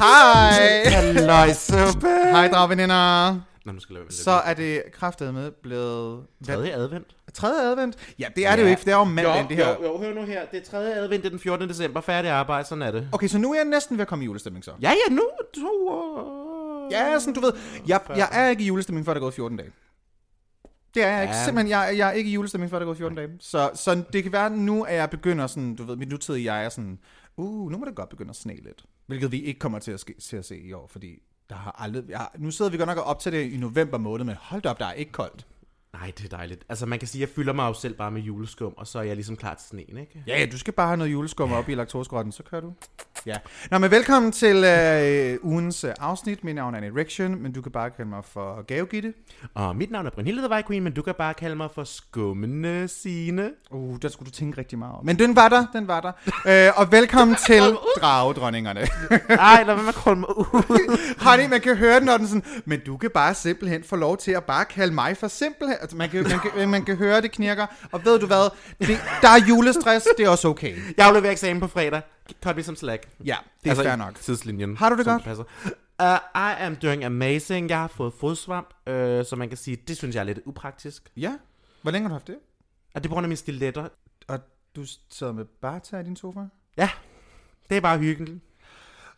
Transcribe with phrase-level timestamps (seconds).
[0.00, 0.84] Hej!
[0.92, 2.08] Halløj, suppe.
[2.32, 3.53] Hej, dragveninder.
[3.64, 6.26] Nå, nu skal jeg Så er det kraftet med blevet...
[6.46, 7.16] Tredje advent.
[7.34, 8.14] Tredje advent?
[8.18, 9.68] Ja, det er det jo ikke, for det er jo mandag, det her.
[9.68, 10.46] Jo, jo, hør nu her.
[10.52, 11.68] Det er tredje advent, det er den 14.
[11.68, 12.00] december.
[12.00, 13.08] Færdig arbejde, sådan er det.
[13.12, 14.70] Okay, så nu er jeg næsten ved at komme i julestemning så.
[14.82, 16.88] Ja, ja, nu er to år.
[16.90, 17.52] Ja, sådan du ved.
[17.86, 19.70] Jeg, jeg er ikke i julestemning, før der er gået 14 dage.
[20.94, 21.34] Det er jeg ikke.
[21.34, 21.44] Ja.
[21.44, 23.28] Simpelthen, jeg, jeg er ikke i julestemning, før der er gået 14 dage.
[23.40, 26.64] Så, så det kan være, nu at jeg begynder sådan, du ved, mit nutidige jeg
[26.64, 26.98] er sådan,
[27.36, 28.84] uh, nu må det godt begynde at sne lidt.
[29.06, 31.22] Hvilket vi ikke kommer til at, ske, til at se i år, fordi
[31.54, 32.04] der har aldrig...
[32.08, 34.68] Jeg, nu sidder vi godt nok op til det i november måned, men hold da
[34.68, 35.46] op, der er ikke koldt.
[36.00, 36.64] Nej, det er dejligt.
[36.68, 38.98] Altså, man kan sige, at jeg fylder mig jo selv bare med juleskum, og så
[38.98, 40.22] er jeg ligesom klar til sneen, ikke?
[40.26, 42.72] Ja, ja, du skal bare have noget juleskum op i laktosgrotten, så kører du.
[43.26, 43.36] Ja.
[43.70, 46.44] Nå, men velkommen til øh, ugens øh, afsnit.
[46.44, 49.14] Mit navn er Anne Rection, men du kan bare kalde mig for Gavegitte.
[49.54, 51.84] Og mit navn er Brynhilde The White Queen, men du kan bare kalde mig for
[51.84, 53.50] skummende Signe.
[53.70, 55.02] Uh, der skulle du tænke rigtig meget over.
[55.02, 56.12] Men den var der, den var der.
[56.68, 57.62] øh, og velkommen til
[58.00, 58.80] Dragedronningerne.
[59.28, 61.16] Nej, lad være med at kolde mig ud.
[61.20, 64.16] Honey, man kan høre den, når den sådan, men du kan bare simpelthen få lov
[64.16, 65.76] til at bare kalde mig for simpelthen.
[65.84, 67.66] Altså, man, kan, man, kan, man kan høre, det knirker.
[67.92, 70.76] Og ved du hvad, det, der er julestress, det er også okay.
[70.96, 72.02] Jeg afleverer eksamen på fredag.
[72.42, 73.08] Cut me some slack.
[73.24, 74.14] Ja, det er altså, fair nok.
[74.14, 74.76] Tidslinjen.
[74.76, 75.24] Har du det som godt?
[75.24, 75.44] Passer.
[76.02, 77.70] Uh, I am doing amazing.
[77.70, 81.10] Jeg har fået fodsvamp, uh, så man kan sige, det synes jeg er lidt upraktisk.
[81.16, 81.32] Ja,
[81.82, 82.36] hvor længe har du haft det?
[82.94, 83.88] Og det er på grund af mine stiletter.
[84.28, 84.38] Og
[84.76, 86.40] du sad med Barta i din sofa?
[86.76, 86.90] Ja,
[87.70, 88.38] det er bare hyggeligt.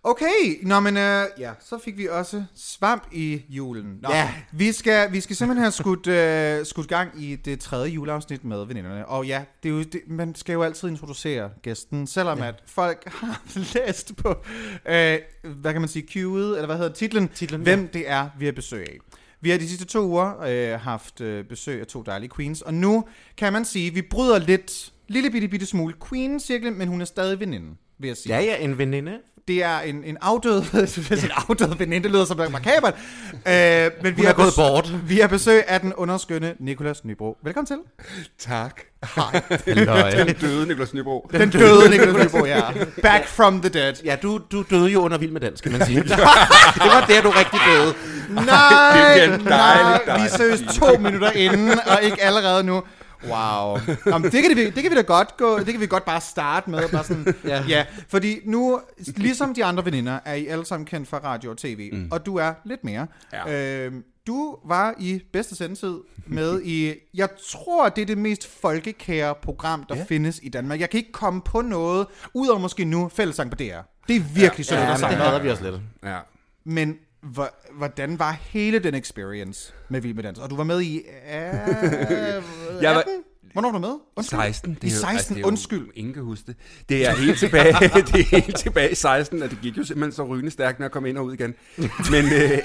[0.03, 3.99] Okay, nå men øh, ja, så fik vi også svamp i julen.
[4.03, 4.33] Nå, Ja.
[4.53, 8.65] vi, skal, vi skal simpelthen have skudt, øh, skudt gang i det tredje juleafsnit med
[8.67, 9.07] veninderne.
[9.07, 12.49] Og ja, det er jo, det, man skal jo altid introducere gæsten, selvom ja.
[12.49, 13.41] at folk har
[13.75, 14.29] læst på,
[14.89, 16.23] øh, hvad kan man sige, cue'et,
[16.55, 18.97] eller hvad hedder titlen, Titlen, hvem det er, vi har besøg af.
[19.41, 20.41] Vi har de sidste to uger
[20.75, 23.05] øh, haft øh, besøg af to dejlige queens, og nu
[23.37, 27.05] kan man sige, at vi bryder lidt, lille bitte, bitte smule queen-cirklen, men hun er
[27.05, 28.35] stadig veninde, vil jeg sige.
[28.37, 29.13] Ja, ja, en veninde.
[29.49, 30.63] Det er en, en afdød,
[31.25, 32.95] en afdød veninde, det lyder som makabert.
[33.33, 34.93] Øh, men vi Hun er har gået besøg- bort.
[35.11, 37.37] Vi har besøg af den underskønne Nikolas Nybro.
[37.45, 37.77] Velkommen til.
[38.39, 38.81] Tak.
[39.17, 39.43] Hej.
[40.27, 41.31] Den døde Niklas Nybo.
[41.33, 42.61] Den døde Nikolas Nybro, ja.
[43.03, 43.95] Back from the dead.
[44.05, 46.03] Ja, du, du døde jo under Vild med Dans, kan man sige.
[46.03, 46.11] det
[46.79, 47.95] var der, du rigtig døde.
[48.47, 52.83] Nej, Det bliver nej, dejligt, vi er seriøst to minutter inden, og ikke allerede nu.
[53.29, 53.79] Wow.
[54.13, 56.21] Jamen, det, kan det, det kan vi da godt gå, det kan vi godt bare
[56.21, 56.89] starte med.
[56.89, 57.65] Bare sådan, ja.
[57.69, 57.85] ja.
[58.09, 58.81] fordi nu,
[59.17, 62.09] ligesom de andre veninder, er I alle sammen kendt fra radio og tv, mm.
[62.11, 63.07] og du er lidt mere.
[63.33, 63.85] Ja.
[63.85, 69.35] Øhm, du var i bedste sendetid med i, jeg tror, det er det mest folkekære
[69.43, 70.05] program, der ja.
[70.09, 70.81] findes i Danmark.
[70.81, 73.63] Jeg kan ikke komme på noget, udover måske nu, fællesang på DR.
[74.09, 75.17] Det er virkelig ja, Ja, ja, men det sang.
[75.17, 75.75] hader vi os lidt.
[76.05, 76.19] Ja.
[76.65, 76.97] Men
[77.79, 80.39] hvordan var hele den experience med Vild med Dans?
[80.39, 80.97] Og du var med i...
[80.99, 81.03] Øh,
[82.83, 83.13] Jeg var- 18?
[83.53, 83.95] Hvornår var du med?
[84.17, 84.39] Undskyld.
[84.41, 84.79] 16.
[84.83, 85.89] I 16, altså, det er jo- undskyld.
[85.95, 86.57] Ingen kan huske det.
[86.89, 87.73] Det er helt tilbage,
[88.13, 90.85] det er helt tilbage i 16, og det gik jo simpelthen så rygende stærkt, når
[90.87, 91.55] jeg kom ind og ud igen.
[92.11, 92.59] Men, øh,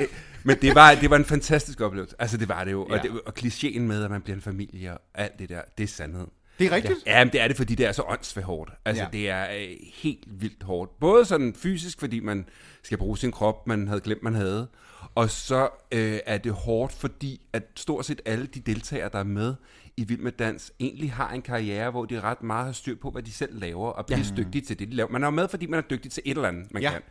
[0.43, 2.15] men det, var, det var en fantastisk oplevelse.
[2.19, 2.87] Altså, det var det jo.
[2.89, 2.97] Ja.
[2.97, 5.83] Og, det, og klichéen med, at man bliver en familie og alt det der, det
[5.83, 6.27] er sandhed.
[6.59, 6.99] Det er rigtigt?
[7.05, 8.71] Ja, men det er det, fordi det er så åndssvagt hårdt.
[8.85, 9.09] Altså, Ja.
[9.13, 10.99] det er øh, helt vildt hårdt.
[10.99, 12.45] Både sådan fysisk, fordi man
[12.83, 14.67] skal bruge sin krop, man havde glemt, man havde.
[15.15, 19.23] Og så øh, er det hårdt, fordi at stort set alle de deltagere, der er
[19.23, 19.55] med
[19.97, 23.09] i Vild med Dans, egentlig har en karriere, hvor de ret meget har styr på,
[23.11, 24.43] hvad de selv laver, og bliver ja.
[24.43, 25.09] dygtige til det, de laver.
[25.09, 26.91] Man er jo med, fordi man er dygtig til et eller andet, man ja.
[26.91, 27.01] kan.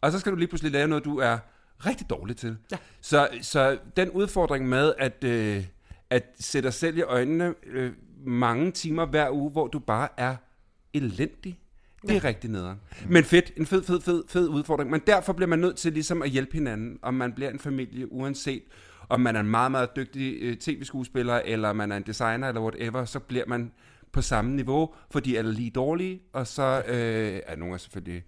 [0.00, 1.38] Og så skal du lige pludselig lave noget, du er
[1.86, 2.56] rigtig dårlig til.
[2.72, 2.76] Ja.
[3.00, 5.64] Så, så den udfordring med at, øh,
[6.10, 7.92] at sætte dig selv i øjnene øh,
[8.24, 10.36] mange timer hver uge, hvor du bare er
[10.94, 11.58] elendig,
[12.02, 12.20] det er ja.
[12.24, 12.80] rigtig nederen.
[13.08, 14.90] Men fedt, en fed, fed, fed, fed udfordring.
[14.90, 18.12] Men derfor bliver man nødt til ligesom at hjælpe hinanden, om man bliver en familie,
[18.12, 18.62] uanset
[19.08, 22.60] om man er en meget, meget dygtig øh, tv-skuespiller, eller man er en designer, eller
[22.60, 23.72] whatever, så bliver man
[24.12, 28.24] på samme niveau, fordi alle er lige dårlige, og så øh, er nogle er selvfølgelig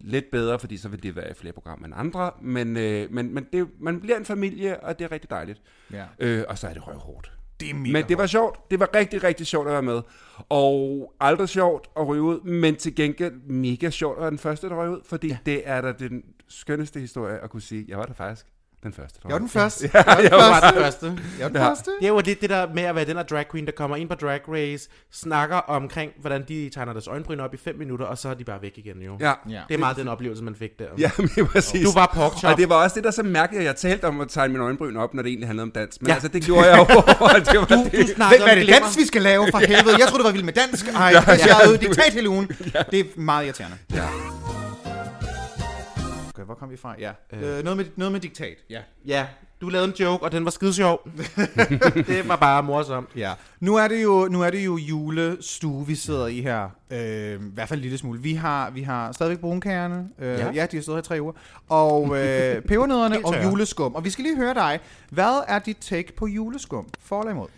[0.00, 3.34] lidt bedre, fordi så vil det være i flere programmer end andre, men, øh, men,
[3.34, 5.62] men det, man bliver en familie, og det er rigtig dejligt.
[5.92, 6.04] Ja.
[6.18, 7.37] Øh, og så er det røvhårdt.
[7.60, 8.70] Det er mega Men det var sjovt.
[8.70, 10.02] Det var rigtig, rigtig sjovt at være med.
[10.48, 14.68] Og aldrig sjovt at ryge ud, men til gengæld mega sjovt at være den første,
[14.68, 15.38] der røg ud, fordi ja.
[15.46, 17.84] det er da den skønneste historie at kunne sige.
[17.88, 18.46] Jeg var der faktisk.
[18.82, 19.18] Den første.
[19.24, 19.60] Jeg var den jeg.
[19.62, 19.90] første.
[19.94, 21.06] Ja, Jeg var den Det var første.
[21.06, 21.22] den første.
[21.38, 21.68] Jeg var den Ja.
[21.68, 21.90] første.
[22.00, 23.96] Det er jo lidt det der med at være den der drag queen, der kommer
[23.96, 28.06] ind på drag race, snakker omkring, hvordan de tegner deres øjenbryn op i 5 minutter,
[28.06, 29.16] og så er de bare væk igen jo.
[29.20, 29.32] Ja.
[29.48, 29.60] Ja.
[29.68, 30.84] Det er meget den oplevelse, man fik der.
[30.98, 31.86] Ja, men præcis.
[31.86, 32.50] Du var pork chop.
[32.52, 34.64] Og det var også det, der så mærkeligt, at jeg talte om at tegne mine
[34.64, 36.00] øjenbryn op, når det egentlig handlede om dans.
[36.00, 36.12] Men Ja.
[36.12, 36.14] ja.
[36.14, 36.84] altså, det gjorde jeg jo.
[37.52, 37.92] det var Du, det.
[37.92, 38.80] du Hvad, snakkede hvad er det glimmer.
[38.80, 39.96] dans, vi skal lave for helvede?
[39.98, 40.88] Jeg troede, det var vild med dansk.
[40.88, 41.22] Ej, ja.
[41.46, 42.48] jeg har diktat hele ugen.
[42.90, 43.76] Det er meget irriterende.
[43.94, 44.02] Ja.
[46.48, 46.94] Hvor kom vi fra?
[46.98, 47.12] Ja.
[47.32, 48.56] Øh, noget, med, noget med diktat.
[48.70, 48.80] Ja.
[49.06, 49.26] Ja,
[49.60, 51.08] du lavede en joke, og den var skide sjov.
[52.06, 53.08] det var bare morsomt.
[53.16, 53.32] Ja.
[53.60, 56.68] Nu er det jo, nu er det jo julestue, vi sidder i her.
[56.90, 58.20] Øh, I hvert fald en lille smule.
[58.20, 60.08] Vi har, vi har stadigvæk brunkagerne.
[60.18, 60.52] Øh, ja.
[60.52, 60.66] Ja.
[60.66, 61.32] de har stået her i tre uger.
[61.68, 63.94] Og øh, pebernødderne og juleskum.
[63.94, 64.80] Og vi skal lige høre dig.
[65.10, 66.88] Hvad er dit take på juleskum?
[67.00, 67.48] For eller imod?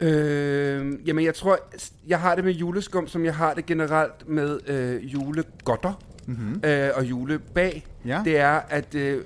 [0.00, 1.58] Øh, jamen, jeg tror,
[2.06, 5.92] jeg har det med juleskum, som jeg har det generelt med øh, julegodter
[6.28, 6.60] mm-hmm.
[6.64, 7.86] øh, og julebag.
[8.04, 8.20] Ja.
[8.24, 9.24] Det er, at øh,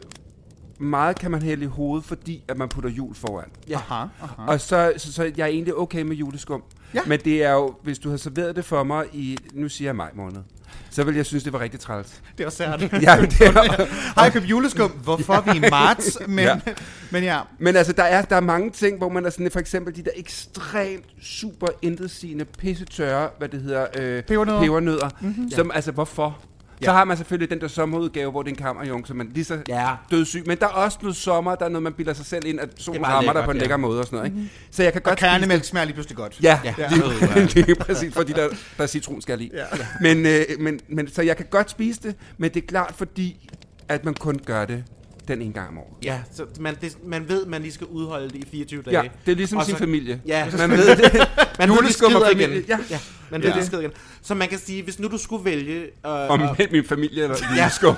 [0.78, 3.48] meget kan man hælde i hovedet, fordi at man putter jul foran.
[3.68, 3.76] Ja.
[3.76, 4.42] Aha, aha.
[4.46, 6.62] Og så, så, så jeg er egentlig okay med juleskum.
[6.94, 7.00] Ja.
[7.06, 9.96] Men det er jo, hvis du har serveret det for mig i, nu siger jeg
[9.96, 10.42] maj måned,
[10.90, 12.22] så vil jeg synes, det var rigtig træls.
[12.38, 12.80] Det var sært.
[13.02, 14.90] ja, men, det er, Har jeg købt juleskum?
[14.90, 16.18] Hvorfor vi er i marts?
[16.26, 16.60] Men ja.
[16.66, 16.72] Ja.
[17.10, 17.40] men ja.
[17.58, 20.02] men altså, der er, der er mange ting, hvor man er sådan, for eksempel de
[20.02, 24.60] der ekstremt super intetsigende, pissetørre, hvad det hedder, øh, Pebernødder.
[24.60, 25.50] pebernødder mm-hmm.
[25.50, 26.38] som, altså, hvorfor?
[26.84, 26.96] Så Ja.
[26.96, 29.58] har man selvfølgelig den der sommerudgave, hvor det er en kammerjung, så man lige så
[29.68, 29.88] Ja.
[30.10, 30.42] dødssyg.
[30.46, 32.68] Men der er også noget sommer, der er noget, man bilder sig selv ind, at
[32.76, 33.60] solen rammer dig på en ja.
[33.60, 34.32] lækker måde og sådan noget.
[34.32, 34.50] Ikke?
[34.70, 35.40] Så jeg kan Og godt spise det.
[35.40, 36.38] kernemælk smager lige pludselig godt.
[36.42, 36.74] Ja, Ja.
[36.82, 36.88] ja.
[37.34, 39.50] Det, det er præcis, fordi der, der er citronskal i.
[39.54, 39.64] Ja.
[40.00, 43.48] Men, øh, men, men, så jeg kan godt spise det, men det er klart fordi,
[43.88, 44.84] at man kun gør det
[45.28, 46.04] den en gang om året.
[46.04, 48.96] Ja, så man, det, man ved, man lige skal udholde det i 24 dage.
[49.02, 50.20] Ja, det er ligesom Og sin så- familie.
[50.26, 50.98] Ja, Man ved det.
[51.58, 52.64] man ved, de Juleskum og skider familie, igen.
[52.68, 52.78] ja.
[52.90, 52.98] ja
[53.30, 53.56] man ved, Ja.
[53.60, 53.92] de skider igen.
[54.22, 55.80] Så man kan sige, hvis nu du skulle vælge...
[55.82, 57.70] Øh, Om og, min familie eller Ja.
[57.82, 57.94] juleskum.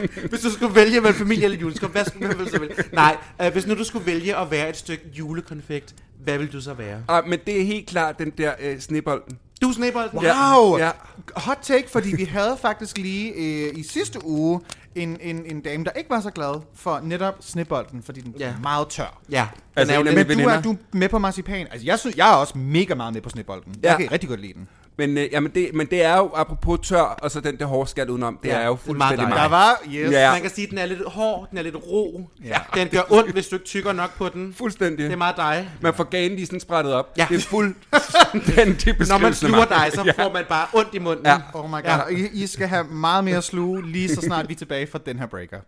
[0.30, 2.74] hvis du skulle vælge mellem familie eller juleskum, hvad skulle du så vælge?
[2.92, 6.60] Nej, øh, hvis nu du skulle vælge at være et stykke julekonfekt, hvad vil du
[6.60, 7.02] så være?
[7.08, 9.38] Ah, men det er helt klart den der øh, snebolden.
[9.62, 10.18] Du snebolden.
[10.18, 10.78] Wow!
[10.78, 10.90] Ja.
[11.36, 14.60] Hot take, fordi vi havde faktisk lige øh, i sidste uge
[14.94, 18.46] en, en, en dame, der ikke var så glad for netop snebolden, fordi den Ja.
[18.46, 19.18] er meget tør.
[19.30, 21.66] Ja, Altså, den er jo Men du er, du er med på marcipan.
[21.70, 23.74] Altså, jeg, synes, jeg er også mega meget med på snebolden.
[23.82, 23.90] Ja.
[23.90, 24.68] Jeg kan rigtig godt lide den.
[24.98, 27.90] Men, øh, jamen det, men det er jo, apropos tør, og så den der hårde
[27.90, 29.36] skal udenom, det Ja, er jo fuldstændig dejligt.
[29.36, 29.50] Der mig.
[29.50, 30.12] var, yes.
[30.12, 30.32] Ja.
[30.32, 32.30] Man kan sige, at den er lidt hård, den er lidt ro.
[32.44, 32.58] Ja.
[32.74, 34.54] Den gør ondt, hvis du ikke tykker nok på den.
[34.54, 35.04] Fuldstændig.
[35.04, 35.70] Det er meget dig.
[35.80, 37.12] Man får ganen lige sådan sprættet op.
[37.18, 37.26] Ja.
[37.30, 39.68] Det er fuldstændig beskrivelse Når man sluger mig.
[39.68, 41.26] dig, så får man bare ondt i munden.
[41.26, 41.36] Ja.
[41.54, 41.82] Oh my god.
[41.84, 41.96] Ja.
[41.96, 42.16] Ja.
[42.16, 45.18] I, I skal have meget mere sluge, lige så snart vi er tilbage fra den
[45.18, 45.58] her breaker.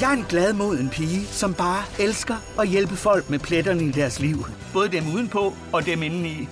[0.00, 3.90] Jeg er en glad moden pige, som bare elsker at hjælpe folk med pletterne i
[3.90, 4.36] deres liv.
[4.72, 6.34] Både dem udenpå og dem indeni.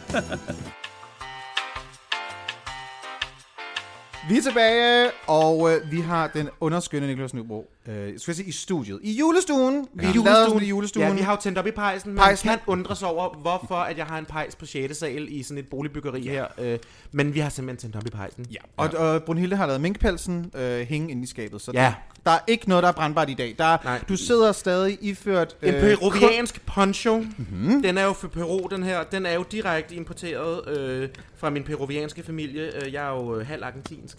[4.28, 8.48] Vi er tilbage, og øh, vi har den underskønne Niklas Nybro, øh, skal jeg sige,
[8.48, 9.00] i studiet.
[9.02, 9.86] I julestuen.
[9.94, 11.06] Vi sådan i julestuen.
[11.08, 12.14] Ja, vi har jo tændt op i pejsen.
[12.14, 12.48] Man Pejsen.
[12.48, 14.96] kan undre sig over, hvorfor at jeg har en pejs på 6.
[14.96, 16.46] sal i sådan et boligbyggeri her.
[16.58, 16.78] Øh,
[17.12, 18.46] men vi har simpelthen tændt op i pejsen.
[18.52, 21.94] Ja, og, og Brunhilde har lavet minkpelsen øh, hænge inde i skabet, så Ja.
[22.24, 23.54] der er ikke noget, der er brandbart i dag.
[23.58, 24.00] Der er, Nej.
[24.08, 25.56] du sidder stadig iført...
[25.62, 27.16] En øh, peruviansk poncho.
[27.18, 27.34] Mhm.
[27.38, 27.82] Mm-hmm.
[27.82, 29.02] Den er jo for Peru, den her.
[29.04, 32.84] Den er jo direkte importeret øh, fra min peruvianske familie.
[32.86, 34.18] Øh, Jeg er jo øh, halv argentinsk.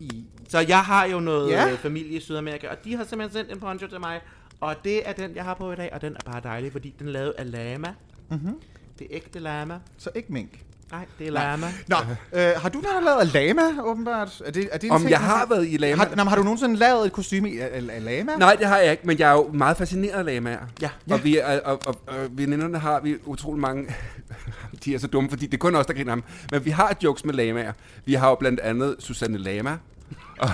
[0.00, 0.24] I.
[0.48, 1.74] Så jeg har jo noget Ja.
[1.74, 4.20] familie i Sydamerika, og de har simpelthen sendt en poncho til mig.
[4.60, 6.94] Og det er den, jeg har på i dag, og den er bare dejlig, fordi
[6.98, 7.94] den er lavet af lama.
[8.28, 8.38] Mhm.
[8.40, 8.60] Mm-hmm.
[8.98, 9.80] Det er ægte lama.
[9.98, 10.64] Så ikke mink.
[10.92, 11.66] Nej, det er lama.
[11.88, 11.96] Nå,
[12.32, 14.42] øh, har du noget lavet af lama, åbenbart?
[14.46, 15.96] Er det, er det en Om ting, jeg har været i lama?
[15.96, 18.32] Har, nå, men har du nogensinde lavet et kostume i- af, af, af lama?
[18.38, 20.58] Nej, det har jeg ikke, men jeg er jo meget fascineret af lamaer.
[20.80, 20.90] Ja.
[21.10, 23.86] Og, vi er, og, og, og veninderne har vi utrolig mange...
[24.84, 26.24] de er så dumme, fordi det er kun os, der griner ham.
[26.52, 27.72] Men vi har jokes med lamaer.
[28.04, 29.76] Vi har jo blandt andet Susanne Lama.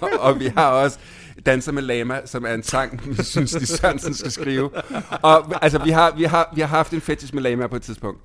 [0.00, 0.98] og, og vi har også
[1.46, 4.70] Danser med Lama, som er en sang, vi synes, de Sørensen skal skrive.
[5.22, 7.82] Og altså, vi har, vi, har, vi har haft en fetish med lama på et
[7.82, 8.20] tidspunkt.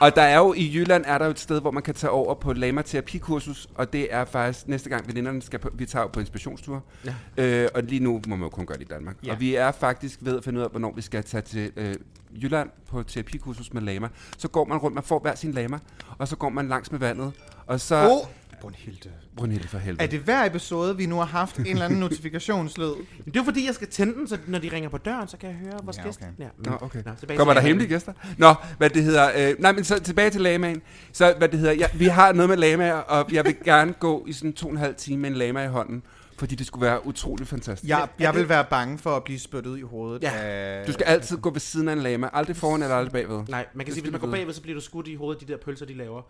[0.00, 2.10] Og der er jo i Jylland, er der jo et sted, hvor man kan tage
[2.10, 6.06] over på lama terapikursus, og det er faktisk næste gang veninderne skal på, vi tager
[6.06, 6.84] på inspirationstur.
[7.04, 7.14] Ja.
[7.36, 9.16] Øh, og lige nu må man jo kun gøre det i Danmark.
[9.24, 9.32] Ja.
[9.32, 11.94] Og vi er faktisk ved at finde ud af, hvornår vi skal tage til øh,
[12.42, 14.08] Jylland på terapikursus med lama.
[14.38, 15.78] Så går man rundt, man får hver sin lama,
[16.18, 17.32] og så går man langs med vandet.
[17.66, 18.08] Og så...
[18.10, 18.28] Oh,
[18.64, 19.10] Brunhilde.
[19.36, 20.02] Brunhilde for helvede.
[20.02, 22.92] Er det hver episode, vi nu har haft en eller anden notifikationslyd?
[23.24, 25.36] Men det er fordi, jeg skal tænde den, så når de ringer på døren, så
[25.36, 26.26] kan jeg høre vores Ja, okay.
[26.38, 27.02] Ja, Nå, okay.
[27.06, 28.12] Nå, tilbage Kommer til der hemmelige gæster?
[28.38, 29.50] Nå, hvad det hedder...
[29.50, 30.82] Øh, nej, men så tilbage til lamaen.
[31.12, 31.74] Så hvad det hedder...
[31.74, 34.72] Ja, vi har noget med lamaer, og jeg vil gerne gå i sådan to og
[34.72, 36.02] en halv time med en lama i hånden
[36.38, 37.88] fordi det skulle være utroligt fantastisk.
[37.90, 40.30] Jeg, jeg vil være bange for at blive spyttet i hovedet Ja.
[40.34, 40.86] af...
[40.86, 42.28] Du skal altid gå ved siden af en lama.
[42.32, 43.42] Aldrig foran eller aldrig bagved.
[43.48, 45.40] Nej, man kan Det sige, hvis man går bagved, så bliver du skudt i hovedet
[45.40, 46.22] af de der pølser, de laver.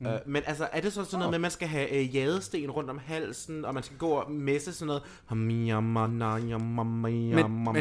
[0.00, 0.06] Mm.
[0.06, 2.70] Uh, men altså, er det så sådan noget med, at man skal have øh, jadesten
[2.70, 5.02] rundt om halsen, og man skal gå og messe sådan noget?
[5.30, 5.74] Men,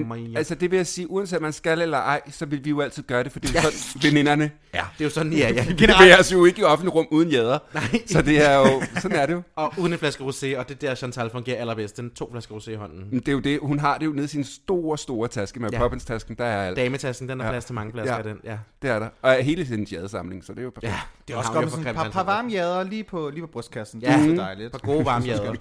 [0.09, 2.69] men altså det vil jeg sige, uanset om man skal eller ej, så vil vi
[2.69, 5.33] jo altid gøre det, for det er jo sådan, veninderne Ja, det er jo sådan,
[5.33, 5.65] ja, ja.
[5.67, 7.59] Vi bevæger os jo ikke i offentlig rum uden jæder.
[7.73, 7.83] Nej.
[8.05, 9.41] Så det er jo, sådan er det jo.
[9.55, 12.71] Og uden en flaske rosé, og det der Chantal fungerer allerbedst, den to flasker rosé
[12.71, 13.07] i hånden.
[13.11, 15.59] Men det er jo det, hun har det jo nede i sin store, store taske
[15.59, 15.77] med Ja.
[15.79, 16.77] Poppins-tasken, der er alt.
[16.77, 17.51] Dametassen, den har Ja.
[17.51, 18.21] plads til mange flasker Ja.
[18.23, 18.37] den.
[18.43, 19.09] Ja, Det er der.
[19.21, 20.93] Og hele sin jadesamling, så det er jo perfekt.
[20.93, 23.47] ja Det er også godt med sådan par, par varme jader lige på, lige på
[23.47, 24.01] brystkassen.
[24.01, 24.07] Ja.
[24.07, 24.65] Det er så dejligt.
[24.65, 25.55] Et par gode varme jader.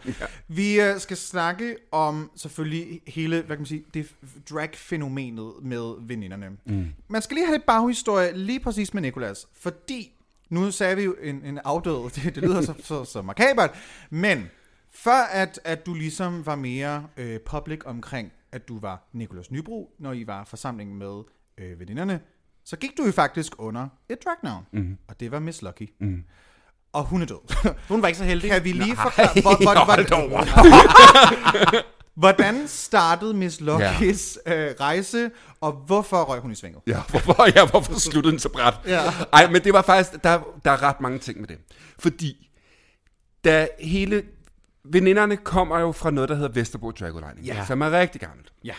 [0.49, 4.15] Vi uh, skal snakke om selvfølgelig hele, hvad kan man sige, det
[4.51, 6.51] drag-fænomenet med veninderne.
[6.65, 6.89] Mm.
[7.09, 10.13] Man skal lige have lidt baghistorie lige præcis med Nikolas, fordi
[10.49, 13.71] nu sagde vi jo en, en afdød, det, det lyder så, så, så makabert,
[14.11, 14.51] men
[14.91, 19.95] før at, at du ligesom var mere øh, public omkring, at du var Nikolas Nybro,
[19.99, 21.23] når I var forsamlingen med
[21.59, 22.21] øh, veninderne,
[22.67, 24.99] så gik du jo faktisk under et dragnavn, mm.
[25.09, 25.93] og det var Miss Lucky.
[26.01, 26.23] Mm.
[26.93, 27.69] Og hun er død.
[27.89, 28.51] Hun var ikke så heldig.
[28.51, 31.83] Kan vi lige forklare, hvor, hvor, hvor,
[32.21, 34.69] hvordan startede Miss Luckys ja.
[34.69, 35.31] øh, rejse,
[35.61, 36.83] og hvorfor røg hun i svinget?
[36.87, 38.75] Ja, hvorfor, ja, hvorfor sluttede den så bræt?
[38.87, 39.01] Ja.
[39.33, 41.59] Ej, men det var faktisk, der, der er ret mange ting med det.
[41.99, 42.51] Fordi,
[43.45, 44.23] da hele,
[44.85, 47.65] veninderne kommer jo fra noget, der hedder Vesterbro Dragolining, Ja.
[47.67, 48.53] som er rigtig gammelt.
[48.65, 48.75] Ja.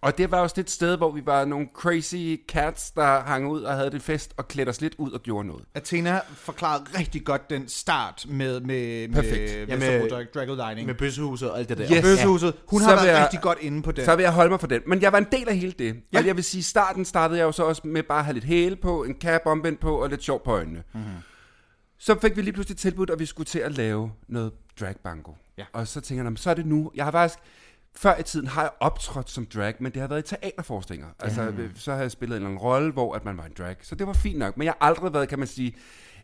[0.00, 3.62] Og det var også et sted, hvor vi var nogle crazy cats, der hang ud
[3.62, 5.64] og havde det fest og klædte os lidt ud og gjorde noget.
[5.74, 9.52] Athena forklarede rigtig godt den start med, med, Perfekt.
[9.52, 10.86] med Ja, med- Drag, Drag Lining.
[10.86, 11.84] Med bøssehuset og alt det der.
[11.96, 12.02] Yes.
[12.02, 12.54] Bøssehuset.
[12.68, 14.04] Hun Så har været jeg- rigtig godt inde på den.
[14.04, 14.82] Så vil jeg holde mig for den.
[14.86, 15.84] Men jeg var en del af hele det.
[15.86, 15.92] Ja.
[16.12, 16.18] Ja.
[16.18, 18.44] Og jeg vil sige, starten startede jeg jo så også med bare at have lidt
[18.44, 20.82] hæle på, en cap omvendt på og lidt sjov på øjnene.
[20.92, 21.02] Mhm.
[21.02, 21.16] Mm-hmm.
[21.98, 25.32] Så fik vi lige pludselig tilbudt, at vi skulle til at lave noget drag bango.
[25.58, 25.64] Ja.
[25.72, 26.90] Og så tænker jeg, "Nå, men så er det nu.
[26.94, 27.38] Jeg har faktisk,
[27.98, 31.08] før i tiden har jeg optrådt som drag, men det har været i teaterforestillinger.
[31.20, 33.52] Altså, øh, så har jeg spillet en eller anden rolle, hvor at man var en
[33.58, 33.76] drag.
[33.82, 34.56] Så det var fint nok.
[34.56, 35.74] Men jeg har aldrig været, kan man sige,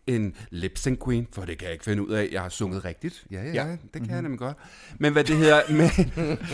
[0.07, 2.29] en lip sync queen, for det kan jeg ikke finde ud af.
[2.33, 3.25] Jeg har sunget rigtigt.
[3.31, 3.53] Ja, ja, Ja.
[3.67, 3.71] ja.
[3.71, 4.13] det kan mm-hmm.
[4.15, 4.57] jeg nemlig godt.
[4.99, 5.61] Men hvad det hedder,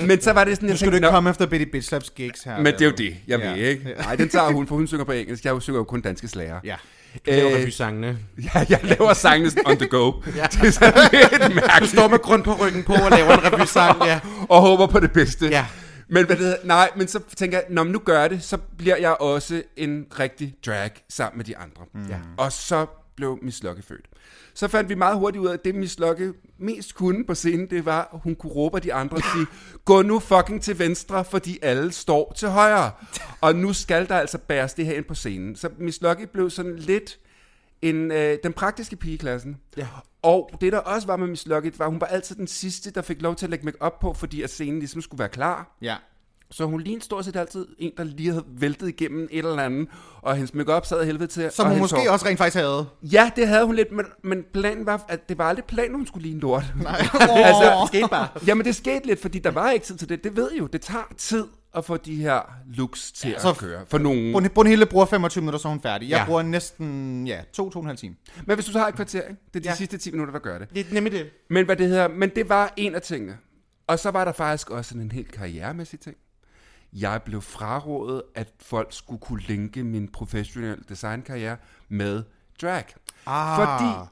[0.00, 1.88] men, men så var det sådan, jeg skal du ikke "Nå, komme efter Betty Bitch
[1.88, 2.56] Slaps gigs her.
[2.56, 3.50] men det er jo det, jeg Ja.
[3.52, 3.94] ved, ikke?
[3.98, 5.44] Nej, den tager hun, for hun synger på engelsk.
[5.44, 6.60] Jeg synger jo kun danske slager.
[6.64, 6.76] Ja.
[7.24, 8.18] Det var Øh, revysangene.
[8.54, 10.12] ja, jeg laver sangene on the go.
[10.36, 10.46] ja.
[10.46, 11.92] Det er sådan lidt Du mærkeligt.
[11.92, 14.20] står med grund på ryggen på og laver en revysang, ja.
[14.48, 15.46] Og håber på det bedste.
[15.46, 15.66] Ja.
[16.08, 18.96] Men hvad det hedder, nej, men så tænker jeg, når nu gør det, så bliver
[18.96, 21.82] jeg også en rigtig drag sammen med de andre.
[21.94, 22.08] Mm.
[22.08, 22.16] Ja.
[22.36, 22.86] Og så
[23.16, 24.06] blev Miss Lucky født.
[24.60, 27.70] Så fandt vi meget hurtigt ud af, at det Miss Lucky mest kunne på scenen,
[27.70, 29.46] det var, at hun kunne råbe af de andre og sige,
[29.84, 32.90] gå nu fucking til venstre, fordi alle står til højre.
[33.40, 35.56] Og nu skal der altså bæres det her ind på scenen.
[35.56, 37.18] Så Miss Lucky blev sådan lidt
[37.82, 39.56] en, øh, den praktiske pige i klassen.
[39.76, 39.86] Ja.
[40.22, 42.46] Og det der også var med Miss Lucky, det var, at hun var altid den
[42.46, 45.18] sidste, der fik lov til at lægge make op på, fordi at scenen ligesom skulle
[45.18, 45.76] være klar.
[45.82, 45.96] Ja.
[46.52, 49.88] Så hun lignede stort set altid en, der lige havde væltet igennem et eller andet,
[50.22, 51.50] og hendes make sad helvede til.
[51.50, 52.86] Som hun måske hår- også rent faktisk havde.
[53.02, 56.06] Ja, det havde hun lidt, men, men planen var, at det var aldrig planen, hun
[56.06, 56.64] skulle ligne lort.
[56.82, 57.00] Nej.
[57.20, 58.28] Altså, det skete bare.
[58.46, 60.24] Jamen, det skete lidt, fordi der var ikke tid til det.
[60.24, 62.40] Det ved I jo, det tager tid at få de her
[62.76, 63.80] looks til ja, så- at køre.
[63.88, 64.34] For nogen.
[64.36, 66.10] Brun- Brunhilde bruger 25 minutter, så er hun færdig.
[66.10, 66.24] Jeg Ja.
[66.26, 68.14] bruger næsten, ja, to, to og en halv time.
[68.46, 69.40] Men hvis du så har et kvarter, ikke?
[69.54, 69.74] det er de Ja.
[69.74, 70.68] sidste 10 minutter, der gør det.
[70.74, 71.26] Det er nemlig det.
[71.50, 73.36] Men hvad det hedder, men det var en af tingene.
[73.86, 76.16] Og så var der faktisk også sådan en helt karrieremæssig ting.
[76.92, 81.56] Jeg blev frarådet, at folk skulle kunne linke min professionelle designkarriere
[81.88, 82.22] med
[82.62, 82.84] drag.
[83.26, 83.56] Ah.
[83.56, 84.10] Fordi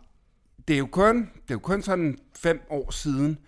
[0.69, 3.39] det er jo kun, det er jo kun sådan fem år siden,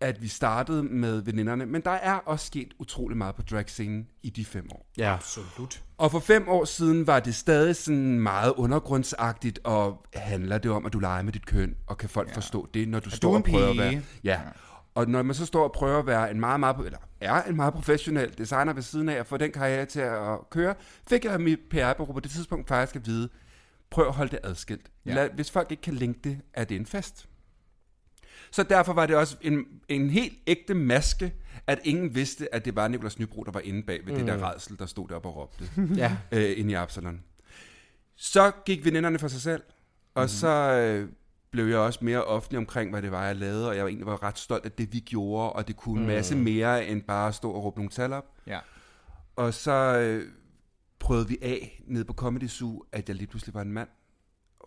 [0.00, 4.30] at vi startede med veninderne, men der er også sket utrolig meget på dragscenen i
[4.30, 4.86] de fem år.
[4.98, 5.14] Ja.
[5.14, 5.82] Absolut.
[5.98, 10.86] Og for fem år siden var det stadig sådan meget undergrundsagtigt, og handler det om,
[10.86, 12.34] at du leger med dit køn, og kan folk ja.
[12.34, 14.02] forstå det, når du står en og prøver at være...
[14.24, 14.40] Ja.
[14.98, 17.56] Og når man så står og prøver at være en meget, meget, eller er en
[17.56, 20.74] meget professionel designer ved siden af, og få den karriere til at køre,
[21.08, 23.28] fik jeg mit PR-bureau på det tidspunkt faktisk at vide,
[23.90, 24.90] prøv at holde det adskilt.
[25.06, 25.14] Ja.
[25.14, 27.28] Lad, hvis folk ikke kan linke det, er det en fest.
[28.50, 31.34] Så derfor var det også en, en helt ægte maske,
[31.66, 34.18] at ingen vidste, at det var Niklas Nybro, der var inde bag ved mm.
[34.18, 35.70] det der redsel, der stod deroppe og råbte
[36.02, 36.16] Ja.
[36.32, 37.20] øh, inde i Absalon.
[38.16, 39.62] Så gik veninderne for sig selv,
[40.14, 40.28] og mm.
[40.28, 41.08] så øh,
[41.52, 44.06] blev jeg også mere offentlig omkring, hvad det var, jeg lavede, og jeg var egentlig
[44.06, 47.28] var ret stolt af det, vi gjorde, og det kunne en masse mere, end bare
[47.28, 48.24] at stå og råbe nogle tal op.
[48.46, 48.58] Ja.
[49.36, 50.24] Og så øh,
[51.00, 53.88] prøvede vi af nede på Comedy Zoo, at jeg lige pludselig var en mand.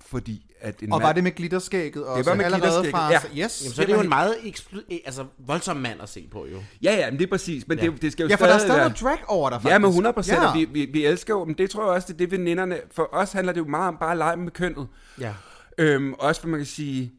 [0.01, 1.07] Fordi at en Og mand...
[1.07, 2.29] var det med glitterskægget også?
[2.29, 3.43] var med allerede glitterskægget, fra, ja.
[3.45, 3.61] Yes.
[3.63, 6.57] Jamen, så er det jo en meget ekspl- altså, voldsom mand at se på, jo.
[6.83, 7.85] Ja, ja, men det er præcis, men Ja.
[7.85, 9.71] det, det skal jo Ja, for der er stadig noget drag over dig, faktisk.
[9.73, 10.47] Ja, med 100 procent, Ja.
[10.47, 10.53] ja.
[10.53, 13.09] vi, vi, vi elsker jo, men det tror jeg også, det er det veninderne, for
[13.11, 14.87] os handler det jo meget om bare at lege med kønnet.
[15.19, 15.33] Ja.
[15.77, 17.13] Øhm, også for man kan sige,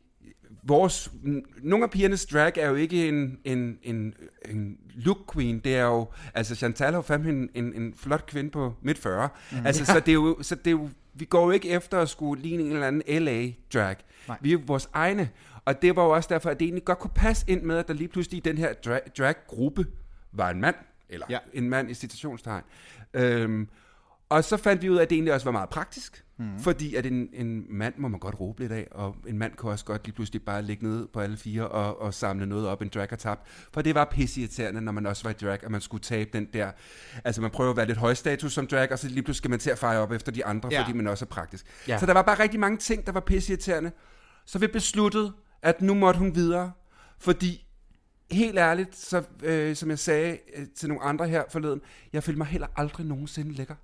[0.62, 1.11] vores,
[1.62, 5.85] nogle af pigernes drag er jo ikke en, en, en, en look queen, det er
[5.85, 9.66] jo, altså Chantal har fandme en, en, en flot kvinde på midt 40, mm.
[9.66, 12.09] altså så det er jo, så det er jo, vi går jo ikke efter at
[12.09, 13.97] skulle ligne en eller anden LA drag,
[14.28, 14.37] Nej.
[14.40, 15.30] vi er jo vores egne,
[15.64, 17.88] og det var jo også derfor, at det egentlig godt kunne passe ind med, at
[17.88, 19.87] der lige pludselig i den her drag, drag-gruppe
[20.32, 20.76] var en mand,
[21.09, 21.35] eller Ja.
[21.54, 21.59] ja.
[21.59, 22.62] en mand i citationstegn.
[23.14, 23.68] Øhm,
[24.28, 26.58] og så fandt vi ud af, at det egentlig også var meget praktisk, mm.
[26.58, 29.70] fordi at en, en mand må man godt råbe lidt af, og en mand kan
[29.70, 32.82] også godt lige pludselig bare ligge nede på alle fire og, og samle noget op,
[32.82, 33.40] en drag har tabt.
[33.72, 36.49] For det var pisseirriterende, når man også var i drag, at man skulle tabe den
[36.52, 36.70] der...
[37.25, 39.58] Altså man prøver at være lidt højstatus som drag, og så lige pludselig skal man
[39.58, 40.82] til at fejre op efter de andre, Ja.
[40.82, 41.66] fordi man også er praktisk.
[41.88, 41.99] Ja.
[41.99, 43.92] Så der var bare rigtig mange ting, der var pisseirriterende.
[44.46, 45.32] Så vi besluttede,
[45.62, 46.72] at nu måtte hun videre,
[47.18, 47.66] fordi
[48.30, 51.80] helt ærligt, så, øh, som jeg sagde øh, til nogle andre her forleden,
[52.12, 53.75] jeg følte mig heller aldrig nogensinde lækker.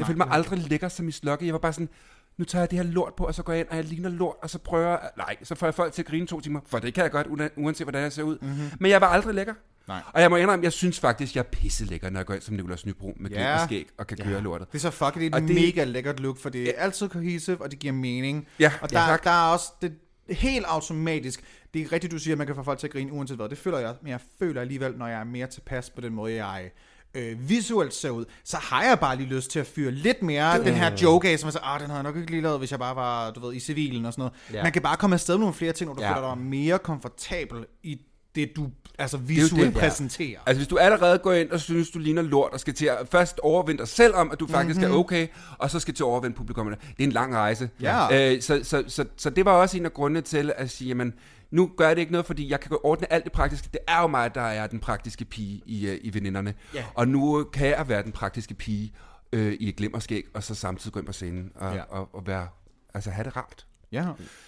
[0.00, 1.46] Jeg følte mig aldrig lækker som i slokke.
[1.46, 1.88] Jeg var bare sådan,
[2.36, 4.08] nu tager jeg det her lort på, og så går jeg ind, og jeg ligner
[4.08, 6.60] lort, og så prøver jeg, nej, så får jeg folk til at grine to timer,
[6.66, 7.26] for det kan jeg godt,
[7.56, 8.38] uanset hvordan jeg ser ud.
[8.42, 8.70] Mm-hmm.
[8.80, 9.54] Men jeg var aldrig lækker.
[9.88, 10.02] Nej.
[10.14, 12.42] Og jeg må indrømme, jeg synes faktisk, jeg er pisse lækker, når jeg går ind
[12.42, 13.42] som Nicolas Nybro med Ja.
[13.42, 13.54] ja.
[13.54, 14.68] og skæg og kan køre lortet.
[14.72, 15.54] Det er så fuck, det er et Og det...
[15.54, 18.46] mega lækkert look, for det er altid cohesive, og det giver mening.
[18.58, 19.24] Ja, og ja, der, tak.
[19.24, 19.92] der er også det
[20.30, 21.44] helt automatisk.
[21.74, 23.48] Det er rigtigt, du siger, at man kan få folk til at grine uanset hvad.
[23.48, 26.44] Det føler jeg, men jeg føler alligevel, når jeg er mere tilpas på den måde,
[26.44, 26.70] jeg
[27.14, 30.64] øh, visuelt ser ud, så har jeg bare lige lyst til at fyre lidt mere
[30.64, 32.58] den her joke af, som jeg siger, ah, den havde jeg nok ikke lige lavet,
[32.58, 34.32] hvis jeg bare var, du ved, i civilen og sådan noget.
[34.52, 34.62] Ja.
[34.62, 36.16] Man kan bare komme afsted med nogle flere ting, hvor du Ja.
[36.16, 38.00] føler dig mere komfortabel i
[38.34, 38.66] det, du
[38.98, 39.78] altså visuelt det, ja.
[39.88, 40.38] præsenterer.
[40.46, 42.96] Altså hvis du allerede går ind og synes, du ligner lort, og skal til at
[43.10, 44.94] først overvinde dig selv om, at du faktisk mm-hmm.
[44.94, 45.26] er okay,
[45.58, 46.66] og så skal til at overvinde publikum.
[46.66, 47.70] Det er en lang rejse.
[47.80, 48.32] Ja.
[48.34, 51.14] Øh, så, så, så, så det var også en af grundene til at sige, jamen,
[51.50, 53.68] nu gør det ikke noget, fordi jeg kan ordne alt det praktiske.
[53.72, 56.54] Det er jo mig, der er den praktiske pige i, øh, i veninderne.
[56.74, 56.84] Ja.
[56.94, 58.92] Og nu kan jeg være den praktiske pige
[59.32, 61.82] øh, i et glimmerskæg, og så samtidig gå ind på scenen og, ja.
[61.82, 62.48] og, og være,
[62.94, 63.66] altså have det rart.
[63.92, 64.06] Ja.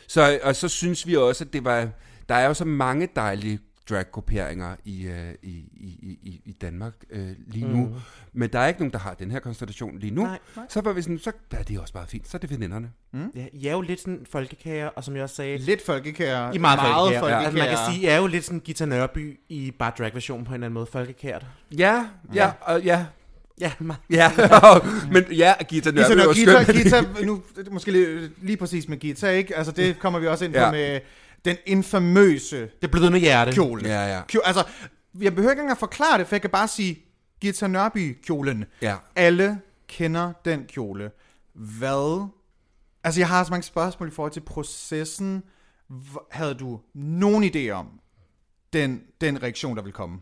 [0.08, 1.88] Så, og så synes vi også, at det var,
[2.28, 3.58] der er jo så mange dejlige
[3.90, 7.76] drag-grupperinger i, øh, i, i, i, i Danmark øh, lige nu.
[7.86, 7.94] Mm.
[8.32, 10.22] Men der er ikke nogen, der har den her konstellation lige nu.
[10.22, 10.64] Nej, nej.
[10.68, 12.28] Så var vi sådan, så er det også bare fint.
[12.28, 12.90] Så er det veninderne.
[13.34, 16.54] Ja, I er jo lidt sådan folkekager, og som jeg også sagde, Lidt folkekære.
[16.54, 17.20] I er meget, meget folkekære.
[17.20, 17.44] folkekære.
[17.44, 20.50] Altså man kan sige, I er jo lidt sådan Gita Nørby i bare drag-version på
[20.50, 20.86] en eller anden måde.
[20.86, 21.46] Folkekært.
[21.78, 23.06] Ja, ja, og ja.
[23.60, 24.00] Ja, meget.
[24.10, 24.30] Ja,
[25.12, 26.74] men ja, Gita Nørby Gita, var Nør- skøn.
[26.76, 29.56] Gita, Gita, nu er måske lige, lige præcis med Gita, ikke?
[29.56, 30.70] Altså det kommer vi også ind på Ja.
[30.70, 31.00] med
[31.44, 33.52] den infamøse Det blødende hjerte.
[33.52, 33.88] kjole.
[33.88, 34.22] Ja, ja.
[34.28, 34.64] Kjole, altså,
[35.20, 36.98] jeg behøver ikke engang at forklare det, for jeg kan bare sige,
[37.40, 38.64] Gita Nørby-kjolen.
[38.82, 38.96] Ja.
[39.16, 41.10] Alle kender den kjole.
[41.54, 42.28] Hvad?
[43.04, 45.42] Altså, jeg har så mange spørgsmål i forhold til processen.
[45.90, 47.86] Hv- Havde du nogen idé om
[48.72, 50.20] den, den reaktion, der vil komme?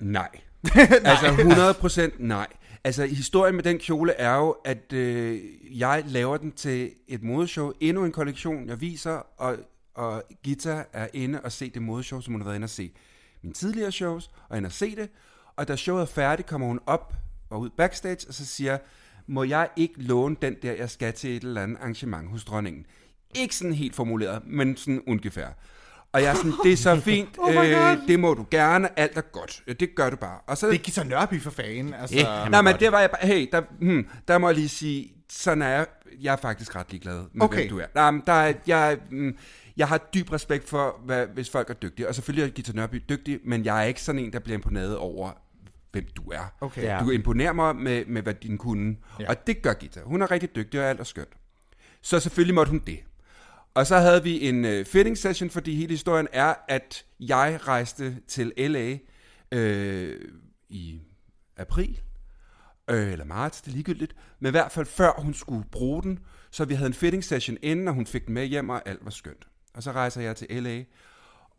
[0.00, 0.28] Nej.
[1.04, 2.46] altså 100% nej.
[2.86, 5.40] Altså historien med den kjole er jo, at øh,
[5.80, 9.56] jeg laver den til et modeshow, endnu en kollektion, jeg viser, og,
[9.94, 12.92] og Gita er inde og se det modeshow, som hun har været inde og se
[13.42, 15.10] mine tidligere shows, og inde og se det.
[15.56, 17.14] Og da showet er færdigt, kommer hun op
[17.50, 18.78] og ud backstage, og så siger,
[19.26, 22.86] må jeg ikke låne den der, jeg skal til et eller andet arrangement hos dronningen.
[23.34, 25.48] Ikke sådan helt formuleret, men sådan ungefær.
[26.14, 29.16] Og jeg er sådan, det er så fint, oh øh, det må du gerne, alt
[29.16, 29.62] er godt.
[29.68, 30.38] Ja, Det gør du bare.
[30.46, 31.94] Og så, Det er Gita Nørby for fanden.
[31.94, 34.68] Altså, Ja, Nej, men det var jeg bare, hey, der, hmm, der må jeg lige
[34.68, 35.86] sige, sådan er jeg,
[36.20, 37.56] jeg er faktisk ret ligeglad med, Okay.
[37.58, 37.86] hvem du er.
[37.94, 39.36] Nej, men der er, jeg, mm,
[39.76, 43.02] jeg har dyb respekt for, hvad, hvis folk er dygtige, og selvfølgelig er Gita Nørby
[43.08, 45.30] dygtig, men jeg er ikke sådan en, der bliver imponeret over,
[45.92, 46.52] hvem du er.
[46.60, 46.82] Okay.
[46.82, 46.98] Ja.
[47.04, 49.24] Du imponerer mig med, med hvad din kunne, Ja.
[49.24, 49.28] ja.
[49.30, 50.00] og det gør Gita.
[50.04, 51.28] Hun er rigtig dygtig, og alt er skønt.
[52.02, 52.98] Så selvfølgelig måtte hun det.
[53.74, 58.16] Og så havde vi en øh, fitting session, fordi hele historien er, at jeg rejste
[58.28, 58.98] til LA
[59.52, 60.20] øh,
[60.68, 61.00] i
[61.56, 62.00] april,
[62.90, 66.18] øh, eller marts, det er ligegyldigt, men i hvert fald før hun skulle bruge den,
[66.50, 69.04] så vi havde en fitting session inden, og hun fik den med hjem, og alt
[69.04, 69.48] var skønt.
[69.74, 70.82] Og så rejser jeg til LA,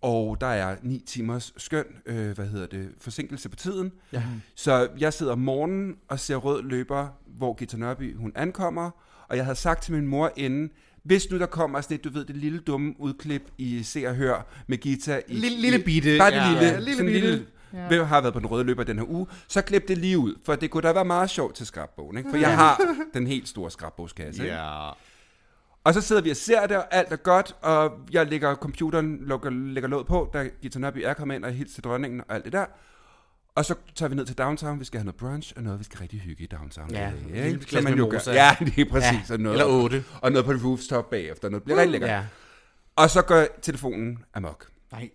[0.01, 3.91] og der er 9 timers skøn, øh, hvad hedder det, forsinkelse på tiden.
[4.11, 4.23] Ja.
[4.55, 8.91] Så jeg sidder om morgenen og ser rød løber, hvor Gita Nørby, hun ankommer,
[9.27, 10.71] og jeg havde sagt til min mor inden,
[11.05, 14.15] hvis nu der kommer sådan et, du ved, det lille dumme udklip i Se og
[14.15, 15.33] Hør med Gita i...
[15.35, 16.49] Lille- lille bitte, Bare det ja.
[16.49, 17.27] lille, Ja, lille sådan bitte.
[17.29, 17.45] lille,
[17.91, 18.03] ja.
[18.03, 20.55] har været på den røde løber den her uge, så klip det lige ud, for
[20.55, 22.29] det kunne da være meget sjovt til skrabbogen, ikke?
[22.29, 22.81] For jeg har
[23.13, 24.55] den helt store skrabbogskasse, ikke?
[24.55, 24.89] Ja.
[25.83, 29.17] Og så sidder vi og ser det, og alt er godt, og jeg lægger computeren,
[29.21, 32.35] lukker, lægger låd på, da Gita Nørby er kommet ind og helt til dronningen og
[32.35, 32.65] alt det der.
[33.55, 35.83] Og så tager vi ned til downtown, vi skal have noget brunch, og noget, vi
[35.83, 36.91] skal rigtig hygge i downtown.
[36.91, 37.49] Ja, ikke?
[37.49, 38.31] en Som glas man jo gør.
[38.33, 39.29] Ja, det er præcis.
[39.29, 40.03] Ja, og noget, eller otte.
[40.21, 42.09] Og noget på det rooftop bagefter, noget bliver rigtig lækkert.
[42.09, 42.25] Ja.
[42.95, 44.67] Og så går telefonen amok.
[44.91, 45.09] Nej.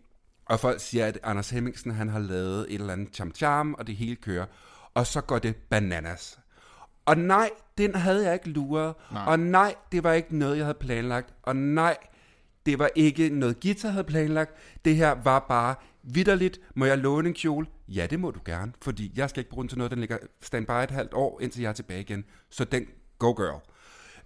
[0.46, 3.96] Og folk siger, at Anders Hemmingsen, han har lavet et eller andet cham-cham, og det
[3.96, 4.46] hele kører.
[4.94, 6.38] Og så går det bananas.
[7.06, 8.94] Og nej, den havde jeg ikke luret.
[9.12, 9.24] Nej.
[9.26, 11.34] Og nej, det var ikke noget, jeg havde planlagt.
[11.42, 11.96] Og nej,
[12.66, 14.54] Det var ikke noget, Gita havde planlagt.
[14.84, 16.60] Det her var bare vidderligt.
[16.74, 17.66] Må jeg låne en kjole?
[17.88, 19.90] Ja, det må du gerne, fordi jeg skal ikke bruge den til noget.
[19.90, 22.24] Den ligger standby et halvt år, indtil jeg er tilbage igen.
[22.50, 22.86] Så den,
[23.18, 23.60] go girl.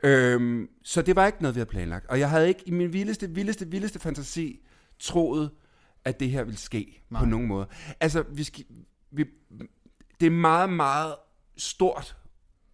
[0.04, 2.06] Øhm, så det var ikke noget, vi havde planlagt.
[2.06, 4.60] Og jeg havde ikke i min vildeste, vildeste, vildeste fantasi
[4.98, 5.50] troet,
[6.04, 7.20] at det her ville ske Nej.
[7.20, 7.66] på nogen måde.
[8.00, 8.64] Altså, vi skal,
[9.10, 9.24] vi,
[10.20, 11.14] det er meget, meget
[11.56, 12.16] stort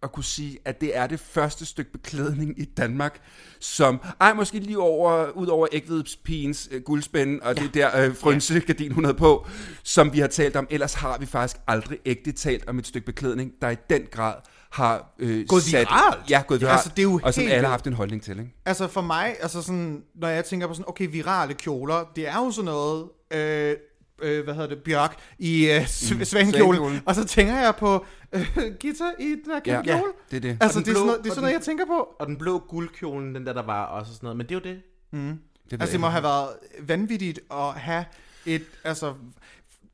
[0.03, 3.21] at kunne sige, at det er det første stykke beklædning i Danmark,
[3.59, 7.63] som, ej, måske lige over, ud over ægvedspigens øh, guldspænde og ja.
[7.63, 9.47] det der øh, frønsegardin, hun havde på,
[9.83, 10.67] som vi har talt om.
[10.69, 14.33] Ellers har vi faktisk aldrig ægte talt om et stykke beklædning, der i den grad
[14.71, 16.29] har øh, Gået sat, viralt.
[16.29, 16.73] Ja, gået viralt.
[16.73, 18.53] Altså, det er jo og som helt alle har haft en holdning til, ikke?
[18.65, 22.37] Altså for mig, altså sådan, når jeg tænker på sådan, okay, virale kjoler, det er
[22.37, 23.75] jo sådan noget, øh,
[24.21, 27.01] øh, hvad hedder det, Bjørk i øh, mm, svankjole, svanekjolen.
[27.05, 30.11] og så tænker jeg på øh, Gita i den her kæmpe Ja, kjole.
[30.31, 30.57] det er det.
[30.61, 32.07] Altså det er sådan blå- noget, det er sådan noget, jeg tænker på.
[32.19, 34.37] Og den blå guldkjolen, den der, der var også sådan noget.
[34.37, 34.81] Men det er jo det.
[35.11, 36.49] det ved Altså det må have været
[36.81, 38.05] vanvittigt at have
[38.45, 39.13] et, altså,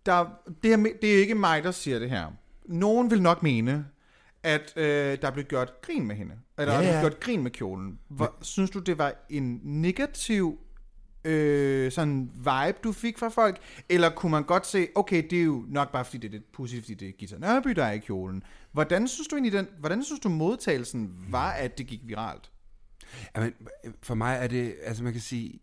[0.06, 0.26] der,
[0.64, 2.26] det, er, det er ikke mig, der siger det her.
[2.66, 3.86] Nogen vil nok mene,
[4.44, 6.34] at øh, der blev gjort grin med hende.
[6.58, 7.02] Eller Ja, ja, der ja.
[7.02, 8.00] blev gjort grin med kjolen.
[8.10, 10.60] Hvor, synes du, det var en negativ
[11.28, 13.58] øh, sådan vibe, du fik fra folk?
[13.90, 16.52] Eller kunne man godt se, okay, det er jo nok bare fordi, det er lidt
[16.52, 18.44] pudsigt, fordi det er Gita Nørby, der er i kjolen.
[18.72, 22.52] Hvordan synes du egentlig, den, hvordan synes du modtagelsen var, at det gik viralt?
[23.36, 23.54] Jamen,
[24.04, 25.60] for mig er det, altså man kan sige,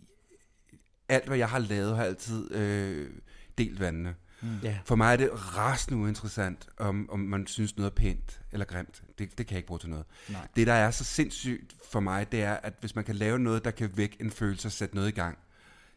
[1.09, 3.11] alt hvad jeg har lavet har altid øh,
[3.59, 4.15] delt vandene.
[4.43, 4.59] Mm.
[4.63, 4.79] Ja.
[4.85, 9.03] For mig er det rasende uinteressant, om, om man synes noget er pænt eller grimt.
[9.19, 10.05] Det, det kan jeg ikke bruge til noget.
[10.29, 10.49] Nej.
[10.57, 13.65] Det, der er så sindssygt for mig, det er, at hvis man kan lave noget,
[13.65, 15.39] der kan vække en følelse og sætte noget i gang,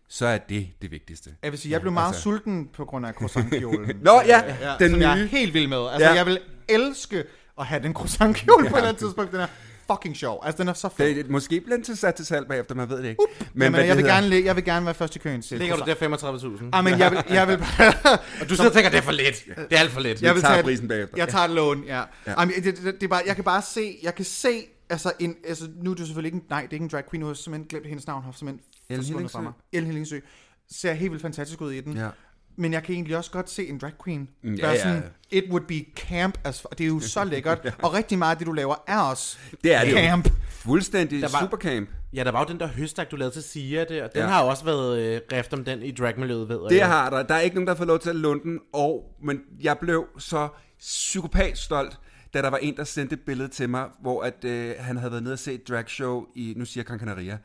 [0.09, 1.29] så er det det vigtigste.
[1.43, 3.91] Jeg vil sige, jeg blev meget altså- sulten på grund af croissantkjolen.
[4.01, 5.27] Nå, ja, ja den som jeg er nye.
[5.27, 5.87] helt vild med.
[5.91, 6.13] Altså, Ja.
[6.13, 6.39] jeg vil
[6.69, 7.23] elske
[7.59, 9.31] at have den croissantkjole på et eller andet tidspunkt.
[9.31, 9.47] Den er
[9.91, 10.41] fucking sjov.
[10.45, 11.07] Altså, den er så fed.
[11.07, 13.21] Det, det, måske bliver den til sat til salg bagefter, man ved det ikke.
[13.53, 15.41] Men, Jamen, hvad jeg, det vil hedder- gerne, jeg vil gerne være først i køen
[15.41, 16.63] til Ligger du der 35.000?
[16.73, 17.55] Ah, men jeg vil, jeg vil,
[18.41, 19.45] Og du sidder og tænker, det er for lidt.
[19.45, 20.21] Det er alt for lidt.
[20.21, 21.17] jeg vil tager tage, prisen bagefter.
[21.17, 21.95] Jeg tager et lån, ja.
[21.97, 22.03] Ja.
[22.27, 22.33] ja.
[22.39, 25.35] Jamen, det, det, det, er bare, jeg kan bare se, jeg kan se, altså, en,
[25.47, 27.25] altså nu er det selvfølgelig ikke, en- nej, det er ikke en drag queen, nu
[27.25, 30.19] har jeg simpelthen glemt hendes navn, har simpelthen Ellen Hillingsø.
[30.71, 31.97] Ser helt vildt fantastisk ud i den.
[31.97, 32.09] Ja.
[32.59, 34.29] Men jeg kan egentlig også godt se en drag queen.
[34.43, 35.37] Mm, der ja, sådan, ja.
[35.37, 37.75] it would be camp as f- Det er jo så lækkert.
[37.83, 39.97] Og rigtig meget af det, du laver, er også Det er det jo.
[39.97, 40.29] camp.
[40.49, 41.89] Fuldstændig Der var- supercamp.
[42.13, 44.27] Ja, der var jo den der høstak, du lavede til Sia, det, og den Ja.
[44.27, 46.87] har jo også været øh, rift om den i dragmiljøet, ved Det jeg.
[46.87, 47.23] har der.
[47.23, 49.77] Der er ikke nogen, der har fået lov til at låne den, og, men jeg
[49.77, 51.97] blev så psykopat stolt,
[52.33, 55.11] da der var en, der sendte et billede til mig, hvor at, øh, han havde
[55.11, 57.37] været nede og se et dragshow i, nu siger jeg Gran Canaria,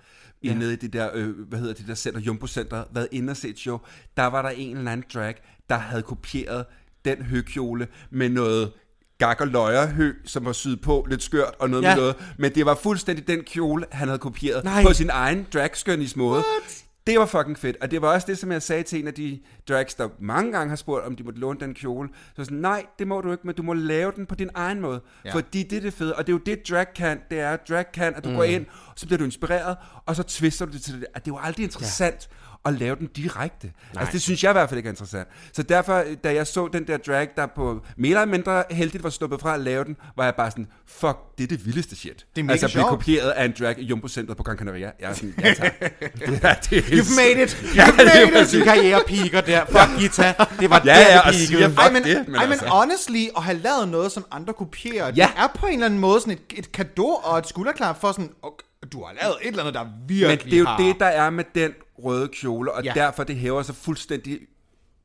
[0.51, 0.55] ja.
[0.55, 3.37] nede i det der, øh, hvad hedder det der center, Jumbo Center, været inde og
[3.37, 3.79] se et show.
[4.17, 5.35] Der var der en eller anden drag,
[5.69, 6.65] der havde kopieret
[7.05, 8.73] den høkjole med noget
[9.19, 11.83] gak og løjerhø, som var syet på, lidt skørt og noget.
[11.83, 11.89] Ja.
[11.89, 12.17] med noget.
[12.39, 14.83] Men det var fuldstændig den kjole, han havde kopieret Nej.
[14.83, 16.37] på sin egen dragskønnis måde.
[16.37, 16.82] What?
[17.07, 19.15] Det var fucking fedt, og det var også det, som jeg sagde til en af
[19.15, 22.09] de drags, der mange gange har spurgt, om de måtte låne den kjole.
[22.15, 24.51] Så var sådan, nej, det må du ikke, men du må lave den på din
[24.55, 25.01] egen måde.
[25.25, 25.35] Ja.
[25.35, 27.21] Fordi det er det fede, og det er jo det, drag kan.
[27.31, 28.37] Det er, drag kan, at du mm.
[28.37, 31.07] går ind, så bliver du inspireret, og så twister du det til det.
[31.15, 32.37] At det er jo aldrig interessant ja.
[32.64, 33.66] At lave den direkte.
[33.66, 34.01] Nej.
[34.01, 35.29] Altså, det synes jeg i hvert fald ikke er interessant.
[35.53, 39.11] Så derfor, da jeg så den der drag, der på mere eller mindre heldigt var
[39.11, 42.27] sluppet fra at lave den, var jeg bare sådan, fuck, det er det vildeste shit.
[42.37, 44.90] Det er altså, at blive kopieret af en drag i Jumbo Center på Gran Canaria.
[45.01, 45.72] Jeg er sådan, ja tak.
[45.81, 47.51] det er, det er You've made it.
[47.55, 48.53] You've made it.
[48.53, 49.64] Din karriere piker der.
[49.66, 50.35] Fuck Gita.
[50.61, 52.66] Det var Ja, der, ja, det siger, fuck Ej, men, det, men ej, men altså.
[52.66, 55.11] honestly, at have lavet noget, som andre kopierer, Ja.
[55.12, 58.12] det er på en eller anden måde sådan et, et kado og et skulderklap for
[58.12, 60.79] sådan, okay, du har lavet et eller andet, der virkelig Men det er jo har...
[60.79, 61.73] det, der er med den
[62.05, 62.93] røde kjole, og ja.
[62.95, 64.39] Derfor det hæver sig fuldstændig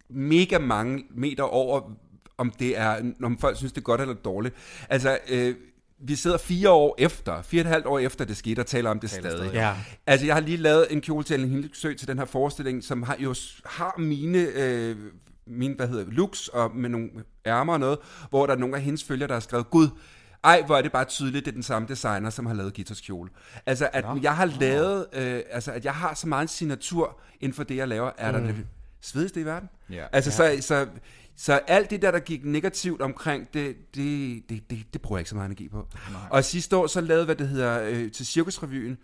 [0.09, 1.81] mega mange meter over,
[2.37, 4.55] om det er, om folk synes, det er godt eller dårligt.
[4.89, 5.55] Altså, øh,
[5.99, 8.89] vi sidder fire år efter, fire og et halvt år efter det skete, og taler
[8.89, 9.53] om det taler stadig.
[9.53, 9.73] Ja.
[10.07, 13.03] Altså, jeg har lige lavet en kjole til Ellen Hildsø til den her forestilling, som
[13.03, 14.95] har, jo har mine, øh,
[15.47, 17.09] mine, hvad hedder det, looks og med nogle
[17.45, 17.97] ærmer og noget,
[18.29, 19.87] hvor der er nogle af hendes følgere, der har skrevet, Gud,
[20.47, 23.01] ej, hvor er det bare tydeligt, det er den samme designer, som har lavet Gitters
[23.01, 23.29] kjole.
[23.65, 27.63] Altså, at jeg har lavet, øh, altså, at jeg har så meget signatur inden for
[27.63, 28.55] det, jeg laver, er der det
[29.01, 29.69] svedigste i verden.
[29.89, 30.05] Ja.
[30.11, 30.87] Altså, så, så,
[31.35, 35.21] så alt det der, der gik negativt omkring, det, det, det, det, det bruger jeg
[35.21, 35.87] ikke så meget energi på.
[36.11, 36.21] Nej.
[36.31, 38.97] Og sidste år, så lavede, hvad det hedder, øh, til Cirkusrevyen,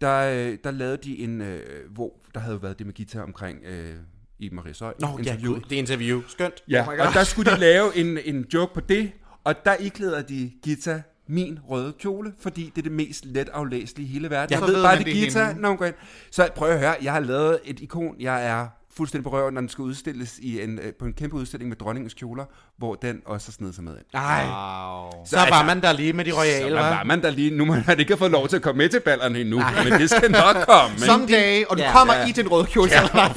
[0.00, 3.58] der, øh, der lavede de en, øh, hvor der havde været det med guitar omkring
[3.64, 3.94] øh,
[4.38, 4.94] i Maria Søj.
[5.00, 6.22] Nå, ja, gud, det er interview.
[6.28, 6.54] Skønt.
[6.68, 9.12] Ja, Oh og der skulle de lave en, en joke på det,
[9.44, 14.08] og der iklæder de Gita min røde kjole, fordi det er det mest let aflæselige
[14.08, 14.52] i hele verden.
[14.52, 15.94] Jeg så ved ved bare, det er Gita, når hun går ind.
[16.30, 18.16] Så prøv at høre, jeg har lavet et ikon.
[18.20, 21.36] Jeg er fuldstændig på røven, når den skal udstilles i en, øh, på en kæmpe
[21.36, 22.44] udstilling med dronningens kjoler,
[22.78, 24.04] hvor den også har snedet sig med ind.
[24.14, 25.10] Ej, Wow.
[25.26, 27.04] så var man der lige med de Så royale, var hva'?
[27.04, 29.40] man der lige, nu man ikke har fået lov til at komme med til ballerne
[29.40, 30.90] endnu, men det skal nok komme.
[30.94, 31.92] Men Someday, og du Ja.
[31.92, 32.26] kommer Ja.
[32.28, 32.90] i den røde kjole.
[32.90, 33.28] Ja.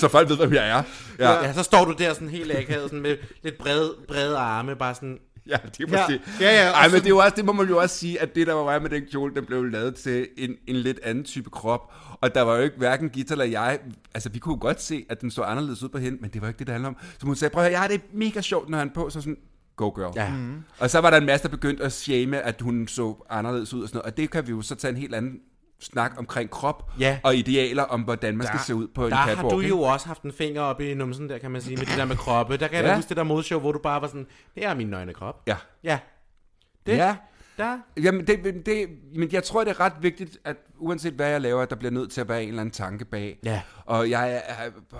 [0.00, 0.82] så folk ved, hvem jeg er.
[1.18, 4.76] Ja, Ja, så står du der sådan helt akavet, sådan med lidt brede, brede arme,
[4.76, 5.18] bare sådan...
[5.50, 6.06] ja det er Ja.
[6.06, 6.20] præcis.
[6.40, 7.96] Ja, ja, og Ej, men så- det, er jo også, det må man jo også
[7.96, 11.00] sige, at det, der var med den kjole, den blev lavet til en, en lidt
[11.02, 11.92] anden type krop.
[12.20, 13.78] Og der var jo ikke hverken Gita eller jeg,
[14.14, 16.48] altså vi kunne godt se, at den så anderledes ud på hende, men det var
[16.48, 16.96] ikke det, der handler om.
[17.18, 19.10] Så hun sagde, prøv at høre, jeg har det mega sjovt, når han er på,
[19.10, 19.36] så sådan,
[19.76, 20.12] go girl.
[20.16, 20.30] Ja.
[20.36, 20.62] Mm.
[20.78, 23.82] Og så var der en masse, der begyndte at shame, at hun så anderledes ud
[23.82, 24.12] og sådan noget.
[24.12, 25.38] Og det kan vi jo så tage en helt anden
[25.80, 27.18] snak omkring krop Ja.
[27.22, 29.50] og idealer om, hvordan man skal Der- se ud på en Der har catwalk.
[29.54, 31.96] du jo også haft en finger op i numsen der, kan man sige, med det
[31.96, 32.56] der med kroppe.
[32.56, 32.90] Der kan jeg Ja.
[32.90, 35.42] da huske det der modshow, hvor du bare var sådan, her er min nøgne krop.
[35.46, 35.56] Ja.
[35.84, 35.98] Ja.
[36.86, 37.16] Det, Ja.
[37.58, 37.78] Der.
[38.02, 41.64] Jamen, det, det, men jeg tror, det er ret vigtigt, at uanset hvad jeg laver,
[41.64, 43.38] der bliver nødt til at være en eller anden tanke bag.
[43.44, 43.62] Ja.
[43.86, 44.42] Og jeg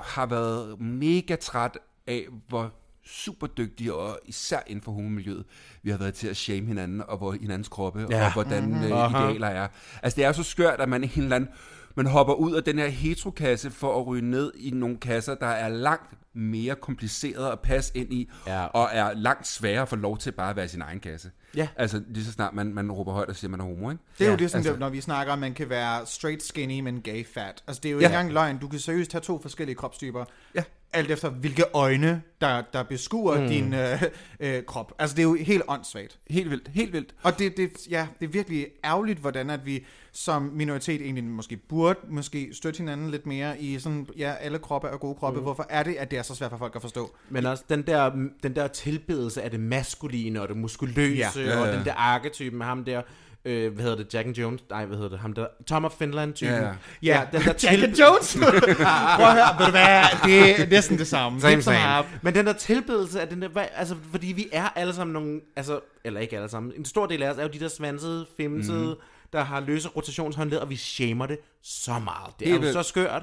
[0.02, 2.72] har været mega træt af, hvor
[3.06, 5.44] super dygtige, og især inden for homomiljøet,
[5.82, 8.24] vi har været til at shame hinanden, og hvor hinandens kroppe, Ja.
[8.26, 8.82] og hvordan mm-hmm.
[8.82, 9.68] øh, idealer er.
[10.02, 11.50] Altså, det er jo så skørt, at man en eller anden,
[11.94, 15.46] man hopper ud af den her heterokasse for at ryge ned i nogle kasser, der
[15.46, 18.64] er langt mere kompliceret at passe ind i, Ja.
[18.66, 21.30] og er langt sværere at få lov til bare at være i sin egen kasse.
[21.56, 21.68] Ja.
[21.76, 24.02] Altså, lige så snart man, man råber højt og siger, at man er homo, ikke?
[24.18, 25.68] Det er jo Ja, det, sådan, altså- altså, når vi snakker om, at man kan
[25.70, 27.62] være straight skinny, men gay fat.
[27.66, 28.06] Altså, det er jo Ja.
[28.06, 28.58] ikke engang løgn.
[28.58, 30.24] Du kan seriøst have to forskellige kropstyper.
[30.54, 30.62] Ja.
[30.92, 33.48] Alt efter, hvilke øjne, der, der beskuer mm.
[33.48, 34.02] din øh,
[34.40, 34.92] øh, krop.
[34.98, 36.18] Altså, det er jo helt åndssvagt.
[36.30, 37.14] Helt vildt, helt vildt.
[37.22, 41.56] Og det, det, ja, det er virkelig ærgerligt, hvordan at vi som minoritet egentlig måske
[41.56, 45.38] burde måske støtte hinanden lidt mere i sådan, ja, alle kroppe er gode kroppe.
[45.38, 45.44] Mm.
[45.44, 47.16] Hvorfor er det, at det er så svært for folk at forstå?
[47.28, 48.10] Men også den der,
[48.42, 51.60] den der tilbedelse af det maskuline og det muskuløse, Ja.
[51.60, 53.02] og den der arketype med ham der,
[53.44, 55.92] øh, hvad hedder det, Jack and Jones, nej, hvad hedder det, ham der, Tom of
[55.92, 56.54] Finland-typen.
[56.54, 56.74] Ja, ja.
[57.02, 58.36] ja den der Jack and Jones!
[59.16, 61.40] Prøv at høre, ved du hvad, det er næsten det samme.
[61.40, 62.04] Same, same.
[62.22, 65.40] Men den der tilbedelse af den der, hvad, altså, fordi vi er alle sammen nogle,
[65.56, 68.26] altså, eller ikke alle sammen, en stor del af os er jo de der svansede,
[68.36, 69.00] femsede, mm.
[69.32, 72.34] Der har løse rotationshåndled, og vi shamer det så meget.
[72.40, 73.22] Det er Helt jo så skørt.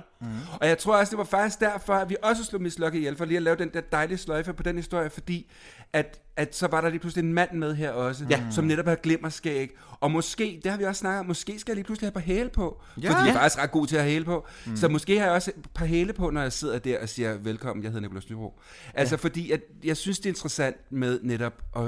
[0.62, 3.16] Og jeg tror også, det var faktisk derfor, at vi også slog Miss Lucky ihjel,
[3.18, 5.52] for lige at lave den der dejlige sløjfe på den historie, fordi
[5.94, 8.44] at, at så var der lige pludselig en mand med her også, ja.
[8.52, 9.70] som netop havde glimmerskæg.
[10.00, 12.14] Og måske, det har vi også snakket om, måske skal jeg lige pludselig have et
[12.14, 12.82] par hæle på.
[13.02, 13.10] Ja.
[13.10, 14.48] Fordi jeg er faktisk ret god til at have hæle på.
[14.66, 14.76] Mm.
[14.78, 17.38] Så måske har jeg også et par hæle på, når jeg sidder der og siger,
[17.38, 18.60] velkommen, jeg hedder Nicolas Nybro.
[18.94, 19.18] Altså ja.
[19.18, 21.84] fordi, at jeg synes, det er interessant med netop at,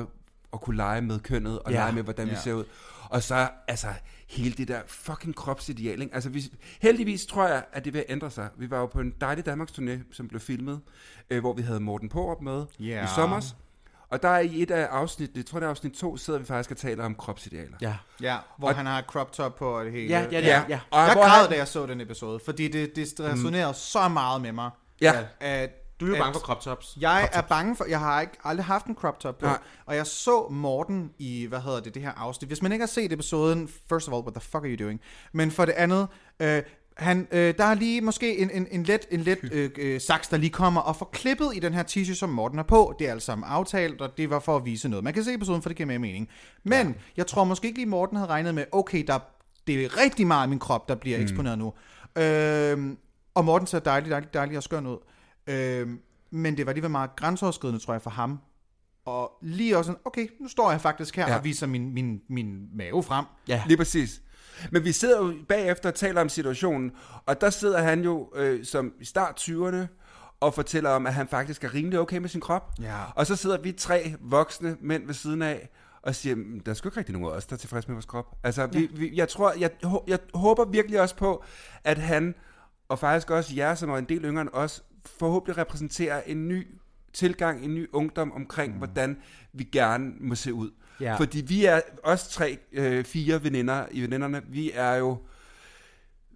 [0.53, 1.77] at kunne lege med kønnet, og Ja.
[1.77, 2.33] lege med, hvordan ja.
[2.33, 2.63] vi ser ud.
[3.09, 3.87] Og så, altså,
[4.29, 6.15] hele det der fucking kropsideal, ikke?
[6.15, 6.43] Altså, vi,
[6.81, 8.49] heldigvis tror jeg, at det vil ændre sig.
[8.57, 10.81] Vi var jo på en dejlig Danmarks turné, som blev filmet,
[11.29, 13.03] øh, hvor vi havde Morten Porup med Ja.
[13.03, 13.41] i sommer.
[14.09, 16.45] Og der er i et af afsnit, jeg tror det er afsnit to, sidder vi
[16.45, 17.77] faktisk og taler om kropsidealer.
[17.81, 17.95] Ja.
[18.21, 20.09] Ja, hvor Og- han har crop top på og det hele.
[20.09, 20.63] Ja, ja, ja.
[20.69, 20.79] ja.
[20.91, 23.73] Og Jeg græd, han- da jeg så den episode, fordi det, det resonerede mm.
[23.73, 24.69] så meget med mig.
[25.01, 25.25] Ja.
[25.39, 26.97] At, Du er jo bange for crop tops.
[27.01, 29.57] Jeg er bange for, jeg har ikke aldrig haft en crop top på, Nej.
[29.85, 32.49] og jeg så Morten i, hvad hedder det, det her afsnit.
[32.49, 35.01] Hvis man ikke har set episoden, first of all, what the fuck are you doing?
[35.33, 36.07] Men for det andet,
[36.39, 36.63] øh,
[36.97, 40.27] han, øh, der er lige måske en, en, en let, en let øh, øh, saks,
[40.27, 42.95] der lige kommer og får klippet i den her t-shirt, som Morten er på.
[42.99, 45.03] Det er alt sammen aftalt, og det var for at vise noget.
[45.03, 46.29] Man kan se episoden, for det giver mere mening.
[46.63, 46.93] Men ja.
[47.17, 49.19] jeg tror måske ikke lige, Morten havde regnet med, okay, der,
[49.67, 51.23] det er rigtig meget af min krop, der bliver mm.
[51.23, 51.73] eksponeret nu.
[52.21, 52.95] Øh,
[53.33, 54.97] og Morten ser dejligt, dejligt, dejligt og skøn ud.
[55.49, 55.87] Øh,
[56.31, 58.39] men det var alligevel meget grænseoverskridende, tror jeg, for ham.
[59.05, 61.31] Og lige også sådan, okay, nu står jeg faktisk her ja.
[61.31, 61.37] Ja.
[61.37, 63.25] og viser min, min, min mave frem.
[63.47, 63.63] Ja.
[63.67, 64.21] Lige præcis.
[64.71, 66.91] Men vi sidder jo bagefter og taler om situationen,
[67.25, 69.77] og der sidder han jo øh, som i start 20'erne
[70.39, 72.71] og fortæller om, at han faktisk er rimelig okay med sin krop.
[72.81, 72.95] Ja.
[73.15, 75.69] Og så sidder vi tre voksne mænd ved siden af
[76.01, 77.95] og siger, "Mm, der er sgu ikke rigtig nogen af os, der er tilfreds med
[77.95, 78.25] vores krop.
[78.43, 79.71] Altså, vi, vi, jeg tror, jeg,
[80.07, 81.43] jeg håber virkelig også på,
[81.83, 82.35] at han,
[82.89, 86.67] og faktisk også jer, som er en del yngre end os, forhåbentlig repræsenterer en ny
[87.13, 88.77] tilgang, en ny ungdom omkring, mm.
[88.77, 89.17] hvordan
[89.53, 90.71] vi gerne må se ud.
[91.01, 91.15] Ja.
[91.15, 95.17] Fordi vi er os tre, øh, fire veninder i veninderne, vi er jo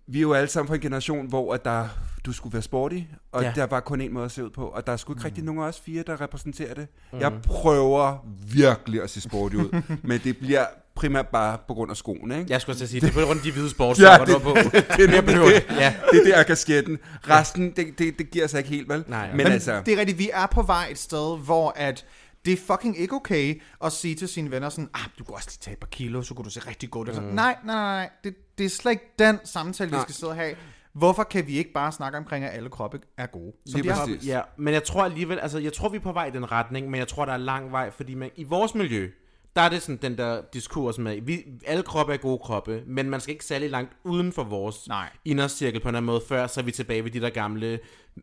[0.08, 1.88] vi er jo alle sammen fra en generation, hvor at der,
[2.26, 3.00] du skulle være sporty,
[3.32, 3.52] og Ja.
[3.56, 5.24] der var kun en måde at se ud på, og der er sgu ikke mm.
[5.24, 6.88] rigtig nogen af os fire, der repræsenterer det.
[7.14, 7.20] Mm.
[7.20, 8.18] Jeg prøver
[8.54, 10.66] virkelig at se sporty ud, men det bliver
[11.04, 12.52] primært bare på grund af skoene, ikke?
[12.52, 14.34] Jeg skulle til at sige, det er på grund af de hvide Ja, sportssokker, det,
[14.34, 14.50] du på.
[14.56, 15.76] det, det, det, det.
[15.80, 15.94] Ja.
[16.12, 17.00] det, det er kasketten.
[17.30, 19.04] Resten, det, det, det giver sig ikke helt, vel?
[19.08, 19.28] Nej.
[19.28, 22.06] men, Men altså, det er rigtigt, vi er på vej et sted, hvor at
[22.46, 25.50] det er fucking ikke okay at sige til sine venner sådan, ah, du kunne også
[25.50, 27.14] lige tage et par kilo, så kunne du se rigtig godt ud.
[27.14, 27.22] Mm.
[27.22, 28.10] Nej, nej, nej, nej.
[28.24, 30.06] Det, det er slet ikke den samtale, vi Nej.
[30.06, 30.56] skal sidde og have.
[30.94, 33.54] Hvorfor kan vi ikke bare snakke omkring, at alle kroppe er gode?
[33.66, 34.18] Som Lige de er?
[34.26, 36.90] Ja, men jeg tror alligevel, altså jeg tror vi er på vej i den retning,
[36.90, 39.10] men jeg tror der er lang vej, fordi man, i vores miljø,
[39.56, 43.10] der er det sådan den der diskurs med, vi, alle kroppe er gode kroppe, men
[43.10, 45.10] man skal ikke særlig langt uden for vores Nej.
[45.26, 47.80] indercirkel på en eller anden måde, før så er vi tilbage ved de der gamle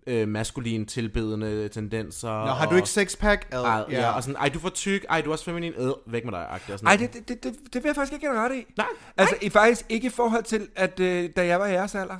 [0.06, 2.44] øh, maskuline tilbedende tendenser.
[2.44, 3.48] Nå, har du ikke sixpack?
[3.50, 4.10] Ad, Ej, ja.
[4.10, 6.32] og sådan, ej, du er for tyk, ej, du er også feminin, øh, væk med
[6.32, 8.56] dig, agtig, og sådan Ej, det, det, det, det vil jeg faktisk ikke have ret
[8.56, 8.64] i.
[8.76, 8.86] Nej.
[9.16, 12.16] Altså, i, faktisk ikke i forhold til, at øh, da jeg var i jeres alder.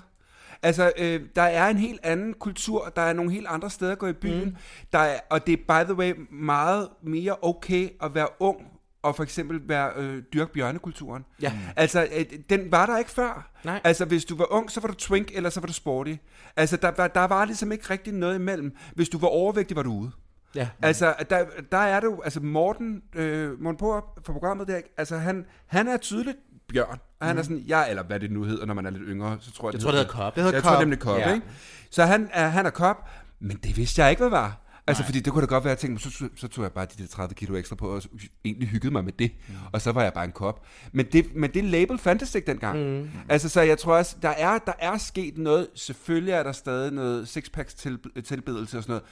[0.62, 3.98] Altså, øh, der er en helt anden kultur, der er nogle helt andre steder at
[3.98, 4.56] gå i byen, mm.
[4.92, 8.58] der er, og det er, by the way, meget mere okay at være ung,
[9.02, 11.24] og for eksempel være øh, dyrke bjørnekulturen.
[11.42, 11.52] Ja.
[11.76, 13.50] Altså, øh, den var der ikke før.
[13.64, 13.80] Nej.
[13.84, 16.14] Altså, hvis du var ung, så var du twink, eller så var du sporty.
[16.56, 18.76] Altså, der, der, der var ligesom ikke rigtig noget imellem.
[18.94, 20.10] Hvis du var overvægtig, var du ude.
[20.54, 20.68] Ja.
[20.82, 25.16] Altså, der, der er det jo, altså Morten, øh, Morten Porup fra programmet der, altså
[25.16, 26.36] han, han er tydeligt
[26.68, 29.02] bjørn, og han er sådan, ja, eller hvad det nu hedder, når man er lidt
[29.06, 30.34] yngre, så tror jeg, Jeg tror, det hedder kop.
[30.34, 30.72] Det hedder jeg cop.
[30.72, 31.34] tror nemlig kop, ja.
[31.34, 31.46] ikke?
[31.90, 33.08] Så han er, han er kop,
[33.40, 34.60] men det vidste jeg ikke, hvad var.
[34.90, 36.86] Altså, fordi det kunne da godt være, at jeg tænkte, så, så tog jeg bare
[36.86, 38.02] de der 30 kilo ekstra på, og
[38.44, 39.30] egentlig hyggede mig med det.
[39.48, 39.54] Mm.
[39.72, 40.66] Og så var jeg bare en kop.
[40.92, 43.00] Men det, men det label fandtes ikke dengang.
[43.00, 43.10] Mm.
[43.28, 45.68] Altså, så jeg tror også, der er, der er sket noget.
[45.74, 49.04] Selvfølgelig er der stadig noget sixpacks til, tilbedelse og sådan noget.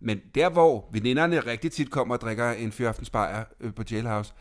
[0.00, 4.32] Men der, hvor veninderne rigtig tit kommer og drikker en fyraftensbajer øh, på Jailhouse,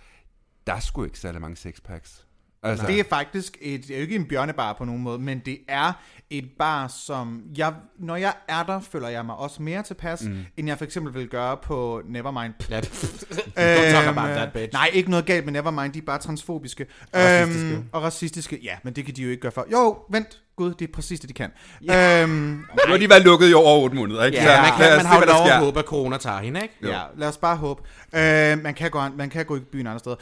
[0.67, 2.25] der er sgu ikke særlig mange sixpacks.
[2.69, 5.39] Altså, Det er faktisk et, det er jo ikke en bjørnebar på nogen måde, men
[5.39, 5.91] det er
[6.29, 10.45] et bar, som jeg, når jeg er der, føler jeg mig også mere tilpas, mm.
[10.57, 12.53] end jeg for eksempel vil gøre på Nevermind.
[12.69, 12.79] Ja.
[12.79, 14.73] Don't talk about that, bitch.
[14.73, 16.85] Nej, ikke noget galt med Nevermind, de er bare transfobiske.
[17.15, 17.67] racistiske.
[17.75, 19.65] Øhm, og racistiske, ja, men det kan de jo ikke gøre for.
[19.71, 21.51] Jo, vent, gud, det er præcis det, de kan.
[21.85, 22.23] Ja.
[22.23, 24.37] Øhm, nu har de været lukket i over 8 måneder, ikke?
[24.37, 26.73] Ja, Så man, kan, man har jo lov at håbe, at corona tager hende, ikke?
[26.83, 27.81] Ja, lad os bare håbe.
[28.15, 30.15] Øh, man, kan gå, an- man kan gå i byen andre steder.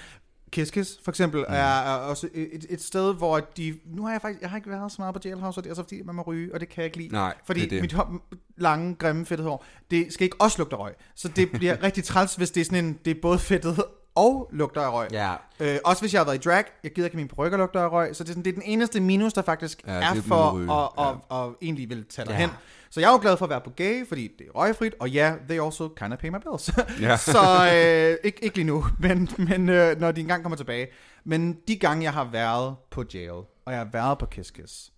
[0.53, 1.53] Kiss Kiss, for eksempel, mm.
[1.53, 3.79] er, er også et, et sted, hvor de...
[3.85, 4.41] Nu har jeg faktisk...
[4.41, 6.21] Jeg har ikke været så meget på Jailhouse, og det er så fordi, man må
[6.21, 7.13] ryge, og det kan jeg ikke lide.
[7.13, 7.81] Nej, Fordi det det.
[7.81, 10.93] mit hår, lange, grimme, fedtede hår, det skal ikke også lugte røg.
[11.15, 12.99] Så det bliver rigtig træls, hvis det er sådan en...
[13.05, 13.83] Det er både fedtet
[14.15, 15.07] og lugter af røg.
[15.11, 15.33] Ja.
[15.59, 17.81] Øh, også hvis jeg har været i drag, jeg gider ikke, at mine perukker lugter
[17.81, 20.15] af røg, så det er, sådan, det er den eneste minus, der faktisk Ja, ja,
[20.15, 21.09] er for at, ja.
[21.09, 22.37] at, at, at egentlig vil tage dig Ja.
[22.39, 22.49] hen.
[22.89, 25.09] Så jeg er jo glad for at være på gay, fordi det er røgfrit, og
[25.09, 26.71] ja, they also kind of pay my bills.
[27.01, 27.17] Ja.
[27.35, 30.87] så øh, ikke, ikke lige nu, men, men øh, når de engang kommer tilbage.
[31.23, 34.91] Men de gange, jeg har været på jail, og jeg har været på Kiss Kiss,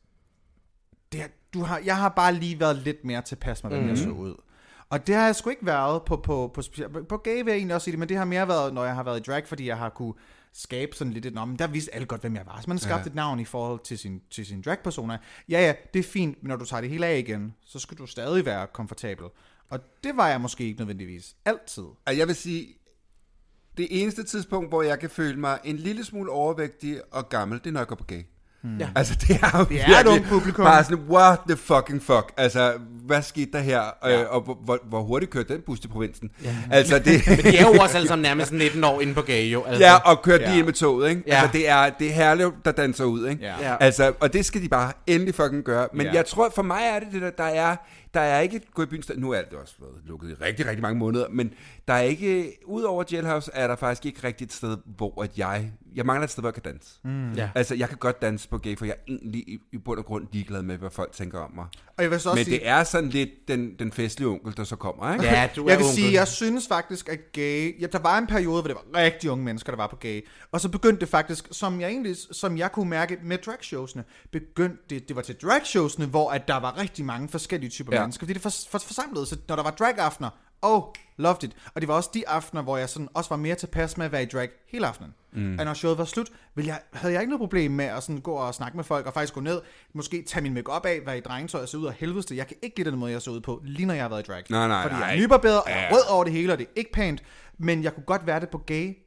[1.12, 1.22] det,
[1.54, 3.90] du har, jeg har bare lige været lidt mere tilpas med, hvordan mm.
[3.90, 4.36] jeg så ud.
[4.90, 6.62] Og det har jeg sgu ikke været på, på, på,
[6.94, 8.86] på, på gay, vil jeg egentlig også sige det, men det har mere været, når
[8.86, 10.14] jeg har været i drag, fordi jeg har kunne
[10.54, 12.62] skabe sådan lidt et, men der vidste alle godt, hvem jeg var.
[12.62, 13.10] Så man har skabt ja.
[13.10, 15.18] et navn i forhold til sin, til sin drag-persona.
[15.50, 17.98] Ja, ja, det er fint, men når du tager det hele af igen, så skal
[17.98, 19.26] du stadig være komfortabel.
[19.70, 21.84] Og det var jeg måske ikke nødvendigvis altid.
[21.84, 22.78] Og jeg vil sige,
[23.78, 27.68] det eneste tidspunkt, hvor jeg kan føle mig en lille smule overvægtig og gammel, det
[27.68, 28.24] er, når jeg går på gay.
[28.80, 28.88] Ja.
[28.96, 30.66] Altså, det er jo Det er et virkelig publikum.
[30.66, 32.34] Bare sådan, what the fucking fuck?
[32.38, 32.74] Altså,
[33.06, 33.82] hvad skete der her?
[34.04, 34.22] Ja.
[34.22, 36.30] Øh, og hvor, hvor, hurtigt kørte den bus til provinsen?
[36.44, 36.56] Ja.
[36.72, 37.06] Altså, det...
[37.28, 39.64] Men de er jo også alle sammen nærmest 19 år inde på gay, jo.
[39.64, 39.84] Altså.
[39.84, 40.50] Ja, og kørte Ja.
[40.50, 41.24] lige ind med toget, ikke?
[41.28, 41.36] Ja.
[41.36, 43.44] Altså, det er, det er herligt, der danser ud, ikke?
[43.62, 43.76] Ja.
[43.80, 45.88] Altså, og det skal de bare endelig fucking gøre.
[45.94, 46.14] Men Ja.
[46.14, 47.76] jeg tror, for mig er det det der, der er,
[48.16, 49.18] der er ikke et gå i byen sted.
[49.18, 51.54] Nu er det også været lukket i rigtig, rigtig mange måneder, men
[51.88, 55.72] der er ikke, udover Jailhouse, er der faktisk ikke rigtig et sted, hvor at jeg,
[55.96, 57.00] jeg mangler et sted, hvor jeg kan danse.
[57.04, 57.34] Mm.
[57.34, 57.50] Ja.
[57.56, 60.06] Altså, jeg kan godt danse på gay, for jeg er egentlig i, i bund og
[60.06, 61.66] grund ligeglad med, hvad folk tænker om mig.
[61.98, 64.58] Og jeg vil så også Men sige, det er sådan lidt den, den festlige onkel,
[64.58, 65.26] der så kommer, ikke?
[65.26, 66.02] Ja, du er jeg vil onkel.
[66.02, 67.82] sige, jeg synes faktisk, at gay...
[67.82, 70.26] Ja, der var en periode, hvor det var rigtig unge mennesker, der var på gay.
[70.52, 74.84] Og så begyndte det faktisk, som jeg egentlig, som jeg kunne mærke med dragshowsene, begyndte
[74.90, 78.02] det, det var til dragshowsene, hvor at der var rigtig mange forskellige typer ja.
[78.02, 78.26] Mennesker.
[78.26, 80.30] Fordi det for, for, forsamlede, så når der var drag-aftener,
[80.62, 80.84] oh,
[81.18, 81.52] loved it.
[81.76, 84.12] Og det var også de aftener, hvor jeg sådan også var mere tilpas med at
[84.12, 85.14] være i drag hele aftenen.
[85.34, 85.60] Mm.
[85.60, 88.22] Og når showet var slut, ville jeg, havde jeg ikke noget problem med at sådan
[88.22, 89.62] gå og snakke med folk, og faktisk gå ned,
[89.94, 92.36] måske tage min make af, være i drengetøj og se ud af helvede.
[92.36, 94.28] Jeg kan ikke lide den måde, jeg så ud på, lige når jeg har været
[94.28, 94.44] i drag.
[94.50, 95.16] Nej, nej, Fordi jeg nej.
[95.16, 97.24] er nybarberet, og jeg er rød over det hele, og det er ikke pænt.
[97.58, 98.98] Men jeg kunne godt være det på gay,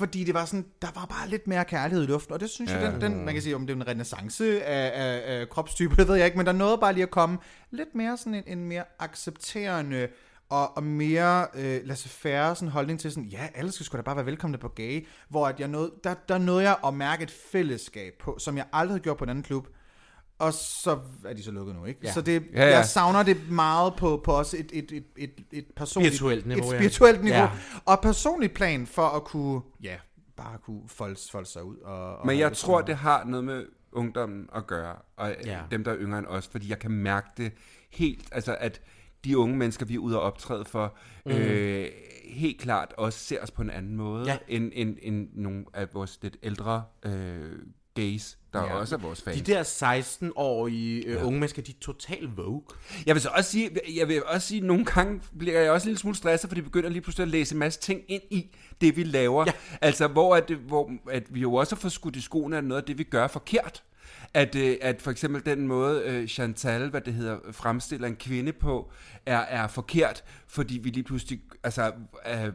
[0.00, 2.70] fordi det var sådan, der var bare lidt mere kærlighed i luften, og det synes
[2.70, 2.78] ja.
[2.78, 5.96] jeg, den, den, man kan sige, om det er en renaissance af, af, af kropstype,
[5.98, 7.38] det ved jeg ikke, men der nåede bare lige at komme
[7.70, 10.08] lidt mere sådan en, en mere accepterende
[10.50, 14.16] og, og mere øh, laissez-faire sådan holdning til sådan, ja, alle skal sgu da bare
[14.16, 17.30] være velkomne på gay, hvor at jeg nåede, der, der nåede jeg at mærke et
[17.52, 19.66] fællesskab på, som jeg aldrig havde gjort på en anden klub,
[20.38, 22.00] og så er de så lukket nu, ikke?
[22.02, 22.12] Ja.
[22.12, 22.76] Så det, Ja, ja.
[22.76, 26.64] jeg savner det meget på, på også et, et, et, et, et personligt Spirituelt niveau,
[26.68, 26.78] et ja.
[26.78, 27.42] spirituelt niveau, Ja.
[27.42, 27.50] ja.
[27.84, 29.96] og personligt plan for at kunne, ja,
[30.36, 31.76] bare kunne folde, folde sig ud.
[31.76, 35.52] Og, og Men jeg tror, sådan det har noget med ungdommen at gøre, og Ja.
[35.52, 35.60] ja.
[35.70, 37.52] dem, der er yngre end os, fordi jeg kan mærke det
[37.90, 38.80] helt, altså at
[39.24, 40.94] de unge mennesker, vi er ude og optræde for,
[41.26, 41.32] mm.
[41.32, 41.88] øh,
[42.24, 44.38] helt klart også ser os på en anden måde, Ja.
[44.48, 47.52] end, end, end nogle af vores lidt ældre øh,
[47.94, 48.74] gays, der ja.
[48.74, 49.42] også er vores fans.
[49.42, 52.62] De der 16-årige øh, unge mennesker, de er totalt vogue.
[53.06, 55.84] Jeg vil så også sige, jeg vil også sige, at nogle gange bliver jeg også
[55.84, 58.22] en lille smule stresset, fordi vi begynder lige pludselig at læse en masse ting ind
[58.30, 59.44] i det, vi laver.
[59.46, 59.52] Ja.
[59.80, 62.86] Altså, hvor, at, hvor at vi jo også får skudt i skoene af noget af
[62.86, 63.82] det, vi gør forkert.
[64.34, 68.52] At, øh, at for eksempel den måde, øh, Chantal, hvad det hedder, fremstiller en kvinde
[68.52, 68.92] på,
[69.26, 71.92] er, er forkert, fordi vi lige pludselig altså,
[72.26, 72.52] øh,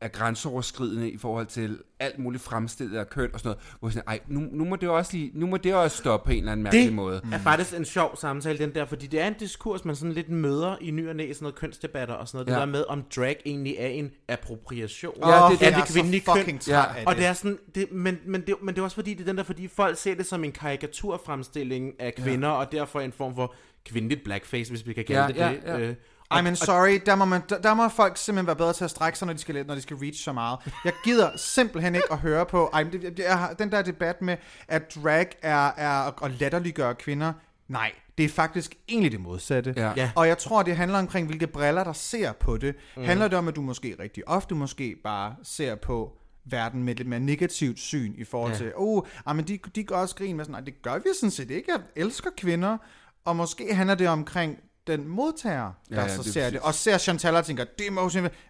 [0.00, 3.62] er grænseoverskridende i forhold til alt muligt fremstillet af køn og sådan noget.
[3.80, 6.32] Hvor sådan, ej, nu, nu, må det også lige, nu må det også stoppe på
[6.32, 7.20] en eller anden mærkelig Det måde.
[7.32, 10.28] er faktisk en sjov samtale, den der, fordi det er en diskurs, man sådan lidt
[10.28, 12.46] møder i ny og næ, sådan noget kønsdebatter og sådan noget.
[12.48, 12.52] Ja.
[12.52, 15.60] Det der med, om drag egentlig er en appropriation Ja, det er det.
[15.60, 16.72] det er kvindelige så fucking køn.
[16.74, 16.82] Ja.
[17.06, 17.16] Og det.
[17.16, 19.36] det er sådan, det, men, men, det, men det er også fordi, det er den
[19.36, 23.54] der, fordi folk ser det som en karikaturfremstilling af kvinder, og derfor en form for
[23.86, 25.60] kvindeligt blackface, hvis vi kan kalde Ja, det ja, det.
[25.66, 25.78] ja.
[25.88, 25.94] Øh,
[26.30, 28.90] Ej, men sorry, der må, man, der, der må folk simpelthen være bedre til at
[28.90, 30.58] strække sig, når de skal, når de skal reach så meget.
[30.84, 33.24] Jeg gider simpelthen ikke at høre på ej, men det, det
[33.58, 34.36] den der debat med,
[34.68, 37.32] at drag er, er at latterliggøre kvinder.
[37.68, 39.74] Nej, det er faktisk egentlig det modsatte.
[39.76, 39.92] Ja.
[39.96, 40.10] Ja.
[40.16, 42.74] Og jeg tror, det handler omkring, hvilke briller, der ser på det.
[42.96, 43.04] Mm.
[43.04, 46.12] Handler det om, at du måske rigtig ofte måske bare ser på
[46.44, 48.58] verden med et lidt mere negativt syn i forhold Ja.
[48.58, 51.04] til, oh, ah, men de, de gør også grin med sådan, nej, det gør vi
[51.20, 51.72] sådan set ikke.
[51.72, 52.78] Jeg elsker kvinder.
[53.24, 56.40] Og måske handler det omkring den modtager, der Ja, ja, ja, så det er ser
[56.40, 56.52] præcis.
[56.52, 56.60] det.
[56.60, 58.42] Og ser Chantal og tænker, det må jo simpelthen...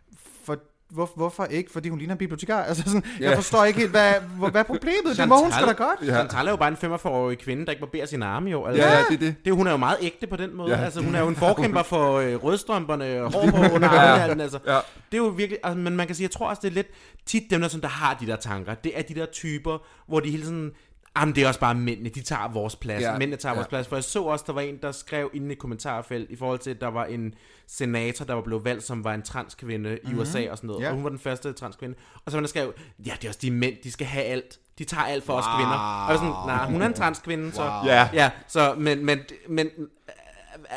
[0.44, 0.56] For,
[0.90, 1.72] hvor, hvorfor ikke?
[1.72, 2.62] Fordi hun ligner en bibliotekar.
[2.68, 3.28] Altså sådan, Ja.
[3.28, 5.16] Jeg forstår ikke helt, hvad, hvad hvad er problemet?
[5.16, 6.00] Det må hun sgu da godt.
[6.02, 6.14] Ja.
[6.14, 8.64] Chantal er jo bare en 45-årig kvinde, der ikke barberer sin arme jo.
[8.66, 9.34] Altså, Ja, ja, det er det.
[9.44, 9.52] det.
[9.54, 10.70] Hun er jo meget ægte på den måde.
[10.70, 10.78] Ja.
[10.78, 10.84] Ja.
[10.84, 14.42] Altså, hun er jo en forkæmper for øh, rødstrømperne, hår på under armene.
[14.42, 14.58] Altså.
[14.66, 14.78] Ja.
[15.12, 16.88] Det er jo virkelig, altså, men man kan sige, jeg tror også, det er lidt
[17.26, 18.74] tit dem, der, sådan, der har de der tanker.
[18.74, 19.78] Det er de der typer,
[20.08, 20.70] hvor de hele tiden,
[21.18, 23.02] jamen det er også bare mændene, de tager vores plads.
[23.02, 23.18] Ja.
[23.18, 23.56] Mændene tager Ja.
[23.56, 23.88] vores plads.
[23.88, 26.70] For jeg så også, der var en, der skrev inde i kommentarfelt, i forhold til,
[26.70, 27.34] at der var en
[27.66, 30.18] senator, der var blevet valgt, som var en transkvinde i Mhm.
[30.18, 30.82] USA og sådan noget.
[30.82, 30.88] Ja.
[30.88, 31.94] Og hun var den første transkvinde.
[32.24, 32.74] Og så var der skrev,
[33.06, 34.58] ja, det er også de mænd, de skal have alt.
[34.78, 35.40] De tager alt for wow.
[35.40, 35.76] os kvinder.
[35.78, 37.62] Og jeg var sådan, nej, hun er en transkvinde, så...
[37.62, 37.70] Wow.
[37.86, 38.08] Ja.
[38.12, 39.70] Ja, så, men, men, men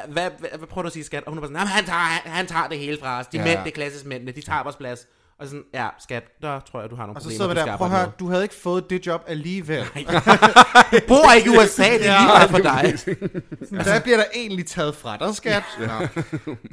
[0.07, 1.23] hvad, hvad, hvad, prøver du at sige, skat?
[1.23, 3.27] Og hun bare sådan, "Jamen, han tager, han, han tager det hele fra os.
[3.27, 3.43] De ja.
[3.43, 5.07] mænd, det er klassisk mændene, de tager vores plads.
[5.39, 7.71] Og sådan, ja, skat, der tror jeg, du har nogle Og så problemer, sidder du
[7.71, 9.83] der, prøv at høre, du havde ikke fået det job alligevel.
[9.85, 13.83] Du bor ikke i USA, det er lige meget for dig.
[13.83, 15.63] Hvad bliver der egentlig taget fra dig, skat?
[15.79, 15.99] Ja.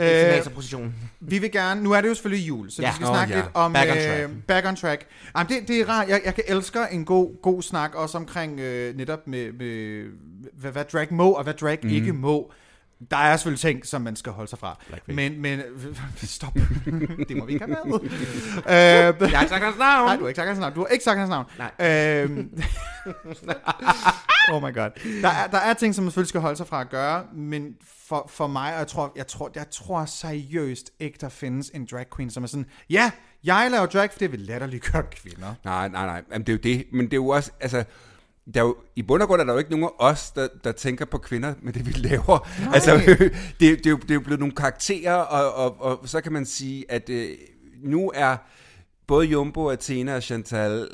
[0.00, 0.94] Øh, Senatorposition.
[1.20, 2.86] vi vil gerne, nu er det jo selvfølgelig jul, så ja.
[2.86, 2.92] Ja.
[2.92, 3.40] vi skal Åh, snakke ja.
[3.40, 4.32] lidt om Back on øh, track.
[4.46, 5.06] back on track.
[5.36, 8.60] Jamen, det, det er rart, jeg, jeg kan elsker en god, god snak, også omkring
[8.60, 10.04] øh, netop med, med
[10.52, 11.88] hvad, hvad drag må, og hvad drag mm.
[11.88, 12.52] ikke må.
[13.10, 14.78] Der er selvfølgelig ting, som man skal holde sig fra.
[14.88, 15.16] Blackface.
[15.16, 15.60] Men, men,
[16.16, 16.54] stop.
[17.28, 18.00] det må vi ikke have med.
[18.02, 20.06] øh, Jeg har ikke sagt hans navn.
[20.06, 20.74] Nej, du har ikke sagt hans navn.
[20.74, 21.46] Du har ikke sagt hans navn.
[21.58, 22.22] Nej.
[22.22, 22.62] Øhm,
[24.52, 24.90] oh my god.
[25.22, 27.74] Der er, der er ting, som man selvfølgelig skal holde sig fra at gøre, men
[28.08, 31.88] for, for mig, og jeg tror, jeg, tror, jeg tror seriøst ikke, der findes en
[31.90, 33.10] drag queen, som er sådan, ja,
[33.44, 35.54] jeg laver drag, for det vil latterligt gøre kvinder.
[35.64, 36.22] Nej, nej, nej.
[36.32, 36.86] Jamen, det er jo det.
[36.92, 37.84] Men det er jo også, altså...
[38.54, 40.48] Der er jo, I bund og grund er der jo ikke nogen af os, der,
[40.64, 42.48] der tænker på kvinder med det, vi laver.
[42.60, 42.74] Nej.
[42.74, 42.96] Altså,
[43.60, 46.32] det, det, er jo, det er jo blevet nogle karakterer, og, og, og så kan
[46.32, 47.30] man sige, at øh,
[47.82, 48.36] nu er
[49.06, 50.88] både Jumbo, Athena og Chantal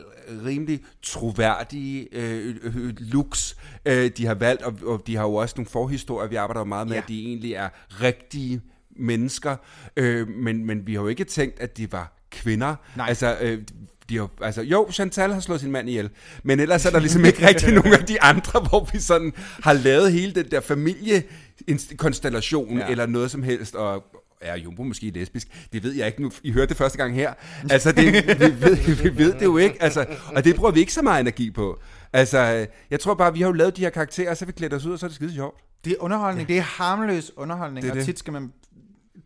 [0.45, 5.55] rimelig troværdige øh, øh, looks, øh, de har valgt, og, og de har jo også
[5.59, 7.03] nogle forhistorier, vi arbejder meget med, ja.
[7.03, 8.61] at de egentlig er rigtige
[8.97, 9.57] mennesker,
[9.97, 12.75] øh, men, men vi har jo ikke tænkt, at de var kvinder.
[12.97, 13.09] Nej.
[13.09, 13.63] Altså, øh,
[14.09, 16.11] de har, altså, jo, Chantal har slået sin mand ihjel,
[16.43, 19.33] men ellers er der ligesom ikke rigtig nogen af de andre, hvor vi sådan
[19.63, 22.85] har lavet hele den der familiekonstellation, Ja.
[22.85, 22.91] ja.
[22.91, 24.05] eller noget som helst, og
[24.41, 25.49] er Jumbo måske lesbisk?
[25.73, 26.31] Det ved jeg ikke nu.
[26.43, 27.33] I hørte det første gang her.
[27.71, 28.23] Altså, det, vi,
[28.61, 29.83] ved, vi ved det jo ikke.
[29.83, 31.79] Altså, og det bruger vi ikke så meget energi på.
[32.13, 34.75] Altså, jeg tror bare, vi har jo lavet de her karakterer, og så vi klædt
[34.75, 35.61] os ud, og så er det skide sjovt.
[35.85, 38.05] Det er underholdning, det er harmløs underholdning, Det er og det.
[38.07, 38.53] tit skal man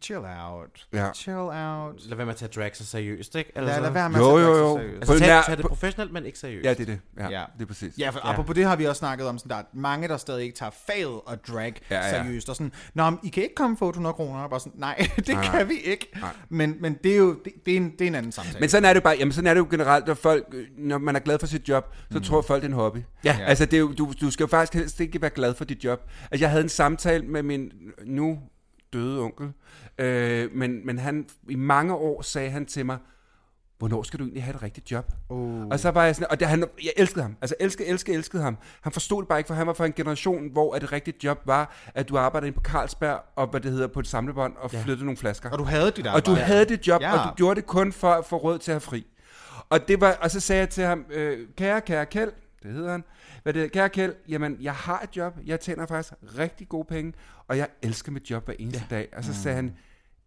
[0.06, 0.86] chill out.
[0.92, 1.12] Ja.
[1.12, 2.06] Chill out.
[2.08, 3.52] Lad være med at tage drag så seriøst, ikke?
[3.56, 4.76] Lad, lad være med Jo, at tage jo, jo.
[4.78, 4.96] seriøst.
[5.10, 6.64] Altså, tag, tag det professionelt, men ikke seriøst.
[6.64, 7.00] Ja, det er det.
[7.18, 7.44] Ja, Ja.
[7.58, 7.94] det er præcis.
[7.98, 8.30] Ja, for Ja.
[8.32, 10.70] apropos det har vi også snakket om, sådan, der er mange, der stadig ikke tager
[10.86, 12.10] faget og drag Ja, ja.
[12.10, 12.48] seriøst.
[12.48, 14.40] Og sådan, Nå, men I kan ikke komme for 800 kroner.
[14.40, 15.62] Og bare sådan, nej, det Nej, kan nej.
[15.64, 16.08] vi ikke.
[16.20, 16.30] Nej.
[16.48, 18.60] Men, men det er jo det, det, er en, det er en anden samtale.
[18.60, 20.98] Men sådan er det jo bare, jamen sådan er det jo generelt, at folk, når
[20.98, 22.24] man er glad for sit job, så mm.
[22.24, 22.98] tror folk, det er en hobby.
[23.24, 23.36] Ja.
[23.40, 23.44] Ja.
[23.44, 25.84] Altså, det er jo, du, du skal jo faktisk helst ikke være glad for dit
[25.84, 26.00] job.
[26.30, 27.72] Altså, jeg havde en samtale med min
[28.04, 28.38] nu
[28.96, 29.52] døde onkel,
[29.98, 32.98] øh, men, men han, i mange år sagde han til mig,
[33.78, 35.12] hvornår skal du egentlig have et rigtigt job?
[35.28, 35.66] oh.
[35.66, 37.36] Og så var jeg sådan, og det, han, jeg elskede ham.
[37.40, 38.58] Altså elskede, elskede, elskede ham.
[38.80, 41.24] Han forstod det bare ikke, for han var fra en generation, hvor at et rigtigt
[41.24, 44.56] job var, at du arbejdede inde på Carlsberg, og hvad det hedder, på et samlebånd,
[44.56, 44.82] og ja.
[44.82, 45.50] flyttede nogle flasker.
[45.50, 46.30] Og du havde dit Og arbejde.
[46.30, 47.12] du havde det job, ja.
[47.18, 49.06] og du gjorde det kun for at få råd til at have fri.
[49.70, 52.32] Og, det var, og så sagde jeg til ham, øh, kære, kære Kjeld,
[52.62, 53.04] det hedder han,
[53.46, 57.12] hvad det, kære Kjeld, jamen, jeg har et job, jeg tjener faktisk rigtig gode penge,
[57.48, 58.96] og jeg elsker mit job hver eneste ja.
[58.96, 59.08] dag.
[59.16, 59.76] Og så sagde han,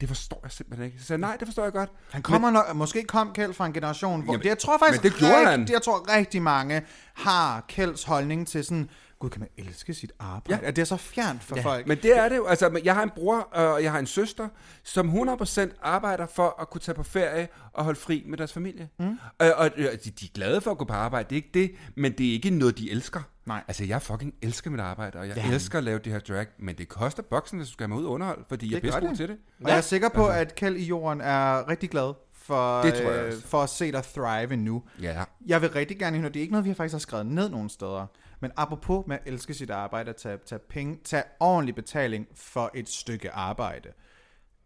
[0.01, 0.99] det forstår jeg simpelthen ikke.
[0.99, 1.89] Så sagde nej, det forstår jeg godt.
[2.11, 5.03] Han kommer nok, måske kom Kjeld fra en generation, hvor Jamen, det, jeg tror faktisk,
[5.03, 5.67] men det gjorde rigt- han.
[5.71, 6.81] Jeg tror rigtig mange
[7.13, 8.89] har Kjelds holdning til sådan,
[9.19, 10.53] gud, kan man elske sit arbejde?
[10.53, 10.59] Ja.
[10.61, 10.67] Ja.
[10.67, 11.61] Er det så fjernt for ja.
[11.61, 11.87] folk?
[11.87, 12.45] Men det er det jo.
[12.45, 14.47] Altså, jeg har en bror, og jeg har en søster,
[14.83, 18.89] som 100% arbejder for at kunne tage på ferie og holde fri med deres familie.
[18.99, 19.17] Mm.
[19.39, 21.49] Og, og øh, de, de er glade for at gå på arbejde, det er ikke
[21.53, 23.21] det, men det er ikke noget, de elsker.
[23.45, 23.63] Nej.
[23.67, 25.47] Altså, jeg fucking elsker mit arbejde, og jeg Ja.
[25.47, 25.53] ja.
[25.53, 27.97] elsker at lave det her drag, men det koster boksen, hvis du skal have mig
[27.99, 29.17] ud og underhold, fordi jeg er Det pisse god det.
[29.17, 29.37] til det.
[29.63, 33.11] Og jeg er sikker på, at Kjeld i jorden er rigtig glad for, Det tror
[33.11, 33.47] jeg øh, også.
[33.47, 34.83] for at se dig thrive nu.
[35.01, 35.23] Ja.
[35.47, 37.69] Jeg vil rigtig gerne høre, det er ikke noget, vi faktisk har skrevet ned nogen
[37.69, 38.05] steder.
[38.39, 42.71] Men apropos med at elske sit arbejde, at tage, tage, penge, tage ordentlig betaling for
[42.73, 43.89] et stykke arbejde.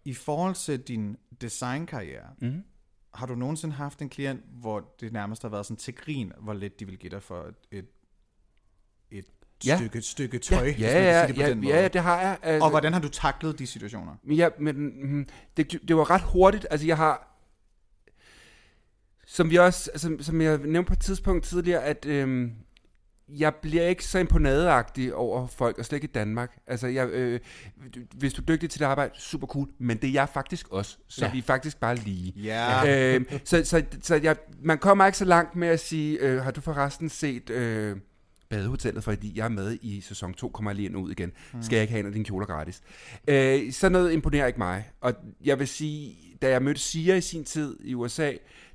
[0.06, 2.64] I forhold til din designkarriere, mm.
[3.14, 6.54] har du nogensinde haft en klient, hvor det nærmest har været sådan til grin, hvor
[6.54, 7.86] lidt de vil give dig for et, et,
[9.12, 9.26] et
[9.66, 9.78] Ja.
[9.78, 11.76] stykke, stykke tøj, hvis man Ja, ja, sige det på ja, den måde.
[11.76, 12.38] ja, det har jeg.
[12.42, 14.16] Altså, Og hvordan har du taklet de situationer?
[14.28, 14.76] Ja, men
[15.16, 15.26] mm,
[15.58, 16.68] det, det var ret hurtigt.
[16.72, 17.30] Altså, jeg har...
[19.26, 22.56] Som, vi også, altså, som jeg nævnte på et tidspunkt tidligere, at øhm,
[23.30, 26.58] jeg bliver ikke så imponadagtig over folk, og slet ikke i Danmark.
[26.68, 27.40] Altså, jeg, øh,
[28.16, 30.98] hvis du er dygtig til det arbejde, super cool, men det er jeg faktisk også.
[31.08, 31.32] Så Ja.
[31.32, 32.34] vi er faktisk bare lige.
[32.44, 33.16] Ja.
[33.16, 36.52] Øh, så så, så jeg, man kommer ikke så langt med at sige, øh, har
[36.52, 37.98] du forresten set øh,
[38.50, 41.32] badehotellet, fordi jeg er med i sæson 2, kommer jeg lige ind og ud igen.
[41.62, 42.82] Skal jeg ikke have en af dine kjoler gratis?
[43.28, 44.90] Øh, sådan noget imponerer ikke mig.
[45.02, 45.14] Og
[45.44, 48.32] jeg vil sige, da jeg mødte Sia i sin tid i USA,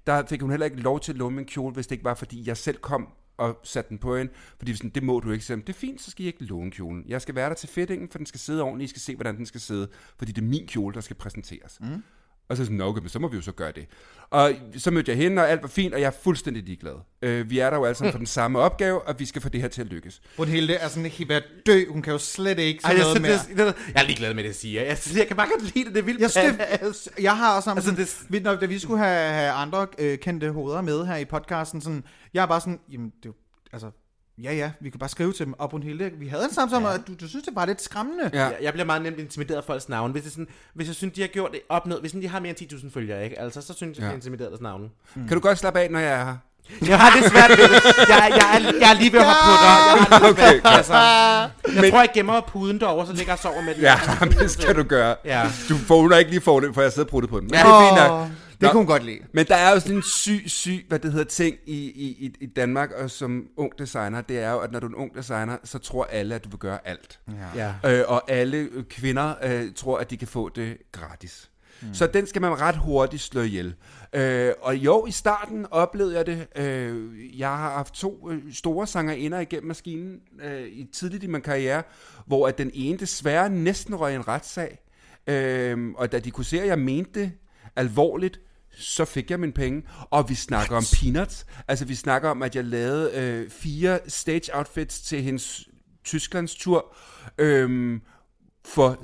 [0.07, 2.15] der fik hun heller ikke lov til at låne min kjole, hvis det ikke var,
[2.15, 5.45] fordi jeg selv kom og satte den på hende, fordi sådan, det må du ikke.
[5.45, 7.05] Så, det er fint, så skal I ikke låne kjolen.
[7.09, 8.89] Jeg skal være der til fittingen, for den skal sidde ordentligt.
[8.89, 11.79] I skal se, hvordan den skal sidde, fordi det er min kjole, der skal præsenteres.
[11.81, 12.03] Mm.
[12.49, 13.87] Og så sådan, "Nå, okay, men så må vi jo så gøre det.
[14.31, 16.95] Og så mødte jeg hende, og alt var fint, og jeg er fuldstændig ligeglad.
[17.23, 19.49] Øh, vi er der jo alle sammen for den samme opgave, og vi skal få
[19.49, 20.21] det her til at lykkes.
[20.37, 21.85] Brunhilde er sådan helt ved at dø.
[21.89, 23.23] Hun kan jo slet ikke Ej, sådan jeg, noget
[23.57, 23.67] mere.
[23.67, 24.99] det, det, jeg er ligeglad med det, siger jeg.
[25.17, 26.21] Jeg, kan bare godt lide det, det er vildt.
[26.21, 28.43] Jeg, synes, jeg har også Altså, altså, det...
[28.43, 32.05] når, da vi skulle have, have andre øh, kendte hoveder med her i podcasten, sådan,
[32.35, 33.33] jeg er bare sådan, jamen, det er
[33.73, 33.91] altså,
[34.43, 36.95] ja ja, vi kan bare skrive til dem, og Brunhilde, vi havde en samtale om,
[36.95, 38.31] at du, du synes, det var lidt skræmmende.
[38.33, 38.45] Ja.
[38.45, 40.13] Jeg, jeg bliver meget nemt intimideret af folks navne.
[40.13, 42.29] Hvis, det er sådan, hvis jeg synes, de har gjort det opnået, hvis sådan, de
[42.29, 43.41] har mere end 10.000 følgere, ikke?
[43.41, 44.09] Altså, så synes jeg, jeg Ja.
[44.09, 44.89] bliver intimideret af deres navne.
[45.15, 46.37] Kan du godt slappe af, når jeg er her?
[46.89, 47.85] Jeg har det svært ved det.
[48.09, 49.75] Jeg, jeg, er, jeg er lige ved at hoppe på dig.
[49.97, 50.77] Jeg har det Okay, svært.
[50.77, 50.95] Altså,
[51.83, 53.83] jeg tror, jeg gemmer puden derovre, så ligger jeg og sover med den.
[53.83, 53.95] Ja,
[54.41, 55.17] det skal du gøre.
[55.25, 55.43] Ja.
[55.69, 57.47] Du får ikke lige for det, for jeg sidder og på den.
[57.47, 58.29] Men det er fint nok.
[58.61, 58.67] Nå.
[58.67, 59.19] det kunne hun godt lide.
[59.33, 62.47] Men der er jo sådan en syg, syg, hvad det hedder, ting i, i, i-
[62.47, 65.57] Danmark, og som ung designer, det er jo, at når du er en ung designer,
[65.65, 67.21] så tror alle, at du vil gøre alt.
[67.55, 67.73] Ja.
[67.85, 71.51] Øh, og alle øh, kvinder øh, tror, at de kan få det gratis.
[71.83, 71.95] Mm.
[71.95, 73.75] Så den skal man ret hurtigt slå ihjel.
[74.13, 76.47] Øh, og jo, i starten oplevede jeg det.
[76.57, 81.41] Øh, jeg har haft to øh, store sangerinder igennem maskinen øh, i tidligt i min
[81.41, 81.83] karriere,
[82.27, 84.79] hvor at den ene desværre næsten røg en retssag.
[85.27, 87.33] Øh, og da de kunne se, at jeg mente det
[87.77, 88.41] alvorligt,
[88.79, 89.83] så fik jeg mine penge.
[90.11, 91.47] Og vi snakker om peanuts.
[91.69, 95.69] Altså, vi snakker om, at jeg lavede øh, fire stage outfits til hendes
[96.05, 96.95] Tysklands tur.
[97.39, 98.01] Øhm,
[98.65, 98.99] for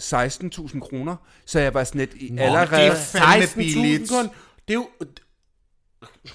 [0.68, 1.16] 16.000 kroner,
[1.46, 2.70] så jeg var sådan lidt i allerede...
[2.70, 4.10] det er fandme 16.000 billigt.
[4.10, 4.28] kun.
[4.68, 4.88] Det er jo...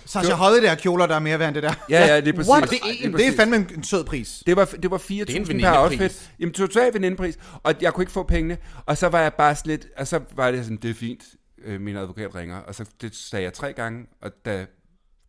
[0.05, 1.73] Sasha Hodde der kjoler, der er mere værd end det der.
[1.89, 2.49] Ja, ja, det er præcis.
[2.49, 2.69] What?
[2.69, 3.35] Det, er, det er præcis.
[3.35, 4.43] fandme en, en sød pris.
[4.45, 6.31] Det var, det var 4.000 en per outfit.
[6.39, 7.37] Jamen, totalt venindepris.
[7.63, 8.57] Og jeg kunne ikke få pengene.
[8.85, 9.87] Og så var jeg bare sådan lidt...
[9.97, 11.23] Og så var det sådan, det er fint,
[11.63, 12.57] øh, min advokat ringer.
[12.57, 14.65] Og så det sagde jeg tre gange, og da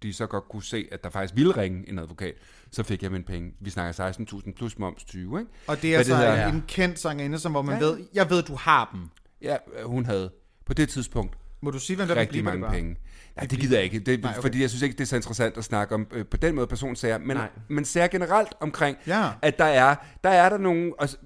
[0.03, 2.35] de så godt kunne se, at der faktisk ville ringe en advokat,
[2.71, 3.53] så fik jeg mine penge.
[3.61, 5.53] Vi snakker 16.000 plus moms 20, ikke?
[5.67, 7.93] Og det er Hvad så hedder- en, en kendt sangerinde, som hvor man Ja, ja.
[7.93, 9.01] ved, jeg ved, du har dem.
[9.43, 10.31] Ja, hun havde
[10.67, 12.75] på det tidspunkt Må du sige, hvem der rigtig blive mange det bare?
[12.75, 12.97] penge.
[13.37, 14.41] Nej, det gider jeg ikke, det, Nej, okay.
[14.43, 16.67] fordi jeg synes ikke, det er så interessant at snakke om øh, på den måde
[16.67, 17.49] personsager, men, Nej.
[17.69, 19.31] men sager generelt omkring, Ja.
[19.43, 21.17] at der er, der er der nogle, altså,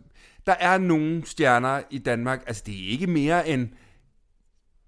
[0.47, 3.69] der er nogle stjerner i Danmark, altså det er ikke mere end,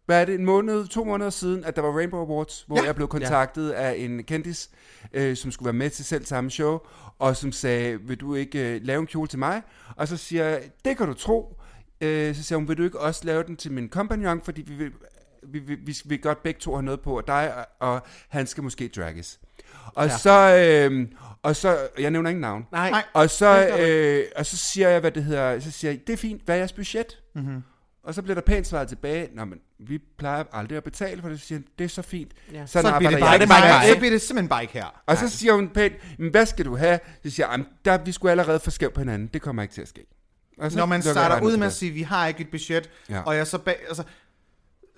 [0.06, 2.84] hvad er det, en måned, to måneder siden, at der var Rainbow Awards, hvor Ja.
[2.84, 3.74] jeg blev kontaktet ja.
[3.74, 4.70] af en kendis,
[5.12, 6.78] øh, som skulle være med til selv samme show,
[7.18, 9.62] og som sagde, vil du ikke øh, lave en kjole til mig?
[9.96, 11.60] Og så siger jeg, det kan du tro.
[12.00, 14.74] Øh, så siger hun, vil du ikke også lave den til min kompagnon, fordi vi
[14.74, 14.92] vil,
[15.42, 18.46] vi, vi, vi vil godt begge to have noget på, og dig og, og han
[18.46, 19.40] skal måske dragges.
[19.94, 20.16] Og ja.
[20.18, 20.56] så,
[20.90, 21.06] øh,
[21.42, 22.66] og så, jeg nævner ingen navn.
[22.72, 22.90] Nej.
[22.90, 23.04] Nej.
[23.12, 26.16] Og så, øh, og så siger jeg, hvad det hedder, så siger jeg, det er
[26.16, 27.22] fint, hvad er jeres budget?
[27.34, 27.62] Mm-hmm.
[28.06, 31.28] Og så bliver der pænt svaret tilbage, Nå, men vi plejer aldrig at betale for
[31.28, 32.32] det, så siger han, det er så fint.
[32.52, 32.66] Ja.
[32.66, 33.48] Sådan Så bliver, det bare, jeg det ikke.
[33.50, 35.02] bare, bare- så bliver det simpelthen bare ikke her.
[35.06, 37.00] Og så siger hun pænt, men hvad skal du have?
[37.24, 39.74] Så siger jeg, "Jamen, der, vi skulle allerede få skæv på hinanden, det kommer ikke
[39.74, 40.06] til at ske.
[40.58, 43.20] Og så Når man starter ud med at sige, vi har ikke et budget, Ja.
[43.22, 44.02] og jeg så bag, altså,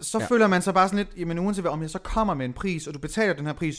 [0.00, 0.26] så Ja.
[0.26, 2.52] føler man sig bare sådan lidt, jamen uanset hvad, om jeg så kommer med en
[2.52, 3.76] pris, og du betaler den her pris,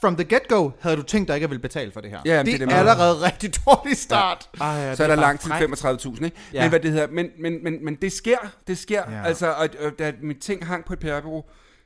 [0.00, 2.20] from the get-go havde du tænkt dig ikke at ville betale for det her.
[2.24, 4.48] Ja, det, det er det, allerede rigtig dårlig start.
[4.60, 6.06] Ej, ja, så er der til frækt.
[6.06, 6.36] 35.000, ikke?
[6.52, 6.62] Ja.
[6.62, 9.02] Men hvad det hedder, men, men, men, men det sker, det sker.
[9.10, 9.16] Ja.
[9.16, 9.22] Ja.
[9.22, 11.44] Altså, og, og da mit ting hang på et PR-bureau,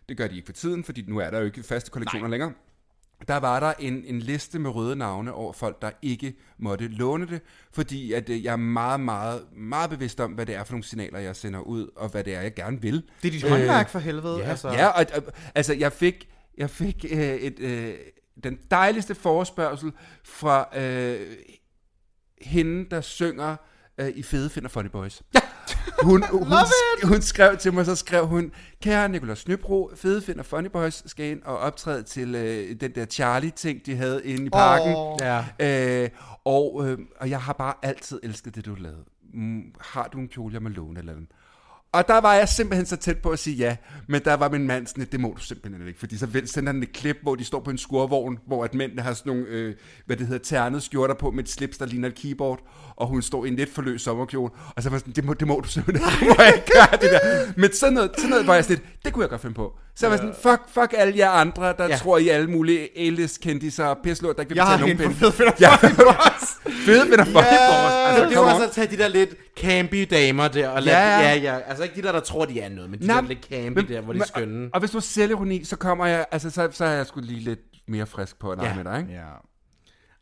[0.09, 2.31] det gør de ikke for tiden, fordi nu er der jo ikke faste kollektioner Nej.
[2.31, 2.53] længere.
[3.29, 7.27] Der var der en, en liste med røde navne over folk, der ikke måtte låne
[7.27, 7.41] det,
[7.73, 10.85] fordi at øh, jeg er meget, meget, meget bevidst om, hvad det er for nogle
[10.85, 13.03] signaler, jeg sender ud, og hvad det er, jeg gerne vil.
[13.23, 14.39] Det er dit håndværk for helvede.
[14.39, 14.69] Ja, altså.
[14.69, 15.23] ja og, og,
[15.55, 16.29] altså jeg fik,
[16.59, 17.95] jeg fik øh, et, øh,
[18.45, 19.93] den dejligste forespørgsel
[20.25, 21.37] fra øh,
[22.41, 23.57] hende, der synger
[23.99, 25.23] øh, i Fede Finder Funny Boys.
[25.35, 25.41] Ja.
[26.03, 26.57] Hun, hun,
[27.05, 31.27] hun skrev til mig, så skrev hun, kære Nicolas Nybro, Fede Finder Funny Boys skal
[31.27, 34.95] ind og optræde til øh, den der Charlie-ting, de havde inde i parken.
[34.97, 35.17] Åh.
[35.21, 35.45] Ja.
[36.03, 36.11] Øh,
[36.45, 39.05] og, øh, og jeg har bare altid elsket det, du lavede.
[39.35, 41.29] Mm, har du en kjole, jeg må låne eller andet?
[41.93, 43.77] Og der var jeg simpelthen så tæt på at sige ja,
[44.09, 46.83] men der var min mand sådan, det må du simpelthen ikke, fordi så sender han
[46.83, 49.75] et klip, hvor de står på en skurvogn, hvor at mændene har sådan nogle, øh,
[50.07, 52.59] hvad det hedder, ternede skjorter på med et slips, der ligner et keyboard,
[52.97, 55.35] og hun står i en lidt forløs sommerkjole, og så var jeg sådan, det må,
[55.35, 57.53] det må du simpelthen ikke, må jeg ikke gøre det der.
[57.57, 59.73] Men sådan noget, sådan noget var jeg sådan lidt, det kunne jeg godt finde på.
[59.95, 61.97] Så jeg var sådan, fuck, fuck alle jer andre, der Ja.
[61.97, 65.11] tror I alle mulige A-list kendiser og pisslort, der ikke vil Jeg har betale nogen
[65.11, 65.33] hende på penge.
[65.33, 65.75] Finder Ja.
[65.75, 66.75] Funny Boys.
[66.87, 67.95] Fede med dig fucking boss.
[68.07, 69.31] Altså, Altså, det var så at tage de der lidt
[69.61, 71.55] campy damer der, og lade, Ja, ja, ja.
[71.57, 71.61] ja.
[71.83, 73.81] Altså ikke de der, der tror, de er noget, men de Nej, der lidt campy
[73.93, 74.65] der, hvor de er skønne.
[74.67, 77.21] Og, og hvis du er selvironi, så kommer jeg, altså så, så er jeg sgu
[77.21, 78.75] lige lidt mere frisk på at Ja.
[78.75, 79.13] med dig, ikke?
[79.13, 79.27] Ja,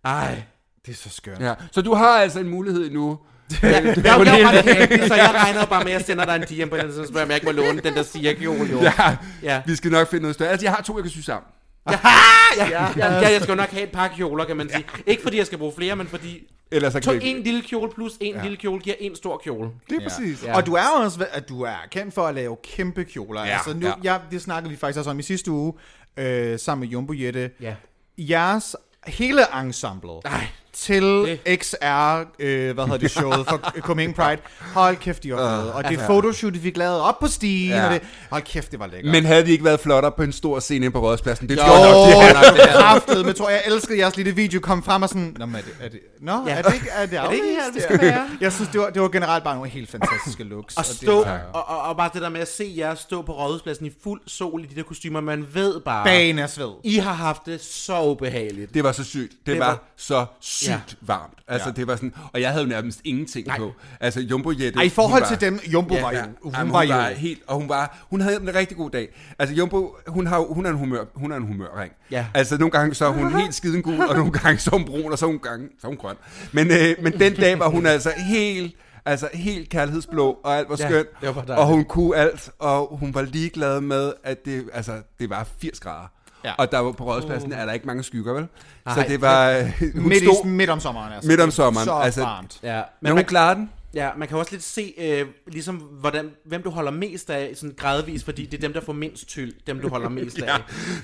[0.04, 0.42] Ej.
[0.86, 1.40] det er så skørt.
[1.40, 1.54] Ja.
[1.72, 3.18] Så du har altså en mulighed endnu.
[3.62, 6.42] Ja, jeg, jeg, jeg, campy, så jeg regnede bare med, at jeg sender dig en
[6.66, 8.80] DM på den, så spørger jeg, om jeg ikke må låne den der siger-kjole, jo.
[8.82, 9.62] Ja, Ja.
[9.66, 10.50] vi skal nok finde noget større.
[10.50, 11.46] Altså, jeg har to, jeg kan sy sammen.
[12.56, 14.84] Ja, ja, ja, jeg skal jo nok have et par kjoler, kan man sige.
[15.06, 17.90] Ikke fordi jeg skal bruge flere, men fordi Ellers så to, kan en lille kjole
[17.94, 19.70] plus en lille kjole giver en stor kjole.
[19.90, 20.08] Det er Ja.
[20.08, 20.44] præcis.
[20.44, 20.56] Ja.
[20.56, 23.44] Og du er jo også, at du er kendt for at lave kæmpe kjoler.
[23.44, 23.92] Ja, altså nu, ja.
[24.12, 24.18] ja.
[24.30, 25.72] det snakkede vi faktisk også om i sidste uge,
[26.16, 27.50] øh, sammen med Jumbo Jette.
[27.60, 27.74] Ja.
[28.18, 28.76] Jeres
[29.06, 30.46] hele ensemble Nej.
[30.72, 34.40] Til Det- XR, øh, hvad hedder det, showet for Coming Pride.
[34.74, 35.74] Hold kæft, de var fede.
[35.74, 37.86] Og det altså- fotoshoot, vi fik lavet op på stien, Ja.
[37.86, 38.00] og det,
[38.30, 39.12] hold kæft, det var lækkert.
[39.12, 41.48] Men havde vi ikke været flottere på en stor scene inde på Rådspladsen?
[41.48, 42.98] Det Jo, tror jeg nok, det er.
[43.08, 43.24] det er.
[43.24, 45.60] men tror jeg, jeg elskede jeres lille video, kom frem og sådan, Nå, men er
[45.60, 46.52] det, er det, Nå, Ja.
[46.54, 48.28] er det ikke, er det, Er det ikke her, vi skal være?
[48.40, 50.76] Jeg synes, det var, det var generelt bare nogle helt fantastiske looks.
[50.76, 53.22] Og det stå, var- og, og, og bare det der med at se jer stå
[53.22, 56.70] på rådhuspladsen i fuld sol i de der kostymer, man ved bare, Bagen af sved.
[56.84, 58.74] I har haft det så ubehageligt.
[58.74, 59.30] Det var så sygt.
[59.30, 60.26] Det, Det det var- var, så
[60.58, 60.78] sygt Ja.
[61.00, 61.38] varmt.
[61.48, 61.72] Altså, Ja.
[61.74, 62.14] det var sådan...
[62.32, 63.58] Og jeg havde jo nærmest ingenting Nej.
[63.58, 63.72] på.
[64.00, 64.76] Altså, Jumbo Jette...
[64.78, 66.94] Ej, i forhold hun til dem, Jumbo Ja, var jo, Ja, hun jamen, var jo,
[67.16, 69.08] helt, og hun var, hun havde en rigtig god dag.
[69.38, 71.92] Altså Jumbo, hun, har, hun er en humør, hun er en humørring.
[72.10, 72.26] Ja.
[72.34, 74.84] Altså nogle gange så er hun helt skiden gul, og nogle gange så er hun
[74.86, 76.16] brun, og så nogle gange så er hun grøn.
[76.52, 80.76] Men, øh, men den dag var hun altså helt, altså helt kærlighedsblå, og alt var
[80.80, 81.08] Ja, skønt.
[81.22, 81.50] var dejligt.
[81.58, 85.80] og hun kunne alt, og hun var ligeglad med, at det, altså, det var 80
[85.80, 86.06] grader.
[86.44, 86.52] Ja.
[86.58, 88.46] Og der var på rådspladsen er der ikke mange skygger, vel?
[88.86, 88.94] Nej.
[88.94, 91.12] så det var, øh, hun midt, stod i, midt om sommeren.
[91.12, 91.28] Altså.
[91.28, 91.84] midt om sommeren.
[91.84, 92.58] Så altså, varmt.
[92.62, 93.70] Ja, men men hun man, klarede den.
[93.94, 97.74] Ja, man kan også lidt se, øh, ligesom, hvordan, hvem du holder mest af, sådan
[97.78, 100.46] gradvis, fordi det er dem, der får mindst tyld, dem du holder mest af.
[100.46, 100.56] Ja,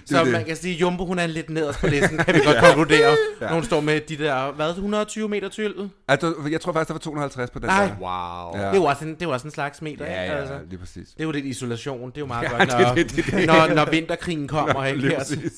[0.06, 0.32] Så er det.
[0.32, 3.48] man kan sige, Jumbo, hun er lidt nederst på listen, kan vi godt konkludere, når
[3.48, 5.74] hun står med de der, hvad, 120 meter tyld?
[6.08, 7.84] Altså, jeg tror faktisk, der var 250 på den Nej.
[7.86, 7.92] der.
[8.00, 8.60] Wow.
[8.60, 8.66] Ja.
[8.66, 10.34] Det er jo også en, det er jo også en slags meter, Ja, ikke?
[10.34, 10.58] ja, Altså.
[10.70, 11.08] lige præcis.
[11.08, 13.26] Det er jo lidt isolation, det er jo meget Ja, godt, det- når, det- det-
[13.26, 14.98] det- når, når vinterkrigen kommer, ikke?
[15.00, 15.52] Lige Her, præcis.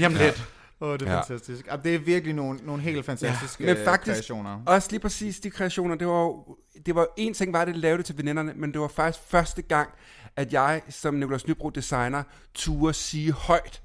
[0.00, 0.44] Jamen lidt.
[0.80, 1.16] Åh, oh, det er Ja.
[1.20, 1.68] fantastisk.
[1.84, 3.86] Det er virkelig nogle, nogle helt fantastiske Men ja.
[3.86, 4.62] faktisk- kreationer.
[4.66, 6.56] Også lige præcis de kreationer, det var jo,
[6.86, 9.24] det var en ting var, at det lavede det til veninderne, men det var faktisk
[9.28, 9.88] første gang,
[10.36, 12.22] at jeg som Nicolas Nybro designer
[12.54, 13.82] turde sige højt,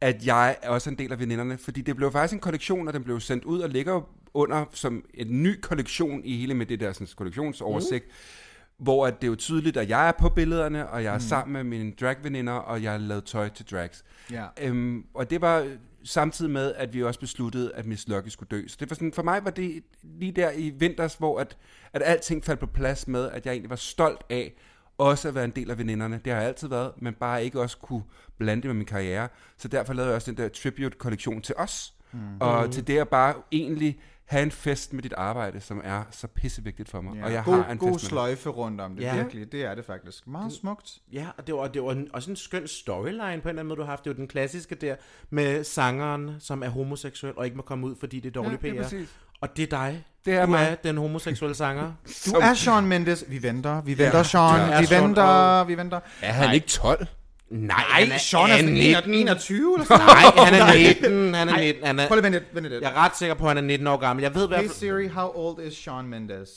[0.00, 2.94] at jeg er også en del af veninderne, fordi det blev faktisk en kollektion, og
[2.94, 4.00] den blev sendt ud og ligger
[4.34, 8.84] under som en ny kollektion i hele med det der sådan, kollektionsoversigt, mm.
[8.84, 11.20] hvor at det er jo tydeligt, at jeg er på billederne, og jeg er mm.
[11.20, 14.04] sammen med mine dragveninder, og jeg har lavet tøj til drags.
[14.30, 14.44] Ja.
[14.60, 15.66] Øhm, og det var
[16.04, 18.68] samtidig med, at vi også besluttede, at Miss Lucky skulle dø.
[18.68, 21.56] Så det var sådan, for mig var det lige der i vinters, hvor at,
[21.92, 24.54] at alting faldt på plads med, at jeg egentlig var stolt af
[24.98, 26.20] også at være en del af veninderne.
[26.24, 28.02] Det har jeg altid været, men bare ikke også kunne
[28.38, 29.28] blande det med min karriere.
[29.56, 31.94] Så derfor lavede jeg også den der tribute-kollektion til os.
[32.12, 32.18] Mm.
[32.40, 36.26] Og til det at bare egentlig have en fest med dit arbejde, som er så
[36.26, 37.16] pissevigtigt for mig.
[37.16, 37.24] Ja.
[37.24, 38.08] Og jeg god, har en god fest med det.
[38.08, 39.16] sløjfe rundt om det, Ja.
[39.16, 39.52] virkelig.
[39.52, 40.26] Det er det faktisk.
[40.26, 40.90] Meget smukt.
[41.12, 43.66] Ja, og det var, det var en, også en skøn storyline på en eller anden
[43.66, 44.04] måde, du har haft.
[44.04, 44.94] Det var den klassiske der
[45.30, 48.68] med sangeren, som er homoseksuel og ikke må komme ud, fordi det er dårlig Ja,
[48.68, 48.94] det er PR.
[49.40, 50.04] Og det er dig.
[50.24, 50.68] Det er du mig.
[50.70, 51.92] er den homoseksuelle sanger.
[52.26, 53.24] Du er Sean Mendes.
[53.28, 54.70] Vi venter, vi venter, Sean.
[54.70, 56.00] Ja, Vi Sean, venter, vi venter.
[56.22, 57.06] Er han ikke 12?
[57.50, 59.14] Nej, Nej, Sean er sådan 19.
[59.14, 60.74] 21 eller sådan Nej, han er
[61.10, 61.34] 19.
[61.34, 61.84] Han er 19.
[61.86, 62.82] Han er, Prøv lige at vente lidt, lidt.
[62.82, 64.22] jeg er ret sikker på, at han er 19 år gammel.
[64.22, 64.68] Jeg ved i hvert Hey.
[64.68, 66.50] Siri, how old is Sean Mendes?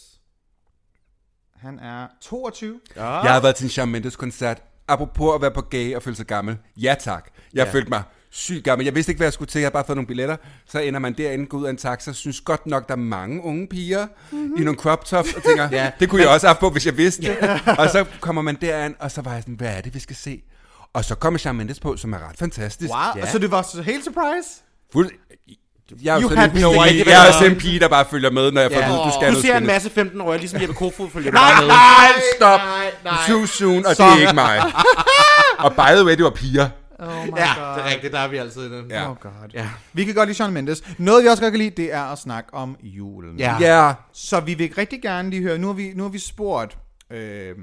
[1.61, 2.79] Han er 22.
[2.95, 3.09] Ja.
[3.19, 4.61] Jeg har været til en Shawn Mendes koncert.
[4.87, 6.57] Apropos at være på gay og føle sig gammel.
[6.77, 7.29] Ja tak.
[7.53, 7.73] Jeg Ja.
[7.73, 8.85] følte mig sygt gammel.
[8.85, 9.59] Jeg vidste ikke, hvad jeg skulle til.
[9.59, 10.37] Jeg har bare fået nogle billetter.
[10.65, 13.43] Så ender man derinde, går ud af en taxa, synes godt nok, der er mange
[13.43, 14.61] unge piger mm-hmm.
[14.61, 16.97] i nogle crop tops, og tænker, ja, det kunne jeg også have på, hvis jeg
[16.97, 17.37] vidste det.
[17.79, 20.15] og så kommer man derind, og så var jeg sådan, hvad er det, vi skal
[20.15, 20.43] se?
[20.93, 22.91] Og så kommer Shawn Mendes på, som er ret fantastisk.
[22.91, 23.31] Wow, Ja.
[23.31, 24.49] så det var så helt surprise?
[24.93, 25.09] Fuld...
[26.03, 27.13] Jeg er jo You sådan had en, no pige, idea.
[27.13, 28.85] jeg er også en pige, der bare følger med, når jeg får Ja.
[28.85, 31.67] at vide, du skal Du ser en masse 15-årige, ligesom Jeppe Kofod følger Nej, med.
[31.67, 32.59] Nej, stop!
[32.59, 33.13] Nej, nej.
[33.27, 34.61] Too soon, og Så- det er ikke mig.
[35.65, 36.69] og by the way, det var piger.
[36.99, 37.75] Oh my Ja, god.
[37.77, 38.89] det er rigtigt, der er vi altid i den.
[38.91, 39.09] Ja.
[39.09, 39.31] Oh god.
[39.53, 39.69] Ja.
[39.93, 40.83] Vi kan godt lide Shawn Mendes.
[40.97, 43.37] Noget vi også godt kan lide, det er at snakke om julen.
[43.39, 43.55] Ja.
[43.59, 46.77] Ja, Så vi vil rigtig gerne lige høre, nu har vi, nu har vi spurgt,
[47.11, 47.55] øh,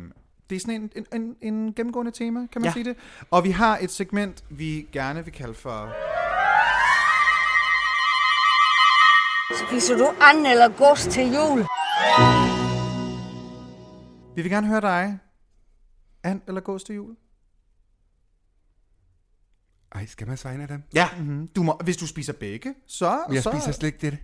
[0.50, 2.72] det er sådan en, en, en, en gennemgående tema, kan man ja.
[2.72, 2.96] Sige det?
[3.30, 5.92] Og vi har et segment, vi gerne vil kalde for...
[9.68, 11.66] Spiser du and eller gås til jul?
[14.36, 15.18] Vi vil gerne høre dig.
[16.24, 17.16] And eller gås til jul?
[19.94, 20.82] Ej, skal man en af dem?
[20.94, 21.08] Ja.
[21.18, 23.18] Mm, Du må, hvis du spiser begge, så...
[23.32, 23.50] Jeg så...
[23.52, 24.18] spiser slet ikke det.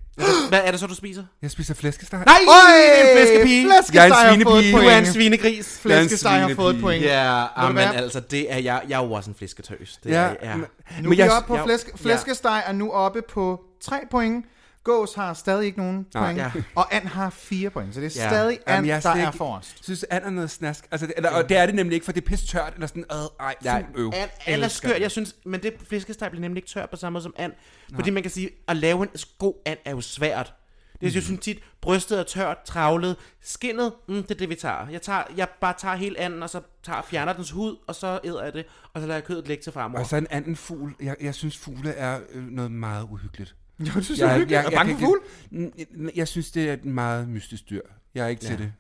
[0.49, 1.25] Hvad er det så, du spiser?
[1.43, 2.23] Jeg spiser flæskesteg.
[2.27, 3.67] Nej, Øj, flæskepige.
[3.67, 4.73] Flæskesteg Jeg er en svinepige.
[4.73, 5.79] Du er en svinegris.
[5.81, 7.05] Flæskesteg har fået et point.
[7.05, 7.95] Ja, amen, hvad?
[7.95, 8.83] altså, det er jeg.
[8.89, 9.99] Jeg er jo også en flæsketøs.
[10.05, 10.57] Det Ja, er, ja.
[10.57, 10.67] men- Nu
[11.03, 11.93] Men er vi jeg- oppe på jeg- flæsk, ja.
[11.97, 14.45] flæskesteg er nu oppe på 3 point.
[14.85, 16.25] Gås har stadig ikke nogen Nej.
[16.25, 16.39] point.
[16.55, 16.63] Ja.
[16.75, 17.95] Og And har 4 point.
[17.95, 18.29] Så det er Ja.
[18.31, 19.73] stadig And, Jamen, jeg er der er forrest.
[19.79, 20.89] Jeg synes, and er noget snask.
[20.91, 22.87] Altså, det, eller, og det er det nemlig ikke, for det er pisse tørt, eller
[22.87, 24.07] sådan, øh, ej, Ja, øv.
[24.15, 27.15] and, and er skør, jeg synes, men det flæskesteg bliver nemlig ikke tør på samme
[27.15, 27.53] måde som and.
[27.95, 29.09] Fordi man kan sige, at lave en
[29.39, 30.55] god and er jo svært.
[31.01, 34.55] Det er, jeg synes tit, brystet er tørt, travlet, skinnet, mm, det er det, vi
[34.55, 34.89] tager.
[34.89, 35.23] Jeg, tager.
[35.37, 38.53] jeg bare tager hele anden, og så tager, fjerner dens hud, og så æder jeg
[38.53, 38.65] det,
[38.95, 40.01] og så lader jeg kødet ligge til fremover.
[40.01, 40.95] Og så en anden fugl.
[41.03, 43.55] Jeg, jeg synes, fugle er øh, noget meget uhyggeligt.
[43.81, 45.19] Jo, du synes, Jeg, jeg, jeg, jeg, er bange for fugl?
[45.53, 47.81] ikke- Mm, Jeg synes, det er et meget mystisk dyr.
[48.15, 48.49] Jeg er ikke ja.
[48.49, 48.73] til det.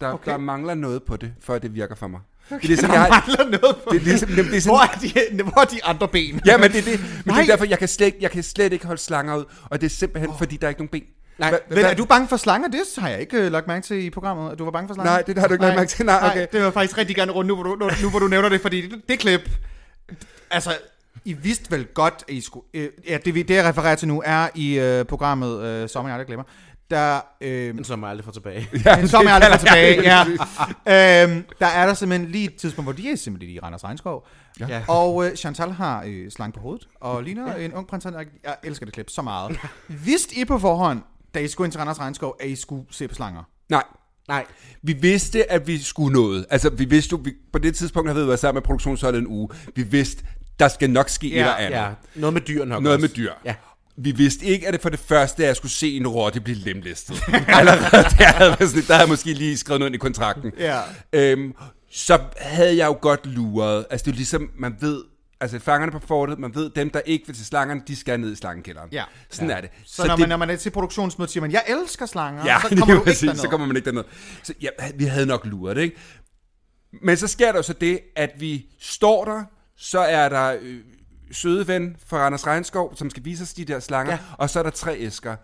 [0.00, 0.30] Der, Okay.
[0.30, 2.20] der mangler noget på det, for at det virker for mig.
[2.50, 2.56] Okay.
[2.58, 5.36] Det er ligesom, jeg mangler noget på det er ligesom, det er sådan, Hvor er,
[5.36, 6.40] de, hvor er de andre ben?
[6.46, 7.00] Ja, men det er det.
[7.00, 7.40] Men det Nej.
[7.42, 9.44] er derfor, jeg kan, slet, jeg kan slet ikke holde slanger ud.
[9.64, 10.38] Og det er simpelthen, oh.
[10.38, 11.02] fordi der er ikke nogen ben.
[11.38, 12.68] Nej, Hva- Men hva- er du bange for slanger?
[12.68, 14.94] Det har jeg ikke øh, lagt mærke til i programmet, at du var bange for
[14.94, 15.12] slanger.
[15.12, 16.06] Nej, det har du ikke lagt mærke til.
[16.06, 16.40] Nej, okay.
[16.40, 18.48] det vil jeg faktisk rigtig gerne rundt, nu hvor du, nu, nu, hvor du nævner
[18.48, 19.50] det, fordi det, det klip...
[20.50, 20.70] Altså,
[21.24, 22.66] I vidste vel godt, at I skulle...
[22.74, 26.08] Øh, ja, det, vi- det jeg refererer til nu, er i øh, programmet øh, Sommer,
[26.08, 26.44] jeg aldrig glemmer.
[26.90, 28.68] Der, øh, Men som jeg aldrig får tilbage.
[29.00, 30.02] en sommer, jeg aldrig får tilbage.
[30.10, 30.24] Ja.
[30.94, 31.22] Ja.
[31.24, 34.26] øhm, der er der simpelthen lige et tidspunkt, hvor de er simpelthen i Randers Regnskov.
[34.60, 34.66] Ja.
[34.68, 34.82] Ja.
[34.88, 38.04] Og øh, Chantal har øh, slang på hovedet, og ligner en ung prins.
[38.04, 39.58] Jeg, jeg elsker det klip så meget.
[39.88, 41.02] Vidste I på forhånd,
[41.34, 43.42] da I skulle ind til Randers Regnskov, at I skulle se på slanger?
[43.68, 43.82] Nej.
[44.28, 44.44] Nej,
[44.82, 46.46] Vi vidste, at vi skulle noget.
[46.50, 49.26] Altså, vi vidste jo, vi, på det tidspunkt havde vi været sammen med produktionsholdet en
[49.26, 49.48] uge.
[49.76, 50.24] Vi vidste,
[50.60, 51.78] der skal nok ske Ja, et eller andet.
[51.78, 51.88] ja.
[52.14, 53.00] Noget med dyr nok Noget også.
[53.06, 53.32] med dyr.
[53.44, 53.54] Ja.
[53.96, 56.56] Vi vidste ikke, at det for det første, at jeg skulle se en rotte blive
[56.58, 57.22] lemlæstet.
[57.48, 57.80] Allerede
[58.18, 60.52] der havde, sådan, der havde jeg måske lige skrevet noget ind i kontrakten.
[60.58, 60.80] Ja.
[61.12, 61.52] Øhm,
[61.90, 63.86] så havde jeg jo godt luret.
[63.90, 65.02] Altså det er jo ligesom, man ved,
[65.40, 68.32] altså fangerne på fortet, man ved, dem der ikke vil til slangerne, de skal ned
[68.32, 68.88] i slangekælderen.
[68.92, 69.04] Ja.
[69.30, 69.70] Sådan er det.
[69.86, 72.56] Så, så når, man, når man er til produktionsmøde, siger man, jeg elsker slanger, Ja,
[72.62, 73.36] så kommer du ikke derned.
[73.36, 74.04] så kommer man ikke derned.
[74.42, 75.96] Så ja, vi havde nok luret, ikke?
[77.02, 79.42] Men så sker der jo så det, at vi står der,
[79.80, 80.76] så er der øh,
[81.32, 84.18] søde ven fra Randers Regnskov, som skal vise os de der slanger, ja.
[84.38, 85.36] Og så er der tre æsker.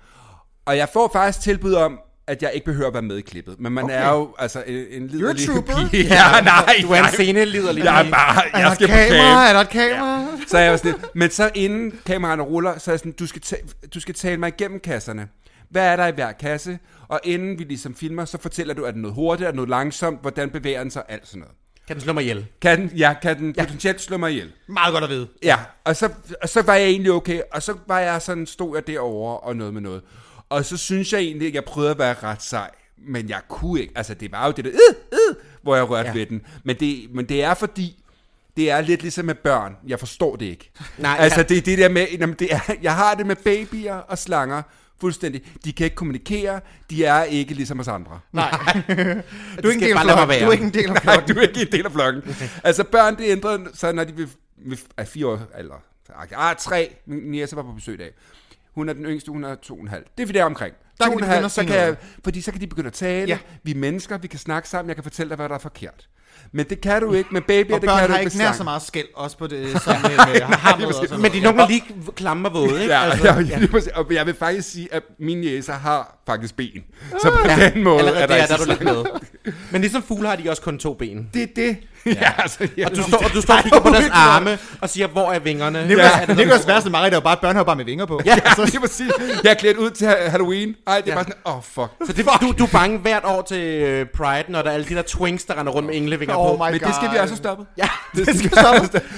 [0.66, 3.60] Og jeg får faktisk tilbud om, at jeg ikke behøver at være med i klippet.
[3.60, 3.94] Men man Okay.
[4.04, 5.48] er jo altså en, en liderlig
[5.90, 6.04] pige.
[6.14, 7.10] Ja, nej, Du er en nej.
[7.10, 9.48] sceneliderlig Jeg er bare, Er jeg et skal på kamera?
[9.48, 10.20] Er der et kamera?
[10.20, 10.26] Ja.
[10.48, 13.12] Så er jeg var sådan lidt, men så inden kameraerne ruller, så er jeg sådan,
[13.12, 13.56] du skal, ta-
[13.94, 15.28] du skal tale mig igennem kasserne.
[15.70, 16.78] Hvad er der i hver kasse?
[17.08, 19.68] Og inden vi ligesom filmer, så fortæller du, er det noget hurtigt, er det noget
[19.70, 21.54] langsomt, hvordan bevæger den sig, alt sådan noget.
[21.86, 22.46] Kan den slå mig ihjel?
[22.60, 23.64] Kan den, ja, kan den ja.
[23.64, 24.52] potentielt slå mig ihjel?
[24.66, 25.28] Meget godt at vide.
[25.42, 26.10] Ja, og så,
[26.42, 29.56] og så var jeg egentlig okay, og så var jeg sådan, stod jeg derovre og
[29.56, 30.02] noget med noget.
[30.48, 33.80] Og så synes jeg egentlig, at jeg prøvede at være ret sej, men jeg kunne
[33.80, 33.92] ikke.
[33.96, 36.14] Altså, det var jo det der, øh, øh, hvor jeg rørte ja.
[36.14, 36.42] Ved den.
[36.64, 38.02] Men det, men det er fordi,
[38.56, 39.76] det er lidt ligesom med børn.
[39.86, 40.70] Jeg forstår det ikke.
[40.98, 41.44] Nej, altså, ja.
[41.44, 44.62] det er det der med, jamen, det er, jeg har det med babyer og slanger,
[45.00, 45.42] fuldstændig.
[45.64, 48.20] De kan ikke kommunikere, de er ikke ligesom os andre.
[48.32, 48.50] Nej.
[49.62, 50.40] du er ikke en del af.
[50.40, 51.34] Du er ikke en del af Nej, flokken.
[51.34, 52.22] du er ikke en del af flokken.
[52.64, 54.28] altså børn, det ændrer sig, når de
[54.96, 55.74] er fire år, eller
[56.36, 58.10] ah, tre, niece var på besøg i dag.
[58.74, 60.04] Hun er den yngste, hun er to og en halv.
[60.18, 60.74] Det er vi der omkring.
[61.00, 63.28] Der To kan de halv, så kan jeg, fordi så kan de begynde at tale.
[63.28, 63.38] Ja.
[63.62, 66.08] Vi er mennesker, vi kan snakke sammen, jeg kan fortælle dig, hvad der er forkert.
[66.52, 68.38] Men det kan du ikke med babyer, Og det kan børn du har ikke ikke
[68.38, 71.22] med nær så meget skæld, også på det, som med, med hammet og sådan noget.
[71.22, 72.94] Men de er nogle gange lige klamme og våde, ikke?
[72.94, 73.98] Ja, Altså, ja, ja.
[74.00, 76.84] Og jeg vil faktisk sige, at mine jæser har faktisk ben.
[77.22, 79.04] Så på ja, den måde er der der, ikke der er så du lidt med.
[79.70, 81.30] Men ligesom fugle har de også kun to ben.
[81.34, 81.76] Det er det.
[82.22, 84.88] Ja, altså, jeg, Og du står, og du står og kigger på deres arme og
[84.90, 85.86] siger, hvor er vingerne?
[85.86, 88.20] Nicholas, Ja, det Nicholas værste mareridt er jo bare et børnehave bare med vinger på.
[88.26, 89.10] Ja, altså, lige præcis.
[89.44, 90.74] Jeg er klædt ud til Halloween.
[90.86, 91.14] Ej, det er Ja.
[91.14, 91.90] bare sådan, åh, oh, fuck.
[92.06, 94.86] Så det, du, du er bange hvert år til øh, Pride, når der er alle
[94.88, 96.64] de der twinks, der render rundt med englevinger Oh på.
[96.64, 97.22] my Men det skal vi God.
[97.22, 97.66] også have stoppet.
[97.78, 98.50] Ja, Det skal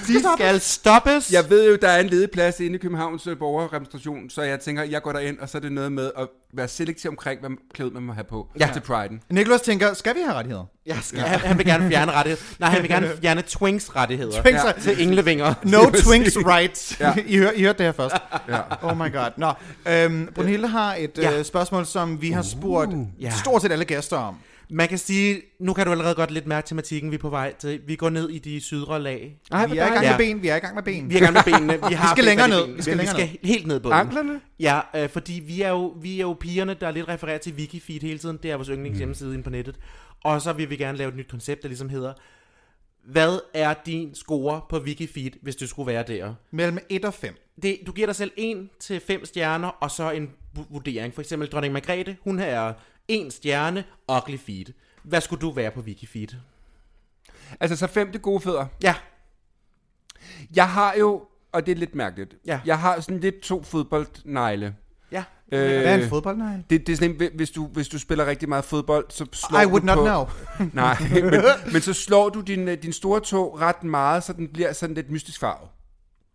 [0.09, 1.33] de skal stoppes.
[1.33, 4.61] Jeg ved jo, der er en ledig plads inde i Københavns øh, borgerrepræsentation, så jeg
[4.61, 7.51] tænker, jeg går derind, og så er det noget med at være selektiv omkring, hvad
[7.75, 8.69] klæde man må have på Ja.
[8.73, 9.21] til priden.
[9.31, 10.65] Nicholas tænker, skal vi have rettigheder?
[10.89, 12.43] Jeg skal, han, han vil gerne fjerne rettigheder.
[12.59, 14.43] Nej, han vil gerne fjerne Twinks rettigheder.
[14.43, 14.73] Twinks ja.
[14.81, 15.55] til englevinger.
[15.65, 17.01] No twinks rights.
[17.01, 17.15] Ja.
[17.27, 18.15] I, hør, I hørte det her først.
[18.49, 18.61] Ja.
[18.83, 19.31] Oh my god.
[19.37, 19.53] Nå,
[19.93, 21.39] øhm, Brunhilde har et Ja.
[21.39, 23.31] øh, spørgsmål, som vi har spurgt Ja.
[23.31, 24.35] stort set alle gæster om.
[24.71, 27.55] Man kan sige, nu kan du allerede godt lidt mærke tematikken, vi er på vej
[27.59, 27.81] til.
[27.87, 29.37] Vi går ned i de sydre lag.
[29.53, 30.11] Ej, Vi er i gang Ja.
[30.11, 31.11] med ben, vi er i gang med ben.
[31.11, 31.89] Vi er i gang med benene.
[31.89, 32.75] Vi, har skal fat længere ned.
[32.77, 33.91] Vi skal vi længere skal helt ned på.
[33.91, 34.41] Anklerne?
[34.61, 38.01] Ja, øh, fordi vi er, jo, vi er jo pigerne, der lidt refererer til Wikifeed
[38.01, 38.39] hele tiden.
[38.43, 39.77] Det er vores yndlings hjemmeside inde på nettet.
[40.25, 42.13] Og så vil vi gerne lave et nyt koncept, der ligesom hedder,
[43.05, 46.35] hvad er din score på Wikifeed, hvis du skulle være der?
[46.51, 47.37] Mellem 1 og 5.
[47.63, 51.15] Det, du giver dig selv 1 til 5 stjerner, og så en vu- vurdering.
[51.15, 52.73] For eksempel dronning Margrethe, hun er
[53.09, 54.65] 1 stjerne, ugly feed.
[55.03, 56.29] Hvad skulle du være på Wikifeed?
[57.61, 58.67] Altså, så fem det gode fødder.
[58.83, 58.95] Ja,
[60.57, 62.61] Jeg har jo, og det er lidt mærkeligt, Ja.
[62.67, 64.77] jeg har sådan lidt to fodboldnegle.
[65.13, 65.25] Ja.
[65.53, 66.63] Øh, Hvad er en fodboldnegl?
[66.71, 69.61] Det, det er sådan en, hvis du, hvis du spiller rigtig meget fodbold, så slår
[69.61, 70.29] I du would not på, know.
[70.73, 71.43] Nej, men,
[71.73, 74.95] men så slår du din, øh, din store tog ret meget, så den bliver sådan
[74.95, 75.69] lidt mystisk farvet.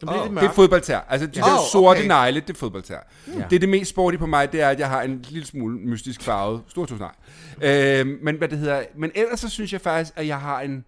[0.02, 1.00] Den bliver Åh, lidt Det er fodboldtær.
[1.10, 2.08] Altså de Åh, der sorte okay.
[2.08, 2.98] negle, det er fodboldtær.
[3.28, 3.44] Ja.
[3.50, 5.78] Det er det mest sporty på mig, det er, at jeg har en lille smule
[5.78, 7.14] mystisk farvet stortogsnegl.
[7.62, 10.86] Øh, men hvad det hedder, men ellers så synes jeg faktisk, at jeg har en,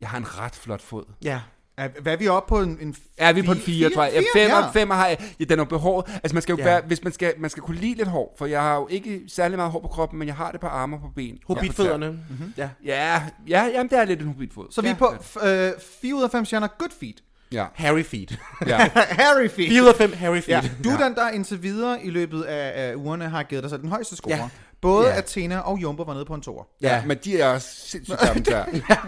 [0.00, 1.04] jeg har en ret flot fod.
[1.24, 1.40] Ja.
[1.84, 2.60] Er, hvad er vi oppe på?
[2.60, 4.12] En, en Er vi på en fire- 4, tror jeg?
[4.12, 4.26] Ja, fire?
[4.32, 4.66] 5 Ja.
[4.66, 5.18] og 5 har jeg.
[5.40, 6.06] Ja, den er behåret.
[6.22, 6.64] Altså man skal jo Ja.
[6.64, 9.20] være, hvis man skal, man skal kunne lide lidt hår, for jeg har jo ikke
[9.28, 11.38] særlig meget hår på kroppen, men jeg har det på arme og på ben.
[11.46, 12.06] Hobbitfødderne.
[12.06, 12.52] Ja, Mm-hmm.
[12.56, 12.68] Ja.
[12.84, 14.66] Ja, ja, jamen det er lidt en hobbitfod.
[14.70, 14.94] Så vi ja.
[14.94, 15.72] er på f- øh,
[16.02, 17.22] 4 ud af 5 stjerner good feet.
[17.52, 18.26] Ja, Harry feed.
[18.66, 18.78] ja.
[19.22, 19.68] Harry feet.
[19.70, 20.62] 4 ud af 5 Harry feed.
[20.62, 23.70] Ja, du er den, der indtil videre i løbet af, af ugerne har givet dig
[23.70, 24.34] så den højeste score.
[24.36, 24.48] Ja.
[24.82, 25.16] Både Ja.
[25.18, 26.64] Athena og Jumbo var nede på en toer.
[26.82, 27.02] ja.
[27.06, 28.64] men de er også sindssygt gamle der.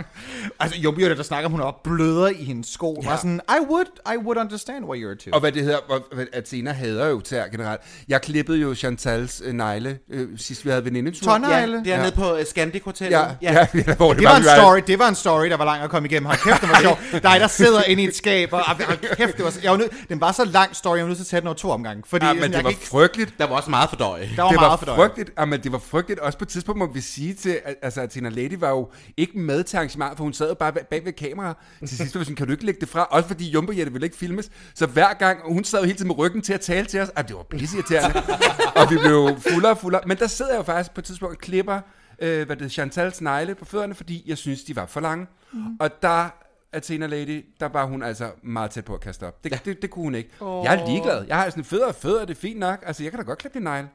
[0.60, 3.00] Altså, Jumbo er det, der snakker, om hun er op bløder i hendes sko.
[3.02, 3.08] Ja.
[3.08, 5.30] Var sådan, I would, I would understand why you're two.
[5.32, 5.78] Og hvad det hedder,
[6.14, 7.80] hvad- Athena hader jo tær generelt.
[8.08, 11.30] Jeg klippede jo Chantals øh, negle, øh, sidst vi havde venindetur.
[11.32, 12.02] Tårne- Ja, det er Ja.
[12.02, 13.10] nede på uh, Scandic Hotel.
[13.10, 15.46] Ja, ja, ja, ja, hvor Det var en vi var- story, det var en story,
[15.46, 16.26] der var lang at komme igennem.
[16.26, 17.22] Hold kæft, det var sjovt.
[17.22, 19.88] Dig, der sidder inde i et skab, og hold kæft, det var, jeg var nød,
[20.08, 22.02] den var så lang story, jeg var nødt til at tage den over to omgange.
[22.06, 23.34] Fordi Ja, sådan, men jeg det var ikke, frygteligt.
[23.38, 24.30] Der var også meget for døje.
[24.36, 26.20] der var det meget var frygteligt, ja, men det var frygteligt.
[26.20, 29.38] Også på et tidspunkt må vi sige til, at- altså Athena Lady var jo ikke
[29.38, 31.54] med til arrangementet, for hun sad jo bare bag- ved kamera.
[31.78, 33.04] Til sidst var vi sådan, kan du ikke lægge det fra?
[33.10, 34.50] Også fordi Jumbo Jette ville ikke filmes.
[34.74, 37.08] Så hver gang, hun sad jo hele tiden med ryggen til at tale til os.
[37.16, 38.22] Ej, det var pisseirriterende.
[38.76, 40.02] og vi blev fuldere og fuldere.
[40.06, 41.80] Men der sidder jeg jo faktisk på et tidspunkt og klipper,
[42.18, 45.26] øh, hvad det er, Chantals negle på fødderne, fordi jeg synes, de var for lange.
[45.52, 45.60] Mm.
[45.80, 46.28] Og der
[46.74, 49.44] Athena Lady, der var hun altså meget tæt på at kaste op.
[49.44, 49.58] Det, ja.
[49.64, 50.30] det, det kunne hun ikke.
[50.40, 50.64] Oh.
[50.64, 51.24] Jeg er ligeglad.
[51.28, 52.78] Jeg har sådan fødder og fødder, det er fint nok.
[52.86, 53.88] Altså, jeg kan da godt klippe din negle.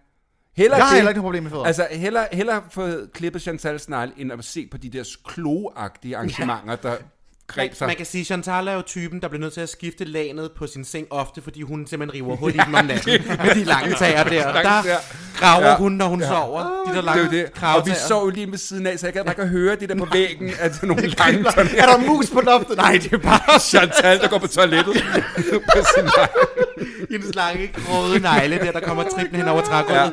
[0.57, 1.65] Heller Jeg har det, heller ikke noget problem med fødder.
[1.65, 6.75] Altså, hellere, hellere få klippet Chantal Snarl, end at se på de der kloagtige arrangementer,
[6.75, 6.95] der
[7.47, 7.87] greb Man, sig.
[7.87, 10.67] man kan sige, Chantal er jo typen, der bliver nødt til at skifte lanet på
[10.67, 13.11] sin seng ofte, fordi hun simpelthen river hul i den om natten
[13.45, 14.53] med de lange tager der.
[14.53, 14.83] Der
[15.39, 15.75] graver Ja.
[15.77, 16.59] hun, når hun sover.
[16.61, 17.63] De der det lange er jo det.
[17.75, 19.95] Og vi sov jo lige ved siden af, så jeg kan bare høre det der
[19.95, 22.77] på væggen, at der er nogle lange sådan er der mus på loftet?
[22.77, 23.59] Nej, det er bare...
[23.59, 24.93] Chantal, der går på toilettet.
[25.73, 26.09] på sin.
[27.09, 30.01] Hendes lange, gråde negle der, der kommer trippende hen over trægulvet.
[30.01, 30.09] ja.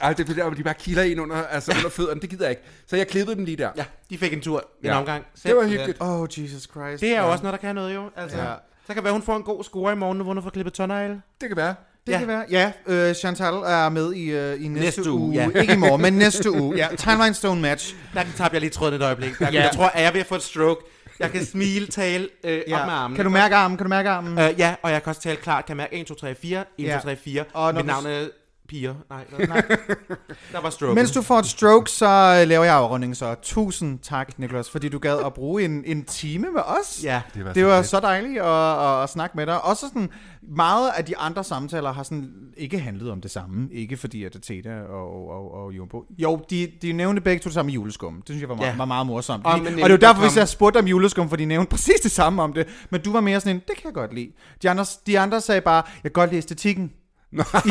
[0.00, 2.20] Ej, det er fordi, at de bare kilder ind under, altså under fødderne.
[2.20, 2.62] Det gider jeg ikke.
[2.86, 3.70] Så jeg klippede dem lige der.
[3.76, 4.98] Ja, de fik en tur, en Ja.
[4.98, 5.24] omgang.
[5.46, 5.96] Det var hyggeligt.
[6.00, 7.00] Oh, Jesus Christ.
[7.00, 8.02] Det er jo også noget, der kan noget jo.
[8.16, 8.44] Altså, Ja.
[8.50, 8.54] ja.
[8.86, 10.52] Så kan være, hun får en god score i morgen, nu hvor hun har fået
[10.52, 11.22] klippet tårnegle.
[11.40, 11.74] Det kan være.
[12.06, 12.18] Det Ja.
[12.18, 12.44] kan være.
[12.50, 15.20] Ja, øh, Chantal er med i, øh, i næste, Næste uge.
[15.20, 15.48] uge, ja.
[15.60, 16.76] Ikke i morgen, men næste uge.
[16.76, 17.94] Ja, Timeline Stone match.
[18.14, 19.38] Der tabte jeg lige tråden et øjeblik.
[19.38, 19.52] Der, Ja.
[19.52, 19.62] ja.
[19.62, 20.80] Jeg tror, at jeg er ved at få et stroke.
[21.18, 22.80] Jeg kan smile, tale øh, ja.
[22.80, 23.16] op med armen.
[23.16, 23.76] Kan du mærke armen?
[23.78, 24.38] Kan du mærke armen?
[24.38, 25.66] Øh, ja, og jeg kan også tale klart.
[25.66, 26.64] Kan mærke 1, 2, 3, 4.
[26.78, 26.94] 1, Ja.
[26.96, 27.44] 2, 3, 4.
[27.52, 28.26] Og Mit navn er
[28.70, 28.94] Piger.
[29.10, 29.62] Nej, nej.
[30.52, 30.94] der var stroke.
[30.94, 33.34] Mens du får et stroke, så øh, laver jeg afrunding så.
[33.42, 37.00] Tusind tak, Niklas, fordi du gad at bruge en, en time med os.
[37.04, 37.22] Ja.
[37.34, 38.46] Det var, Det var så dejligt at,
[38.86, 39.64] at, at snakke med dig.
[39.64, 40.08] Også sådan,
[40.56, 43.68] meget af de andre samtaler har sådan ikke handlet om det samme.
[43.72, 46.04] Ikke fordi, at Teta og, og, og Jumbo...
[46.18, 48.14] Jo, de, de nævnte begge to det samme juleskum.
[48.16, 48.76] Det synes jeg var, meget, Ja.
[48.76, 49.46] var meget morsomt.
[49.46, 52.00] Og Og, det er jo derfor, hvis jeg spurgte om juleskum, for de nævnte præcis
[52.02, 52.66] det samme om det.
[52.90, 54.30] Men du var mere sådan en, det kan jeg godt lide.
[54.62, 56.92] De andre, de andre sagde bare, jeg kan godt lide æstetikken.
[57.32, 57.42] Nå.
[57.64, 57.68] I,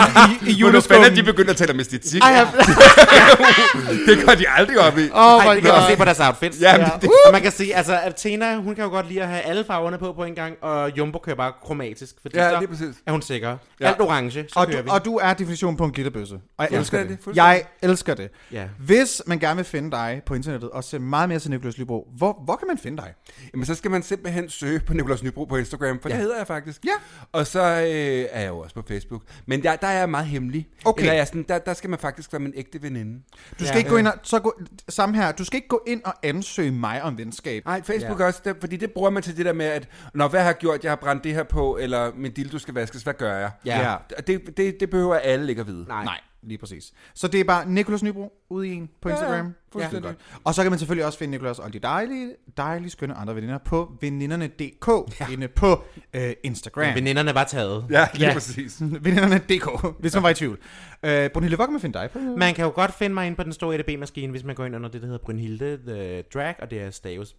[0.49, 2.21] i, i Men nu spændende, at de begynder at tale om æstetik.
[4.07, 5.09] Det går de aldrig op i.
[5.13, 6.61] oh Ej, kan også se på deres outfits.
[6.61, 6.79] Ja, Ja.
[6.79, 6.89] Ja.
[7.01, 9.63] det, Og man kan sige, altså Athena, hun kan jo godt lide at have alle
[9.65, 12.95] farverne på på en gang, og Jumbo kører bare kromatisk, fordi ja, så præcis.
[13.07, 13.49] er hun sikker.
[13.49, 13.55] Ja.
[13.81, 13.87] Ja.
[13.87, 14.89] Alt orange, så Og kører du, vi.
[14.93, 16.35] og du er definitionen på en glitterbøsse.
[16.35, 17.23] Og jeg elsker Fuldstændig, det.
[17.23, 17.51] fuldstændig.
[17.81, 18.29] Jeg elsker det.
[18.51, 18.63] Ja.
[18.79, 22.07] Hvis man gerne vil finde dig på internettet og se meget mere til Nicolas Lybro,
[22.17, 23.13] hvor, hvor kan man finde dig?
[23.53, 26.15] Jamen, så skal man simpelthen søge på Nicolas Nybro på Instagram, for ja.
[26.15, 26.85] det hedder jeg faktisk.
[26.85, 26.91] Ja.
[27.31, 29.21] Og så øh, er jeg jo også på Facebook.
[29.49, 30.67] Men der, der er jeg meget hemmelig.
[30.85, 31.01] Okay.
[31.01, 33.21] Eller jeg er sådan, der, der skal man faktisk være min ægte veninde.
[33.59, 33.77] Du skal Ja.
[33.77, 36.71] ikke gå ind og, så gå, samme her, du skal ikke gå ind og ansøge
[36.71, 37.65] mig om venskab.
[37.65, 38.25] Nej, Facebook ja.
[38.25, 40.55] også, der, fordi det bruger man til det der med, at når hvad har jeg
[40.57, 43.51] gjort, jeg har brændt det her på, eller min dildo skal vaskes, hvad gør jeg?
[43.65, 43.93] Ja.
[44.17, 45.85] Og Det, det, det behøver alle ikke at vide.
[45.87, 46.03] Nej.
[46.03, 46.91] Nej, lige præcis.
[47.13, 49.45] Så det er bare Nikolas Nybro ude i en på Instagram.
[49.45, 50.15] ja, fuldstændig.
[50.43, 53.57] Og så kan man selvfølgelig også finde Nikolas og de dejlige, dejlige, skønne andre veninder
[53.57, 55.27] på veninderne.dk ja.
[55.33, 55.83] inde på
[56.13, 56.95] øh, Instagram.
[56.95, 57.85] Veninderne var taget.
[57.89, 58.27] Ja, lige Ja.
[58.27, 58.33] ja.
[58.33, 58.81] præcis.
[59.05, 60.59] veninderne.dk, hvis man var i tvivl.
[61.03, 62.19] Øh, Brunhilde, hvor kan man finde dig på?
[62.19, 64.75] Man kan jo godt finde mig ind på den store EDB-maskine, hvis man går ind
[64.75, 67.33] under det, der hedder Brynhilde The Drag, og det er staves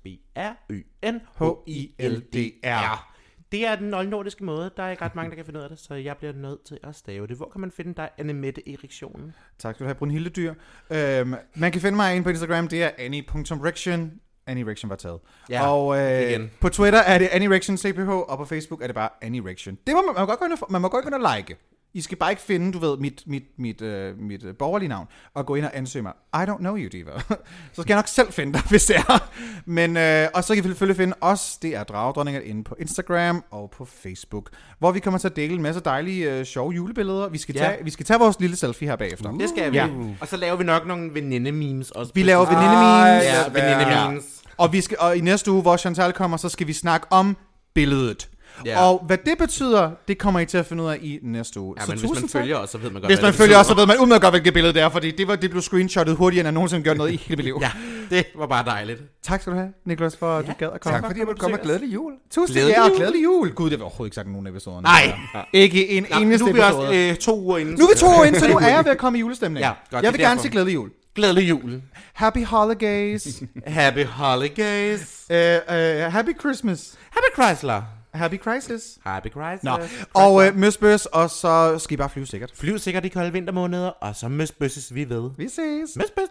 [1.80, 3.09] B-R-Y-N-H-I-L-D-R.
[3.52, 4.70] Det er den oldnordiske måde.
[4.76, 6.64] Der er ikke ret mange, der kan finde ud af det, så jeg bliver nødt
[6.64, 7.36] til at stave det.
[7.36, 9.34] Hvor kan man finde dig, Annemette Eriktionen?
[9.58, 10.54] Tak skal du have, Brunhilde Dyr.
[10.90, 14.12] Øhm, man kan finde mig inde på Instagram, det er annie.rection.
[14.46, 15.20] Annie Rection var taget.
[15.50, 16.50] Ja, og øh, igen.
[16.60, 19.78] på Twitter er det Annie Rection CPH, og på Facebook er det bare Annie Rection.
[19.86, 21.36] Det må man, man, må godt gå ind og, man må godt gå ind og
[21.36, 21.56] like.
[21.94, 25.06] I skal bare ikke finde, du ved, mit, mit, mit, øh, mit øh, borgerlige navn,
[25.34, 26.12] og gå ind og ansøge mig.
[26.34, 27.10] I don't know you, Diva.
[27.74, 29.30] så skal jeg nok selv finde dig, hvis det er.
[29.66, 33.44] Men, øh, og så kan vi selvfølgelig finde os, det er Dragdronninger, inde på Instagram
[33.50, 37.28] og på Facebook, hvor vi kommer til at dele en masse dejlige, øh, sjove julebilleder.
[37.28, 37.60] Vi skal, Ja.
[37.60, 39.30] tage, vi skal tage vores lille selfie her bagefter.
[39.32, 39.76] Det skal vi.
[39.76, 39.88] Ja.
[40.20, 42.12] Og så laver vi nok nogle veninde-memes også.
[42.14, 43.24] Vi laver veninde-memes.
[43.24, 44.24] Ja, veninde-memes.
[44.56, 47.36] Og, vi skal, og i næste uge, hvor Chantal kommer, så skal vi snakke om
[47.74, 48.28] billedet.
[48.64, 48.84] Ja.
[48.84, 51.74] Og hvad det betyder, det kommer I til at finde ud af i næste uge.
[51.80, 52.30] Ja, men hvis man tak.
[52.30, 54.20] følger os, så ved man godt, Hvis man det følger os, så ved man umiddelbart
[54.22, 56.80] godt, hvilket billede det er, fordi det, var, det blev screenshottet hurtigere, end jeg nogensinde
[56.80, 57.60] har gjort noget i hele mit liv.
[58.10, 59.02] Ja, det var bare dejligt.
[59.22, 60.98] Tak skal du have, Niklas, for at du gad at komme.
[60.98, 62.12] Tak fordi jeg måtte komme og glædelig jul.
[62.30, 62.96] Tusind Glædelig ja, jul.
[62.96, 63.50] glædelig jul.
[63.54, 64.82] Gud, det var overhovedet ikke sagt nogen af episoderne.
[64.82, 65.12] Nej.
[65.52, 66.88] Ikke en Nå, eneste nu er vi episode.
[66.88, 67.74] også øh, to uger inden.
[67.78, 69.64] nu er vi to år ind, så nu er jeg ved at komme i julestemning.
[69.64, 70.90] Ja, godt, jeg vil gerne sige glædelig jul.
[71.14, 71.82] Glædelig jul.
[72.12, 73.42] Happy holidays.
[73.66, 75.26] Happy holidays.
[75.30, 76.94] uh, uh, happy Christmas.
[77.10, 77.82] Happy Chrysler.
[78.14, 78.98] Happy Crisis.
[79.06, 79.64] Happy Crisis.
[79.64, 79.78] Nå.
[80.14, 82.50] Og øh, møsbøs, og så skal I bare flyve sikkert.
[82.54, 85.30] Flyv sikkert i kolde vintermåneder, og så møsbøsses vi ved.
[85.36, 85.96] Vi ses.
[85.96, 86.28] Møsbøs.